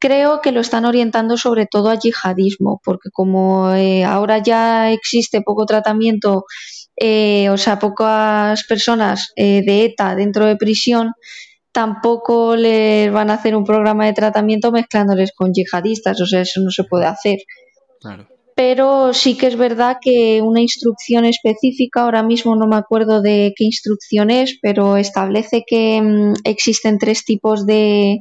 creo 0.03 0.41
que 0.41 0.51
lo 0.51 0.59
están 0.59 0.83
orientando 0.83 1.37
sobre 1.37 1.65
todo 1.65 1.89
a 1.89 1.97
yihadismo, 1.97 2.81
porque 2.83 3.09
como 3.09 3.73
eh, 3.73 4.03
ahora 4.03 4.39
ya 4.39 4.91
existe 4.91 5.41
poco 5.41 5.65
tratamiento, 5.65 6.43
eh, 6.97 7.47
o 7.49 7.57
sea, 7.57 7.79
pocas 7.79 8.65
personas 8.65 9.31
eh, 9.37 9.61
de 9.65 9.85
ETA 9.85 10.13
dentro 10.15 10.45
de 10.45 10.57
prisión, 10.57 11.13
tampoco 11.71 12.57
les 12.57 13.13
van 13.13 13.29
a 13.29 13.35
hacer 13.35 13.55
un 13.55 13.63
programa 13.63 14.05
de 14.05 14.11
tratamiento 14.11 14.73
mezclándoles 14.73 15.31
con 15.33 15.53
yihadistas, 15.53 16.19
o 16.19 16.25
sea, 16.25 16.41
eso 16.41 16.59
no 16.59 16.69
se 16.69 16.83
puede 16.83 17.05
hacer. 17.05 17.37
Pero 18.57 19.13
sí 19.13 19.37
que 19.37 19.47
es 19.47 19.55
verdad 19.55 19.99
que 20.01 20.41
una 20.41 20.59
instrucción 20.59 21.23
específica, 21.23 22.01
ahora 22.01 22.23
mismo 22.23 22.57
no 22.57 22.67
me 22.67 22.75
acuerdo 22.75 23.21
de 23.21 23.53
qué 23.55 23.63
instrucción 23.63 24.31
es, 24.31 24.59
pero 24.61 24.97
establece 24.97 25.63
que 25.65 26.01
mm, 26.01 26.33
existen 26.43 26.97
tres 26.97 27.23
tipos 27.23 27.65
de, 27.65 28.17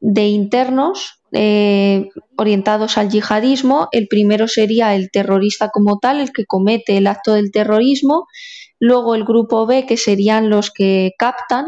de 0.00 0.26
internos 0.28 1.17
eh, 1.32 2.08
orientados 2.36 2.98
al 2.98 3.10
yihadismo. 3.10 3.88
El 3.92 4.08
primero 4.08 4.48
sería 4.48 4.94
el 4.94 5.10
terrorista 5.10 5.70
como 5.70 5.98
tal, 5.98 6.20
el 6.20 6.32
que 6.32 6.46
comete 6.46 6.96
el 6.96 7.06
acto 7.06 7.34
del 7.34 7.50
terrorismo. 7.50 8.26
Luego 8.80 9.14
el 9.14 9.24
grupo 9.24 9.66
B, 9.66 9.86
que 9.86 9.96
serían 9.96 10.50
los 10.50 10.70
que 10.70 11.12
captan, 11.18 11.66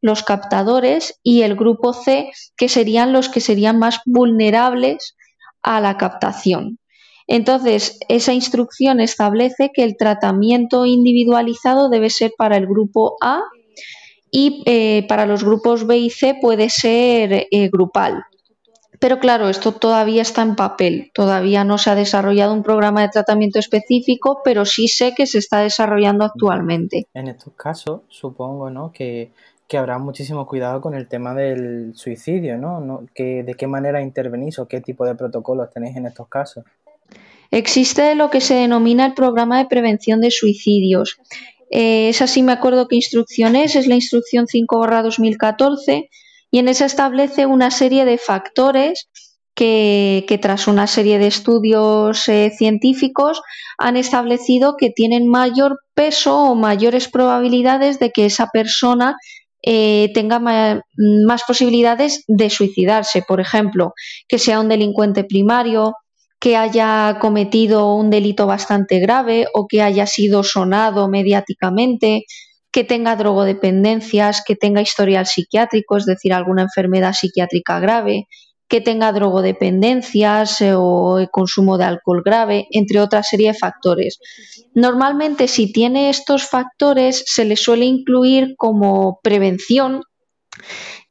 los 0.00 0.22
captadores. 0.22 1.18
Y 1.22 1.42
el 1.42 1.56
grupo 1.56 1.92
C, 1.92 2.30
que 2.56 2.68
serían 2.68 3.12
los 3.12 3.28
que 3.28 3.40
serían 3.40 3.78
más 3.78 4.00
vulnerables 4.06 5.16
a 5.62 5.80
la 5.80 5.96
captación. 5.96 6.78
Entonces, 7.26 7.98
esa 8.08 8.32
instrucción 8.32 9.00
establece 9.00 9.70
que 9.72 9.84
el 9.84 9.96
tratamiento 9.96 10.86
individualizado 10.86 11.88
debe 11.88 12.10
ser 12.10 12.32
para 12.36 12.56
el 12.56 12.66
grupo 12.66 13.16
A 13.22 13.42
y 14.30 14.62
eh, 14.66 15.06
para 15.08 15.26
los 15.26 15.44
grupos 15.44 15.86
B 15.86 15.98
y 15.98 16.10
C 16.10 16.36
puede 16.40 16.68
ser 16.70 17.46
eh, 17.50 17.68
grupal. 17.70 18.24
Pero 19.02 19.18
claro, 19.18 19.48
esto 19.48 19.72
todavía 19.72 20.22
está 20.22 20.42
en 20.42 20.54
papel, 20.54 21.10
todavía 21.12 21.64
no 21.64 21.76
se 21.76 21.90
ha 21.90 21.96
desarrollado 21.96 22.54
un 22.54 22.62
programa 22.62 23.02
de 23.02 23.08
tratamiento 23.08 23.58
específico, 23.58 24.42
pero 24.44 24.64
sí 24.64 24.86
sé 24.86 25.12
que 25.16 25.26
se 25.26 25.38
está 25.38 25.58
desarrollando 25.58 26.24
actualmente. 26.24 27.08
En 27.12 27.26
estos 27.26 27.52
casos, 27.54 28.02
supongo 28.08 28.70
¿no? 28.70 28.92
que, 28.92 29.32
habrá 29.76 29.98
muchísimo 29.98 30.46
cuidado 30.46 30.80
con 30.80 30.94
el 30.94 31.08
tema 31.08 31.34
del 31.34 31.94
suicidio, 31.96 32.56
¿no? 32.58 33.04
¿De 33.16 33.54
qué 33.58 33.66
manera 33.66 34.00
intervenís 34.00 34.60
o 34.60 34.68
qué 34.68 34.80
tipo 34.80 35.04
de 35.04 35.16
protocolos 35.16 35.70
tenéis 35.72 35.96
en 35.96 36.06
estos 36.06 36.28
casos? 36.28 36.64
Existe 37.50 38.14
lo 38.14 38.30
que 38.30 38.40
se 38.40 38.54
denomina 38.54 39.04
el 39.06 39.14
programa 39.14 39.58
de 39.58 39.66
prevención 39.66 40.20
de 40.20 40.30
suicidios. 40.30 41.18
Eh, 41.70 42.10
esa 42.10 42.28
sí 42.28 42.44
me 42.44 42.52
acuerdo 42.52 42.86
qué 42.86 42.94
instrucción 42.94 43.56
es, 43.56 43.74
es 43.74 43.88
la 43.88 43.96
instrucción 43.96 44.46
5-2014 44.46 46.08
y 46.52 46.58
en 46.58 46.68
esa 46.68 46.84
establece 46.84 47.46
una 47.46 47.70
serie 47.72 48.04
de 48.04 48.18
factores 48.18 49.08
que, 49.54 50.38
tras 50.40 50.68
una 50.68 50.86
serie 50.86 51.18
de 51.18 51.26
estudios 51.26 52.28
eh, 52.28 52.52
científicos 52.56 53.40
han 53.78 53.96
establecido 53.96 54.76
que 54.76 54.90
tienen 54.90 55.28
mayor 55.28 55.80
peso 55.94 56.36
o 56.36 56.54
mayores 56.54 57.08
probabilidades 57.08 57.98
de 57.98 58.10
que 58.10 58.26
esa 58.26 58.48
persona 58.48 59.16
eh, 59.62 60.10
tenga 60.14 60.40
más 60.40 61.42
posibilidades 61.46 62.24
de 62.28 62.50
suicidarse. 62.50 63.22
Por 63.26 63.40
ejemplo, 63.40 63.94
que 64.28 64.38
sea 64.38 64.60
un 64.60 64.68
delincuente 64.68 65.24
primario, 65.24 65.94
que 66.38 66.56
haya 66.56 67.18
cometido 67.20 67.94
un 67.94 68.10
delito 68.10 68.46
bastante 68.46 68.98
grave 68.98 69.46
o 69.54 69.66
que 69.68 69.80
haya 69.80 70.06
sido 70.06 70.42
sonado 70.42 71.08
mediáticamente, 71.08 72.24
que 72.72 72.84
tenga 72.84 73.16
drogodependencias, 73.16 74.42
que 74.44 74.56
tenga 74.56 74.80
historial 74.80 75.26
psiquiátrico, 75.26 75.98
es 75.98 76.06
decir, 76.06 76.32
alguna 76.32 76.62
enfermedad 76.62 77.12
psiquiátrica 77.12 77.78
grave, 77.80 78.26
que 78.66 78.80
tenga 78.80 79.12
drogodependencias 79.12 80.62
eh, 80.62 80.72
o 80.74 81.20
consumo 81.30 81.76
de 81.76 81.84
alcohol 81.84 82.22
grave, 82.24 82.68
entre 82.70 83.00
otra 83.00 83.22
serie 83.22 83.48
de 83.48 83.58
factores. 83.58 84.18
Normalmente, 84.74 85.46
si 85.48 85.70
tiene 85.70 86.08
estos 86.08 86.48
factores, 86.48 87.22
se 87.26 87.44
le 87.44 87.56
suele 87.56 87.84
incluir 87.84 88.54
como 88.56 89.20
prevención 89.22 90.02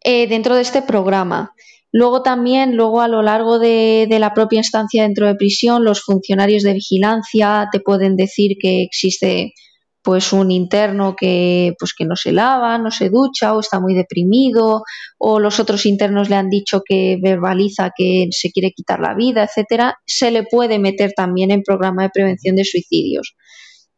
eh, 0.04 0.26
dentro 0.26 0.56
de 0.56 0.64
este 0.64 0.82
programa. 0.82 1.54
Luego 1.92 2.24
también, 2.24 2.76
luego 2.76 3.02
a 3.02 3.08
lo 3.08 3.22
largo 3.22 3.60
de, 3.60 4.08
de, 4.10 4.18
la 4.18 4.34
propia 4.34 4.62
estancia 4.62 5.04
dentro 5.04 5.28
de 5.28 5.36
prisión, 5.36 5.84
los 5.84 6.02
funcionarios 6.02 6.64
de 6.64 6.74
vigilancia 6.74 7.68
te 7.72 7.80
pueden 7.80 8.16
decir 8.16 8.58
que 8.60 8.82
existe 8.82 9.54
pues 10.04 10.34
un 10.34 10.52
interno 10.52 11.16
que 11.16 11.74
pues 11.80 11.94
que 11.94 12.06
no 12.06 12.16
se 12.16 12.32
lava, 12.32 12.78
no 12.78 12.92
se 12.92 13.10
ducha 13.10 13.54
o 13.54 13.60
está 13.60 13.80
muy 13.80 13.94
deprimido 13.94 14.84
o 15.18 15.40
los 15.40 15.60
otros 15.60 15.86
internos 15.86 16.30
le 16.30 16.36
han 16.36 16.50
dicho 16.50 16.82
que 16.86 17.18
verbaliza 17.22 17.92
que 17.96 18.28
se 18.32 18.52
quiere 18.52 18.72
quitar 18.72 19.00
la 19.00 19.14
vida, 19.14 19.44
etcétera, 19.44 19.98
se 20.06 20.32
le 20.32 20.44
puede 20.44 20.80
meter 20.80 21.14
también 21.16 21.52
en 21.52 21.62
programa 21.62 22.04
de 22.04 22.10
prevención 22.10 22.56
de 22.56 22.66
suicidios. 22.66 23.36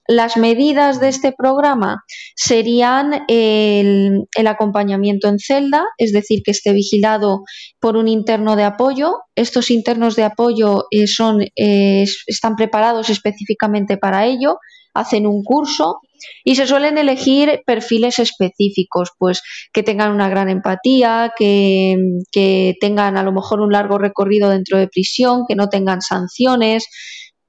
Las 0.06 0.36
medidas 0.36 1.00
de 1.00 1.08
este 1.08 1.32
programa 1.32 2.04
serían 2.36 3.24
el, 3.30 4.28
acompañamiento 4.46 5.30
en 5.30 5.40
celda, 5.40 5.86
es 5.98 6.12
decir, 6.12 6.42
que 6.44 6.52
esté 6.52 6.74
vigilado 6.74 7.44
por 7.80 7.96
un 7.96 8.10
interno 8.10 8.58
de 8.58 8.64
apoyo. 8.64 9.20
Estos 9.36 9.72
internos 9.72 10.18
de 10.18 10.24
apoyo 10.24 10.88
eh, 10.92 11.08
son, 11.08 11.42
eh, 11.56 12.04
están 12.28 12.58
preparados 12.58 13.10
específicamente 13.10 13.96
para 13.96 14.26
ello 14.26 14.58
hacen 14.94 15.28
un 15.28 15.44
curso 15.44 16.00
y 16.44 16.56
se 16.56 16.68
suelen 16.68 16.98
elegir 16.98 17.62
perfiles 17.66 18.20
específicos, 18.20 19.10
pues 19.18 19.42
que 19.74 19.84
tengan 19.84 20.12
una 20.12 20.30
gran 20.30 20.50
empatía, 20.50 21.34
que, 21.38 22.76
tengan 22.80 23.18
a 23.18 23.24
lo 23.24 23.32
mejor 23.32 23.62
un 23.62 23.72
largo 23.72 23.98
recorrido 23.98 24.50
dentro 24.50 24.78
de 24.78 24.88
prisión, 24.88 25.44
que 25.48 25.56
no 25.56 25.70
tengan 25.70 26.02
sanciones, 26.02 26.88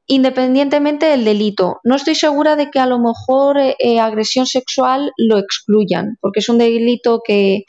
independientemente 0.07 1.07
del 1.07 1.25
delito. 1.25 1.79
No 1.85 1.97
estoy 1.97 2.15
segura 2.15 2.57
de 2.57 2.71
que 2.71 2.79
a 2.79 2.87
lo 2.87 2.99
mejor 2.99 3.59
eh, 3.59 4.01
agresión 4.01 4.47
sexual 4.47 5.13
lo 5.17 5.39
excluyan, 5.39 6.17
porque 6.21 6.41
es 6.41 6.49
un 6.49 6.59
delito 6.59 7.21
que, 7.25 7.65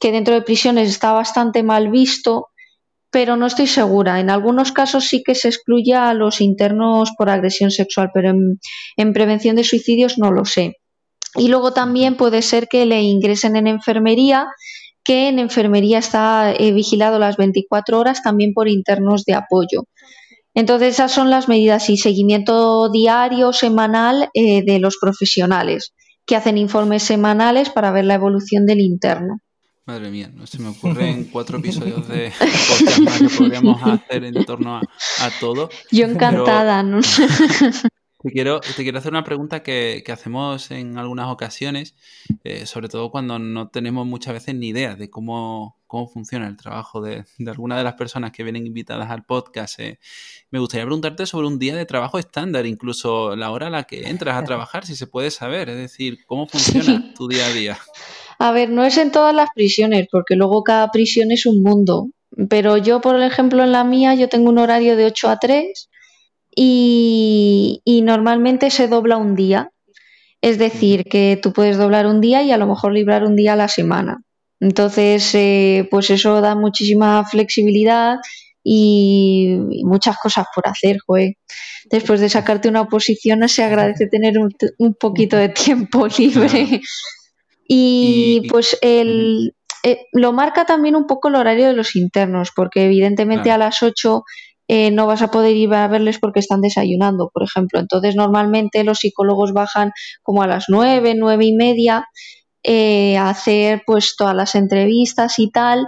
que 0.00 0.12
dentro 0.12 0.34
de 0.34 0.42
prisiones 0.42 0.88
está 0.88 1.12
bastante 1.12 1.62
mal 1.62 1.90
visto 1.90 2.48
pero 3.12 3.36
no 3.36 3.46
estoy 3.46 3.66
segura. 3.66 4.18
En 4.20 4.30
algunos 4.30 4.72
casos 4.72 5.04
sí 5.04 5.22
que 5.22 5.34
se 5.34 5.48
excluye 5.48 5.94
a 5.94 6.14
los 6.14 6.40
internos 6.40 7.12
por 7.16 7.28
agresión 7.28 7.70
sexual, 7.70 8.10
pero 8.12 8.32
en, 8.96 9.12
prevención 9.12 9.54
de 9.54 9.64
suicidios 9.64 10.18
no 10.18 10.32
lo 10.32 10.46
sé. 10.46 10.78
Y 11.36 11.48
luego 11.48 11.72
también 11.72 12.16
puede 12.16 12.40
ser 12.40 12.68
que 12.68 12.86
le 12.86 13.02
ingresen 13.02 13.56
en 13.56 13.66
enfermería, 13.66 14.46
que 15.04 15.28
en 15.28 15.38
enfermería 15.38 15.98
está 15.98 16.52
eh, 16.52 16.72
vigilado 16.72 17.18
las 17.18 17.36
24 17.36 17.98
horas 17.98 18.22
también 18.22 18.54
por 18.54 18.66
internos 18.66 19.24
de 19.24 19.34
apoyo. 19.34 19.84
Entonces 20.54 20.94
esas 20.94 21.12
son 21.12 21.28
las 21.28 21.48
medidas 21.48 21.90
y 21.90 21.98
seguimiento 21.98 22.90
diario, 22.90 23.52
semanal 23.52 24.30
eh, 24.32 24.62
de 24.64 24.78
los 24.78 24.96
profesionales 24.98 25.92
que 26.24 26.36
hacen 26.36 26.56
informes 26.56 27.02
semanales 27.02 27.68
para 27.68 27.90
ver 27.90 28.06
la 28.06 28.14
evolución 28.14 28.64
del 28.64 28.80
interno. 28.80 29.38
Madre 29.84 30.10
mía, 30.10 30.30
no 30.32 30.46
se 30.46 30.60
me 30.60 30.68
ocurren 30.68 31.24
cuatro 31.32 31.58
episodios 31.58 32.06
de 32.06 32.32
podcast 32.38 33.18
que 33.18 33.36
podríamos 33.36 33.82
hacer 33.82 34.22
en 34.24 34.44
torno 34.44 34.76
a, 34.76 34.82
todo. 35.40 35.70
Yo 35.90 36.06
encantada, 36.06 36.84
¿no? 36.84 37.00
Te 38.22 38.30
quiero, 38.30 38.60
te 38.60 38.84
quiero 38.84 38.98
hacer 38.98 39.10
una 39.10 39.24
pregunta 39.24 39.64
que, 39.64 40.04
hacemos 40.12 40.70
en 40.70 40.96
algunas 40.96 41.26
ocasiones, 41.26 41.96
eh, 42.44 42.66
sobre 42.66 42.88
todo 42.88 43.10
cuando 43.10 43.40
no 43.40 43.68
tenemos 43.68 44.06
muchas 44.06 44.34
veces 44.34 44.54
ni 44.54 44.68
idea 44.68 44.94
de 44.94 45.10
cómo, 45.10 45.82
cómo 45.88 46.06
funciona 46.06 46.46
el 46.46 46.56
trabajo 46.56 47.00
de, 47.00 47.24
de 47.38 47.50
alguna 47.50 47.76
de 47.76 47.82
las 47.82 47.94
personas 47.94 48.30
que 48.30 48.44
vienen 48.44 48.64
invitadas 48.64 49.10
al 49.10 49.24
podcast. 49.24 49.80
Eh. 49.80 49.98
Me 50.52 50.60
gustaría 50.60 50.84
preguntarte 50.84 51.26
sobre 51.26 51.48
un 51.48 51.58
día 51.58 51.74
de 51.74 51.84
trabajo 51.84 52.20
estándar, 52.20 52.64
incluso 52.64 53.34
la 53.34 53.50
hora 53.50 53.66
a 53.66 53.70
la 53.70 53.82
que 53.84 54.08
entras 54.08 54.36
a 54.36 54.44
trabajar, 54.44 54.86
si 54.86 54.94
se 54.94 55.08
puede 55.08 55.32
saber, 55.32 55.68
es 55.68 55.76
decir, 55.76 56.24
cómo 56.24 56.46
funciona 56.46 57.12
tu 57.16 57.26
día 57.26 57.46
a 57.46 57.50
día. 57.50 57.78
A 58.42 58.50
ver, 58.50 58.70
no 58.70 58.84
es 58.84 58.98
en 58.98 59.12
todas 59.12 59.32
las 59.32 59.50
prisiones, 59.54 60.08
porque 60.10 60.34
luego 60.34 60.64
cada 60.64 60.90
prisión 60.90 61.30
es 61.30 61.46
un 61.46 61.62
mundo. 61.62 62.08
Pero 62.48 62.76
yo, 62.76 63.00
por 63.00 63.22
ejemplo, 63.22 63.62
en 63.62 63.70
la 63.70 63.84
mía, 63.84 64.16
yo 64.16 64.28
tengo 64.28 64.50
un 64.50 64.58
horario 64.58 64.96
de 64.96 65.04
8 65.04 65.28
a 65.28 65.38
3 65.38 65.88
y, 66.56 68.02
normalmente 68.04 68.70
se 68.70 68.88
dobla 68.88 69.16
un 69.16 69.36
día. 69.36 69.70
Es 70.40 70.58
decir, 70.58 71.04
que 71.04 71.38
tú 71.40 71.52
puedes 71.52 71.78
doblar 71.78 72.08
un 72.08 72.20
día 72.20 72.42
y 72.42 72.50
a 72.50 72.56
lo 72.56 72.66
mejor 72.66 72.92
librar 72.92 73.22
un 73.22 73.36
día 73.36 73.52
a 73.52 73.56
la 73.56 73.68
semana. 73.68 74.24
Entonces, 74.58 75.32
eh, 75.36 75.86
pues 75.88 76.10
eso 76.10 76.40
da 76.40 76.56
muchísima 76.56 77.24
flexibilidad 77.24 78.16
y, 78.64 79.56
muchas 79.84 80.16
cosas 80.18 80.46
por 80.52 80.66
hacer, 80.66 80.98
joder. 81.06 81.34
Después 81.92 82.20
de 82.20 82.28
sacarte 82.28 82.68
una 82.68 82.80
oposición 82.80 83.48
se 83.48 83.62
agradece 83.62 84.08
tener 84.08 84.34
un, 84.36 84.94
poquito 84.94 85.36
de 85.36 85.50
tiempo 85.50 86.08
libre. 86.08 86.80
Y, 87.74 88.48
pues 88.50 88.76
el, 88.82 89.54
eh, 89.82 90.06
lo 90.12 90.34
marca 90.34 90.66
también 90.66 90.94
un 90.94 91.06
poco 91.06 91.28
el 91.28 91.36
horario 91.36 91.68
de 91.68 91.72
los 91.72 91.96
internos, 91.96 92.50
porque 92.54 92.84
evidentemente 92.84 93.50
a 93.50 93.56
las 93.56 93.82
8 93.82 94.24
eh, 94.68 94.90
no 94.90 95.06
vas 95.06 95.22
a 95.22 95.30
poder 95.30 95.56
ir 95.56 95.72
a 95.72 95.88
verles 95.88 96.18
porque 96.18 96.40
están 96.40 96.60
desayunando, 96.60 97.30
por 97.32 97.44
ejemplo. 97.44 97.80
Entonces, 97.80 98.14
normalmente 98.14 98.84
los 98.84 98.98
psicólogos 98.98 99.54
bajan 99.54 99.92
como 100.22 100.42
a 100.42 100.46
las 100.46 100.66
nueve, 100.68 101.14
nueve 101.16 101.46
y 101.46 101.54
media 101.54 102.06
eh, 102.62 103.16
a 103.16 103.30
hacer 103.30 103.82
pues 103.86 104.16
todas 104.18 104.36
las 104.36 104.54
entrevistas 104.54 105.38
y 105.38 105.50
tal. 105.50 105.86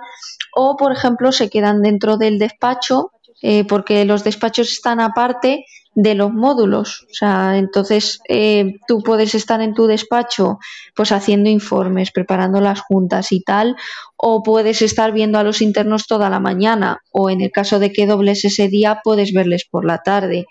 O, 0.56 0.76
por 0.76 0.90
ejemplo, 0.90 1.32
se 1.32 1.50
quedan 1.50 1.82
dentro 1.82 2.16
del 2.16 2.38
despacho 2.38 3.10
eh, 3.46 3.64
porque 3.66 4.06
los 4.06 4.24
despachos 4.24 4.72
están 4.72 5.00
aparte 5.00 5.66
de 5.94 6.14
los 6.14 6.32
módulos. 6.32 7.02
O 7.10 7.12
sea, 7.14 7.58
entonces 7.58 8.20
eh, 8.26 8.76
tú 8.88 9.02
puedes 9.02 9.34
estar 9.34 9.60
en 9.60 9.74
tu 9.74 9.86
despacho 9.86 10.58
pues 10.96 11.12
haciendo 11.12 11.50
informes, 11.50 12.10
preparando 12.10 12.62
las 12.62 12.80
juntas 12.80 13.32
y 13.32 13.42
tal, 13.42 13.76
o 14.16 14.42
puedes 14.42 14.80
estar 14.80 15.12
viendo 15.12 15.38
a 15.38 15.42
los 15.42 15.60
internos 15.60 16.06
toda 16.06 16.30
la 16.30 16.40
mañana, 16.40 17.00
o 17.12 17.28
en 17.28 17.42
el 17.42 17.50
caso 17.50 17.78
de 17.78 17.92
que 17.92 18.06
dobles 18.06 18.46
ese 18.46 18.68
día, 18.68 19.02
puedes 19.04 19.34
verles 19.34 19.66
por 19.70 19.84
la 19.84 19.98
tarde. 19.98 20.46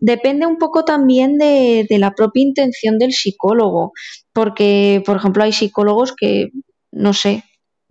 Depende 0.00 0.44
un 0.44 0.58
poco 0.58 0.84
también 0.84 1.38
de, 1.38 1.86
de 1.88 1.98
la 1.98 2.10
propia 2.10 2.42
intención 2.42 2.98
del 2.98 3.12
psicólogo, 3.12 3.92
porque, 4.34 5.02
por 5.06 5.16
ejemplo, 5.16 5.44
hay 5.44 5.54
psicólogos 5.54 6.12
que, 6.14 6.50
no 6.92 7.14
sé, 7.14 7.42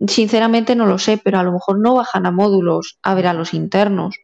sinceramente 0.06 0.74
no 0.74 0.86
lo 0.86 0.98
sé, 0.98 1.18
pero 1.18 1.38
a 1.38 1.42
lo 1.42 1.52
mejor 1.52 1.80
no 1.80 1.94
bajan 1.94 2.26
a 2.26 2.30
módulos 2.30 2.98
a 3.02 3.14
ver 3.14 3.26
a 3.26 3.34
los 3.34 3.54
internos, 3.54 4.16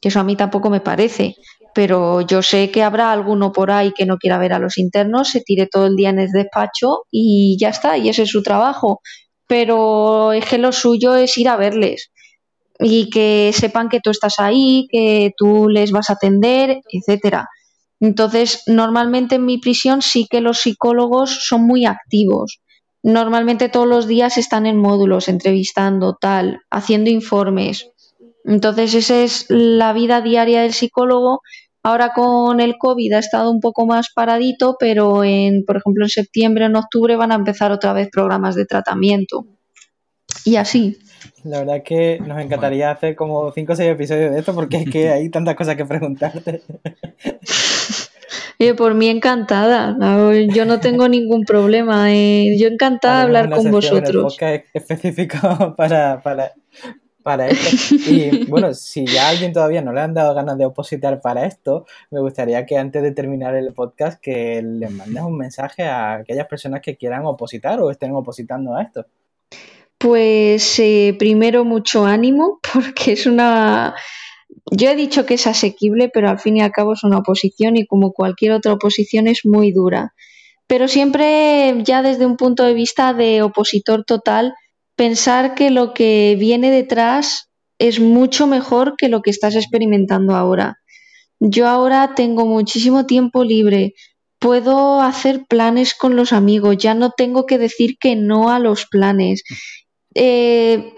que 0.00 0.08
eso 0.08 0.20
a 0.20 0.24
mí 0.24 0.36
tampoco 0.36 0.70
me 0.70 0.80
parece 0.80 1.36
pero 1.74 2.20
yo 2.20 2.42
sé 2.42 2.70
que 2.70 2.82
habrá 2.82 3.12
alguno 3.12 3.52
por 3.52 3.70
ahí 3.70 3.92
que 3.92 4.06
no 4.06 4.18
quiera 4.18 4.38
ver 4.38 4.52
a 4.52 4.58
los 4.58 4.78
internos, 4.78 5.28
se 5.30 5.40
tire 5.40 5.66
todo 5.66 5.86
el 5.86 5.96
día 5.96 6.10
en 6.10 6.18
el 6.18 6.30
despacho 6.30 7.04
y 7.10 7.56
ya 7.60 7.70
está, 7.70 7.96
y 7.98 8.08
ese 8.08 8.22
es 8.22 8.30
su 8.30 8.42
trabajo. 8.42 9.00
Pero 9.46 10.32
es 10.32 10.44
que 10.46 10.58
lo 10.58 10.72
suyo 10.72 11.16
es 11.16 11.36
ir 11.38 11.48
a 11.48 11.56
verles 11.56 12.10
y 12.78 13.10
que 13.10 13.52
sepan 13.54 13.88
que 13.88 14.00
tú 14.00 14.10
estás 14.10 14.38
ahí, 14.38 14.86
que 14.90 15.32
tú 15.36 15.68
les 15.68 15.92
vas 15.92 16.10
a 16.10 16.14
atender, 16.14 16.80
etcétera. 16.90 17.48
Entonces, 18.00 18.62
normalmente 18.66 19.34
en 19.34 19.44
mi 19.44 19.58
prisión 19.58 20.02
sí 20.02 20.26
que 20.30 20.40
los 20.40 20.60
psicólogos 20.60 21.46
son 21.46 21.66
muy 21.66 21.84
activos. 21.84 22.60
Normalmente 23.02 23.68
todos 23.68 23.86
los 23.86 24.06
días 24.06 24.36
están 24.36 24.66
en 24.66 24.76
módulos, 24.76 25.28
entrevistando, 25.28 26.16
tal, 26.20 26.60
haciendo 26.70 27.10
informes. 27.10 27.90
Entonces, 28.44 28.94
esa 28.94 29.22
es 29.22 29.46
la 29.48 29.92
vida 29.92 30.20
diaria 30.20 30.62
del 30.62 30.72
psicólogo. 30.72 31.40
Ahora 31.82 32.12
con 32.12 32.60
el 32.60 32.76
COVID 32.76 33.14
ha 33.14 33.18
estado 33.18 33.50
un 33.50 33.60
poco 33.60 33.86
más 33.86 34.08
paradito, 34.14 34.76
pero 34.78 35.24
en, 35.24 35.64
por 35.64 35.78
ejemplo, 35.78 36.04
en 36.04 36.10
septiembre, 36.10 36.66
en 36.66 36.76
octubre 36.76 37.16
van 37.16 37.32
a 37.32 37.36
empezar 37.36 37.72
otra 37.72 37.94
vez 37.94 38.08
programas 38.12 38.54
de 38.54 38.66
tratamiento. 38.66 39.46
Y 40.44 40.56
así. 40.56 40.98
La 41.44 41.60
verdad 41.60 41.76
es 41.76 41.84
que 41.84 42.18
nos 42.20 42.38
encantaría 42.38 42.90
hacer 42.90 43.16
como 43.16 43.50
5 43.50 43.72
o 43.72 43.76
6 43.76 43.90
episodios 43.90 44.32
de 44.32 44.38
esto 44.40 44.54
porque 44.54 44.76
es 44.78 44.90
que 44.90 45.08
hay 45.12 45.30
tantas 45.30 45.54
cosas 45.54 45.76
que 45.76 45.86
preguntarte. 45.86 46.62
por 48.76 48.94
mí 48.94 49.08
encantada. 49.08 49.96
Yo 50.52 50.66
no 50.66 50.80
tengo 50.80 51.08
ningún 51.08 51.44
problema. 51.44 52.12
Eh. 52.12 52.56
Yo 52.58 52.68
encantada 52.68 53.18
de 53.18 53.22
hablar 53.22 53.50
con 53.50 53.70
vosotros. 53.70 54.36
específico 54.74 55.74
para, 55.76 56.20
para, 56.20 56.52
para 57.22 57.48
esto. 57.48 57.94
Y 58.10 58.44
bueno, 58.46 58.74
si 58.74 59.06
ya 59.06 59.26
a 59.26 59.30
alguien 59.30 59.52
todavía 59.52 59.82
no 59.82 59.92
le 59.92 60.00
han 60.00 60.14
dado 60.14 60.34
ganas 60.34 60.58
de 60.58 60.66
opositar 60.66 61.20
para 61.20 61.46
esto, 61.46 61.86
me 62.10 62.20
gustaría 62.20 62.66
que 62.66 62.76
antes 62.76 63.02
de 63.02 63.12
terminar 63.12 63.54
el 63.54 63.72
podcast 63.72 64.20
que 64.20 64.62
les 64.62 64.90
mandes 64.90 65.22
un 65.22 65.38
mensaje 65.38 65.84
a 65.84 66.14
aquellas 66.16 66.46
personas 66.46 66.80
que 66.82 66.96
quieran 66.96 67.24
opositar 67.24 67.80
o 67.80 67.90
estén 67.90 68.14
opositando 68.14 68.76
a 68.76 68.82
esto. 68.82 69.06
Pues 69.98 70.78
eh, 70.78 71.14
primero 71.18 71.64
mucho 71.64 72.04
ánimo 72.06 72.60
porque 72.72 73.12
es 73.12 73.26
una... 73.26 73.94
Yo 74.70 74.90
he 74.90 74.96
dicho 74.96 75.26
que 75.26 75.34
es 75.34 75.46
asequible, 75.46 76.08
pero 76.08 76.28
al 76.28 76.38
fin 76.38 76.56
y 76.56 76.62
al 76.62 76.72
cabo 76.72 76.92
es 76.92 77.04
una 77.04 77.18
oposición 77.18 77.76
y 77.76 77.86
como 77.86 78.12
cualquier 78.12 78.52
otra 78.52 78.72
oposición 78.72 79.26
es 79.26 79.44
muy 79.44 79.72
dura. 79.72 80.14
Pero 80.66 80.86
siempre 80.86 81.74
ya 81.82 82.02
desde 82.02 82.26
un 82.26 82.36
punto 82.36 82.64
de 82.64 82.74
vista 82.74 83.12
de 83.12 83.42
opositor 83.42 84.04
total, 84.04 84.54
pensar 84.94 85.54
que 85.54 85.70
lo 85.70 85.94
que 85.94 86.36
viene 86.38 86.70
detrás 86.70 87.50
es 87.78 87.98
mucho 87.98 88.46
mejor 88.46 88.94
que 88.96 89.08
lo 89.08 89.22
que 89.22 89.30
estás 89.30 89.56
experimentando 89.56 90.36
ahora. 90.36 90.76
Yo 91.40 91.66
ahora 91.66 92.14
tengo 92.14 92.44
muchísimo 92.44 93.06
tiempo 93.06 93.42
libre, 93.42 93.94
puedo 94.38 95.00
hacer 95.00 95.46
planes 95.48 95.94
con 95.94 96.16
los 96.16 96.32
amigos, 96.32 96.76
ya 96.76 96.94
no 96.94 97.10
tengo 97.10 97.46
que 97.46 97.58
decir 97.58 97.96
que 97.98 98.14
no 98.14 98.50
a 98.50 98.58
los 98.58 98.86
planes. 98.86 99.42
Eh, 100.22 100.92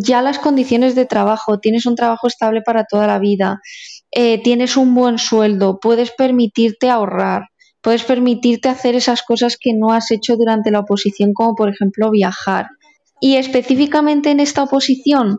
ya 0.00 0.20
las 0.20 0.38
condiciones 0.38 0.94
de 0.94 1.06
trabajo, 1.06 1.60
tienes 1.60 1.86
un 1.86 1.94
trabajo 1.96 2.26
estable 2.26 2.60
para 2.60 2.84
toda 2.84 3.06
la 3.06 3.18
vida, 3.18 3.62
eh, 4.10 4.42
tienes 4.42 4.76
un 4.76 4.94
buen 4.94 5.16
sueldo, 5.16 5.78
puedes 5.80 6.10
permitirte 6.10 6.90
ahorrar, 6.90 7.44
puedes 7.80 8.04
permitirte 8.04 8.68
hacer 8.68 8.96
esas 8.96 9.22
cosas 9.22 9.56
que 9.58 9.72
no 9.72 9.94
has 9.94 10.10
hecho 10.10 10.36
durante 10.36 10.70
la 10.70 10.80
oposición, 10.80 11.32
como 11.32 11.54
por 11.54 11.70
ejemplo 11.70 12.10
viajar. 12.10 12.68
Y 13.18 13.36
específicamente 13.36 14.30
en 14.30 14.40
esta 14.40 14.64
oposición, 14.64 15.38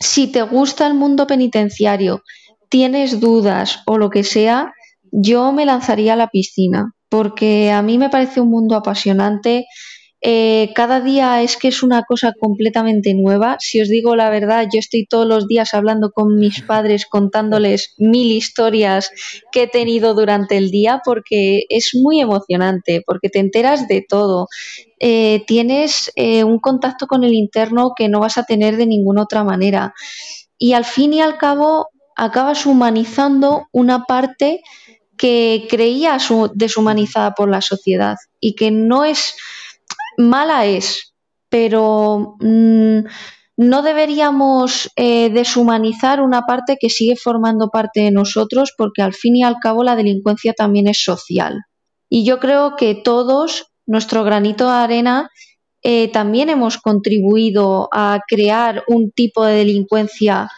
si 0.00 0.26
te 0.26 0.42
gusta 0.42 0.88
el 0.88 0.94
mundo 0.94 1.28
penitenciario, 1.28 2.24
tienes 2.68 3.20
dudas 3.20 3.84
o 3.86 3.98
lo 3.98 4.10
que 4.10 4.24
sea, 4.24 4.72
yo 5.12 5.52
me 5.52 5.64
lanzaría 5.64 6.14
a 6.14 6.16
la 6.16 6.26
piscina, 6.26 6.92
porque 7.08 7.70
a 7.70 7.82
mí 7.82 7.98
me 7.98 8.10
parece 8.10 8.40
un 8.40 8.50
mundo 8.50 8.74
apasionante 8.74 9.66
eh, 10.20 10.72
cada 10.74 11.00
día 11.00 11.42
es 11.42 11.56
que 11.56 11.68
es 11.68 11.82
una 11.82 12.02
cosa 12.02 12.32
completamente 12.38 13.14
nueva. 13.14 13.56
Si 13.60 13.80
os 13.80 13.88
digo 13.88 14.16
la 14.16 14.30
verdad, 14.30 14.66
yo 14.72 14.80
estoy 14.80 15.06
todos 15.06 15.26
los 15.26 15.46
días 15.46 15.74
hablando 15.74 16.10
con 16.10 16.34
mis 16.36 16.62
padres, 16.66 17.06
contándoles 17.06 17.94
mil 17.98 18.32
historias 18.32 19.10
que 19.52 19.64
he 19.64 19.68
tenido 19.68 20.14
durante 20.14 20.56
el 20.56 20.70
día, 20.70 21.00
porque 21.04 21.64
es 21.68 21.90
muy 21.94 22.20
emocionante, 22.20 23.02
porque 23.06 23.28
te 23.28 23.38
enteras 23.38 23.86
de 23.86 24.04
todo. 24.08 24.48
Eh, 24.98 25.44
tienes 25.46 26.10
eh, 26.16 26.42
un 26.42 26.58
contacto 26.58 27.06
con 27.06 27.22
el 27.22 27.34
interno 27.34 27.92
que 27.96 28.08
no 28.08 28.20
vas 28.20 28.38
a 28.38 28.44
tener 28.44 28.76
de 28.76 28.86
ninguna 28.86 29.22
otra 29.22 29.44
manera. 29.44 29.94
Y 30.58 30.72
al 30.72 30.84
fin 30.84 31.12
y 31.12 31.20
al 31.20 31.38
cabo 31.38 31.88
acabas 32.16 32.66
humanizando 32.66 33.68
una 33.70 34.02
parte 34.04 34.62
que 35.16 35.66
creía 35.70 36.18
deshumanizada 36.54 37.34
por 37.34 37.48
la 37.48 37.60
sociedad 37.60 38.16
y 38.40 38.54
que 38.54 38.70
no 38.70 39.04
es 39.04 39.34
mala 40.18 40.66
es, 40.66 41.14
pero 41.48 42.36
mm, 42.40 42.98
no 43.56 43.82
deberíamos 43.82 44.90
eh, 44.96 45.30
deshumanizar 45.30 46.20
una 46.20 46.42
parte 46.42 46.76
que 46.78 46.90
sigue 46.90 47.16
formando 47.16 47.70
parte 47.70 48.00
de 48.00 48.10
nosotros 48.10 48.74
porque 48.76 49.02
al 49.02 49.14
fin 49.14 49.36
y 49.36 49.42
al 49.42 49.56
cabo 49.62 49.82
la 49.82 49.96
delincuencia 49.96 50.52
también 50.52 50.88
es 50.88 51.02
social. 51.02 51.64
Y 52.10 52.24
yo 52.24 52.38
creo 52.38 52.76
que 52.76 52.94
todos, 52.94 53.72
nuestro 53.86 54.24
granito 54.24 54.66
de 54.66 54.76
arena, 54.76 55.30
eh, 55.82 56.08
también 56.08 56.50
hemos 56.50 56.78
contribuido 56.78 57.88
a 57.92 58.20
crear 58.26 58.84
un 58.88 59.10
tipo 59.12 59.44
de 59.44 59.54
delincuencia, 59.54 60.48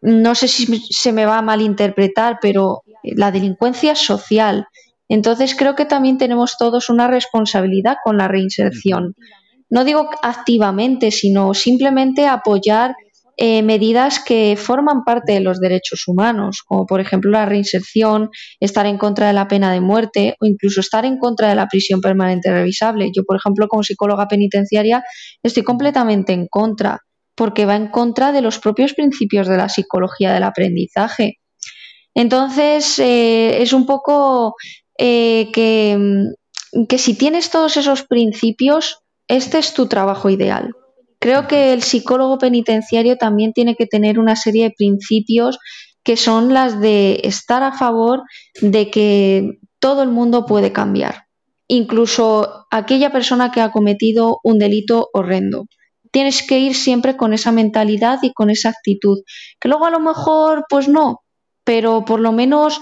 no 0.00 0.34
sé 0.34 0.48
si 0.48 0.66
se 0.90 1.12
me 1.12 1.26
va 1.26 1.38
a 1.38 1.42
malinterpretar, 1.42 2.38
pero 2.40 2.82
la 3.02 3.30
delincuencia 3.30 3.94
social. 3.94 4.66
Entonces 5.10 5.56
creo 5.56 5.74
que 5.74 5.84
también 5.84 6.18
tenemos 6.18 6.56
todos 6.56 6.88
una 6.88 7.08
responsabilidad 7.08 7.96
con 8.02 8.16
la 8.16 8.28
reinserción. 8.28 9.16
No 9.68 9.84
digo 9.84 10.08
activamente, 10.22 11.10
sino 11.10 11.52
simplemente 11.52 12.26
apoyar 12.26 12.94
eh, 13.36 13.62
medidas 13.62 14.20
que 14.20 14.56
forman 14.56 15.02
parte 15.02 15.32
de 15.32 15.40
los 15.40 15.58
derechos 15.58 16.06
humanos, 16.06 16.62
como 16.64 16.86
por 16.86 17.00
ejemplo 17.00 17.32
la 17.32 17.44
reinserción, 17.44 18.30
estar 18.60 18.86
en 18.86 18.98
contra 18.98 19.26
de 19.26 19.32
la 19.32 19.48
pena 19.48 19.72
de 19.72 19.80
muerte 19.80 20.36
o 20.40 20.46
incluso 20.46 20.80
estar 20.80 21.04
en 21.04 21.18
contra 21.18 21.48
de 21.48 21.56
la 21.56 21.66
prisión 21.66 22.00
permanente 22.00 22.52
revisable. 22.52 23.10
Yo, 23.12 23.24
por 23.24 23.36
ejemplo, 23.36 23.66
como 23.66 23.82
psicóloga 23.82 24.28
penitenciaria, 24.28 25.02
estoy 25.42 25.64
completamente 25.64 26.32
en 26.34 26.46
contra, 26.46 27.00
porque 27.34 27.66
va 27.66 27.74
en 27.74 27.88
contra 27.88 28.30
de 28.30 28.42
los 28.42 28.60
propios 28.60 28.94
principios 28.94 29.48
de 29.48 29.56
la 29.56 29.68
psicología 29.68 30.32
del 30.32 30.44
aprendizaje. 30.44 31.38
Entonces, 32.14 32.98
eh, 32.98 33.62
es 33.62 33.72
un 33.72 33.86
poco 33.86 34.54
eh, 35.02 35.50
que, 35.54 35.98
que 36.86 36.98
si 36.98 37.14
tienes 37.14 37.48
todos 37.48 37.78
esos 37.78 38.02
principios, 38.02 38.98
este 39.28 39.56
es 39.56 39.72
tu 39.72 39.86
trabajo 39.86 40.28
ideal. 40.28 40.74
Creo 41.18 41.48
que 41.48 41.72
el 41.72 41.82
psicólogo 41.82 42.36
penitenciario 42.36 43.16
también 43.16 43.54
tiene 43.54 43.76
que 43.76 43.86
tener 43.86 44.18
una 44.18 44.36
serie 44.36 44.64
de 44.64 44.74
principios 44.76 45.58
que 46.02 46.18
son 46.18 46.52
las 46.52 46.80
de 46.80 47.20
estar 47.24 47.62
a 47.62 47.72
favor 47.72 48.22
de 48.60 48.90
que 48.90 49.58
todo 49.78 50.02
el 50.02 50.10
mundo 50.10 50.44
puede 50.44 50.70
cambiar, 50.70 51.24
incluso 51.66 52.66
aquella 52.70 53.10
persona 53.10 53.50
que 53.52 53.62
ha 53.62 53.72
cometido 53.72 54.38
un 54.44 54.58
delito 54.58 55.08
horrendo. 55.14 55.64
Tienes 56.10 56.42
que 56.42 56.58
ir 56.58 56.74
siempre 56.74 57.16
con 57.16 57.32
esa 57.32 57.52
mentalidad 57.52 58.18
y 58.20 58.34
con 58.34 58.50
esa 58.50 58.68
actitud, 58.68 59.20
que 59.58 59.68
luego 59.68 59.86
a 59.86 59.90
lo 59.90 60.00
mejor 60.00 60.66
pues 60.68 60.88
no, 60.88 61.22
pero 61.64 62.04
por 62.04 62.20
lo 62.20 62.32
menos 62.32 62.80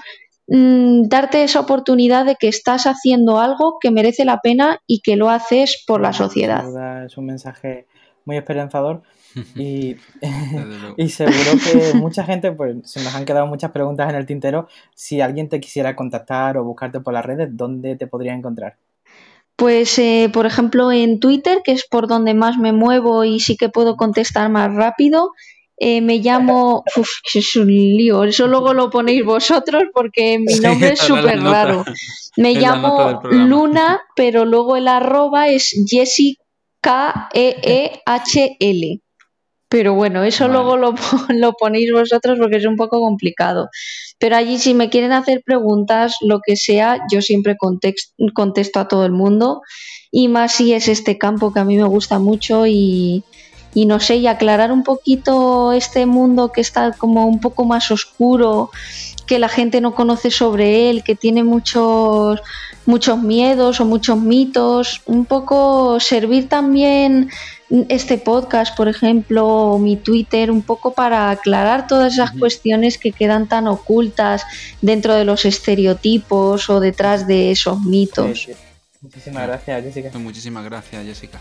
mm, 0.49 1.05
darte 1.09 1.45
esa 1.45 1.61
oportunidad 1.61 2.27
de 2.27 2.37
que 2.37 2.49
estás 2.49 2.85
haciendo 2.85 3.39
algo 3.39 3.79
que 3.81 3.91
merece 3.91 4.25
la 4.25 4.41
pena 4.41 4.81
y 4.87 5.01
que 5.01 5.17
lo 5.17 5.31
haces 5.31 5.85
por 5.87 6.01
la 6.01 6.13
sociedad. 6.13 7.05
Es 7.05 7.17
un 7.17 7.27
mensaje 7.27 7.87
muy 8.25 8.37
esperanzador 8.37 9.03
y, 9.55 9.97
y 10.97 11.09
seguro 11.09 11.53
que 11.65 11.95
mucha 11.95 12.25
gente, 12.25 12.53
pues 12.53 12.77
se 12.85 13.03
nos 13.03 13.15
han 13.15 13.25
quedado 13.25 13.47
muchas 13.47 13.71
preguntas 13.71 14.09
en 14.11 14.17
el 14.17 14.27
tintero. 14.27 14.69
Si 14.95 15.21
alguien 15.21 15.49
te 15.49 15.61
quisiera 15.61 15.97
contactar 15.97 16.57
o 16.57 16.65
buscarte 16.65 17.01
por 17.01 17.15
las 17.15 17.25
redes, 17.25 17.49
¿dónde 17.53 17.97
te 17.97 18.07
podría 18.07 18.35
encontrar? 18.35 18.77
Pues, 19.57 19.99
eh, 19.99 20.31
por 20.33 20.47
ejemplo, 20.47 20.93
en 20.93 21.19
Twitter, 21.19 21.63
que 21.65 21.73
es 21.73 21.85
por 21.85 22.07
donde 22.07 22.33
más 22.33 22.59
me 22.59 22.73
muevo 22.73 23.25
y 23.25 23.41
sí 23.41 23.57
que 23.57 23.69
puedo 23.69 23.97
contestar 23.97 24.51
más 24.51 24.73
rápido. 24.73 25.33
Eh, 25.81 26.01
me 26.01 26.19
llamo. 26.19 26.85
Uf, 26.97 27.09
es 27.35 27.57
un 27.57 27.69
lío. 27.69 28.25
Eso 28.25 28.49
luego 28.49 28.75
lo 28.75 28.91
ponéis 28.91 29.25
vosotros 29.25 29.85
porque 29.93 30.39
mi 30.39 30.59
nombre 30.59 30.95
es 30.95 31.01
súper 31.01 31.41
raro. 31.41 31.85
Me 32.37 32.55
llamo 32.55 33.21
Luna, 33.25 34.01
pero 34.17 34.45
luego 34.45 34.77
el 34.77 34.89
arroba 34.89 35.49
es 35.49 35.73
Jessica 35.87 36.43
K-E-E-H-L. 36.81 39.01
Pero 39.71 39.95
bueno, 39.95 40.25
eso 40.25 40.49
luego 40.49 40.79
lo, 40.79 40.95
lo, 41.29 41.53
ponéis 41.53 41.93
vosotros 41.93 42.39
porque 42.39 42.57
es 42.57 42.67
un 42.67 42.77
poco 42.77 43.01
complicado. 43.01 43.69
Pero 44.19 44.37
allí 44.37 44.59
si 44.59 44.75
me 44.75 44.89
quieren 44.89 45.13
hacer 45.13 45.43
preguntas, 45.45 46.17
lo 46.23 46.41
que 46.41 46.57
sea, 46.57 46.99
yo 47.13 47.21
siempre 47.21 47.57
contesto 48.33 48.81
a 48.81 48.89
todo 48.89 49.05
el 49.05 49.13
mundo. 49.13 49.61
Y 50.11 50.29
más 50.29 50.53
si 50.53 50.73
es 50.73 50.89
este 50.89 51.19
campo 51.19 51.53
que 51.53 51.61
a 51.61 51.65
mí 51.65 51.77
me 51.77 51.85
gusta 51.85 52.19
mucho 52.19 52.67
y, 52.67 53.25
y 53.81 53.87
no 53.87 54.01
sé, 54.01 54.17
y 54.17 54.27
aclarar 54.27 54.73
un 54.73 54.83
poquito 54.83 55.73
este 55.73 56.05
mundo 56.05 56.51
que 56.51 56.61
está 56.61 56.93
como 56.93 57.27
un 57.27 57.41
poco 57.41 57.65
más 57.65 57.93
oscuro, 57.93 58.71
que 59.25 59.39
la 59.39 59.49
gente 59.49 59.81
no 59.81 59.95
conoce 59.95 60.33
sobre 60.33 60.91
él, 60.91 61.05
que 61.05 61.15
tiene 61.15 61.45
muchos 61.45 62.41
muchos 62.87 63.23
miedos 63.23 63.81
o 63.81 63.85
muchos 63.85 64.19
mitos, 64.19 65.03
un 65.07 65.27
poco 65.27 66.01
servir 66.01 66.49
también 66.49 67.31
este 67.89 68.19
podcast, 68.19 68.77
por 68.77 68.89
ejemplo, 68.89 69.47
o 69.47 69.79
mi 69.79 69.97
Twitter, 69.97 70.51
un 70.51 70.63
poco 70.63 70.95
para 70.95 71.31
aclarar 71.31 71.87
todas 71.87 72.15
esas 72.15 72.33
cuestiones 72.33 72.99
que 72.99 73.13
quedan 73.13 73.47
tan 73.47 73.69
ocultas 73.69 74.45
dentro 74.81 75.15
de 75.15 75.25
los 75.25 75.45
estereotipos 75.45 76.69
o 76.69 76.81
detrás 76.81 77.29
de 77.29 77.53
esos 77.53 77.81
mitos. 77.83 78.49
Muchísimas 79.01 79.47
gracias, 79.47 79.85
Jessica. 79.85 80.19
Muchísimas 80.19 80.65
gracias, 80.65 81.05
Jessica. 81.05 81.39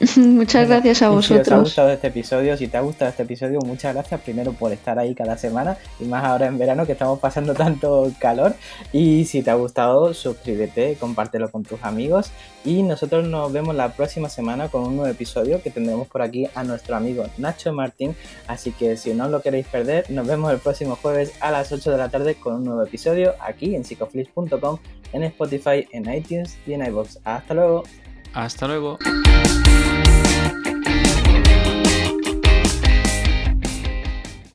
muchas 0.16 0.66
gracias 0.66 1.02
a 1.02 1.10
vosotros. 1.10 1.46
si 1.46 1.52
os 1.52 1.58
ha 1.58 1.60
gustado 1.60 1.90
este 1.90 2.06
episodio, 2.06 2.56
si 2.56 2.68
te 2.68 2.76
ha 2.78 2.80
gustado 2.80 3.10
este 3.10 3.22
episodio, 3.24 3.60
muchas 3.60 3.94
gracias 3.94 4.20
primero 4.22 4.52
por 4.52 4.72
estar 4.72 4.98
ahí 4.98 5.14
cada 5.14 5.36
semana 5.36 5.76
y 5.98 6.04
más 6.04 6.24
ahora 6.24 6.46
en 6.46 6.58
verano 6.58 6.86
que 6.86 6.92
estamos 6.92 7.18
pasando 7.18 7.54
tanto 7.54 8.10
calor. 8.18 8.54
Y 8.92 9.26
si 9.26 9.42
te 9.42 9.50
ha 9.50 9.54
gustado, 9.54 10.14
suscríbete, 10.14 10.96
compártelo 10.98 11.50
con 11.50 11.64
tus 11.64 11.82
amigos 11.82 12.30
y 12.64 12.82
nosotros 12.82 13.26
nos 13.28 13.52
vemos 13.52 13.74
la 13.74 13.92
próxima 13.92 14.28
semana 14.28 14.68
con 14.68 14.84
un 14.84 14.96
nuevo 14.96 15.10
episodio 15.10 15.62
que 15.62 15.70
tendremos 15.70 16.08
por 16.08 16.22
aquí 16.22 16.48
a 16.54 16.64
nuestro 16.64 16.96
amigo 16.96 17.26
Nacho 17.36 17.72
Martín. 17.72 18.16
Así 18.46 18.72
que 18.72 18.96
si 18.96 19.12
no 19.12 19.28
lo 19.28 19.42
queréis 19.42 19.66
perder, 19.66 20.10
nos 20.10 20.26
vemos 20.26 20.50
el 20.52 20.58
próximo 20.58 20.96
jueves 20.96 21.32
a 21.40 21.50
las 21.50 21.72
8 21.72 21.90
de 21.90 21.98
la 21.98 22.08
tarde 22.08 22.36
con 22.36 22.54
un 22.54 22.64
nuevo 22.64 22.82
episodio 22.82 23.34
aquí 23.40 23.74
en 23.74 23.84
psicoflix.com, 23.84 24.78
en 25.12 25.22
Spotify, 25.24 25.86
en 25.92 26.12
iTunes 26.12 26.56
y 26.66 26.72
en 26.72 26.86
iBox. 26.86 27.18
Hasta 27.24 27.52
luego. 27.54 27.82
Hasta 28.34 28.66
luego. 28.66 28.98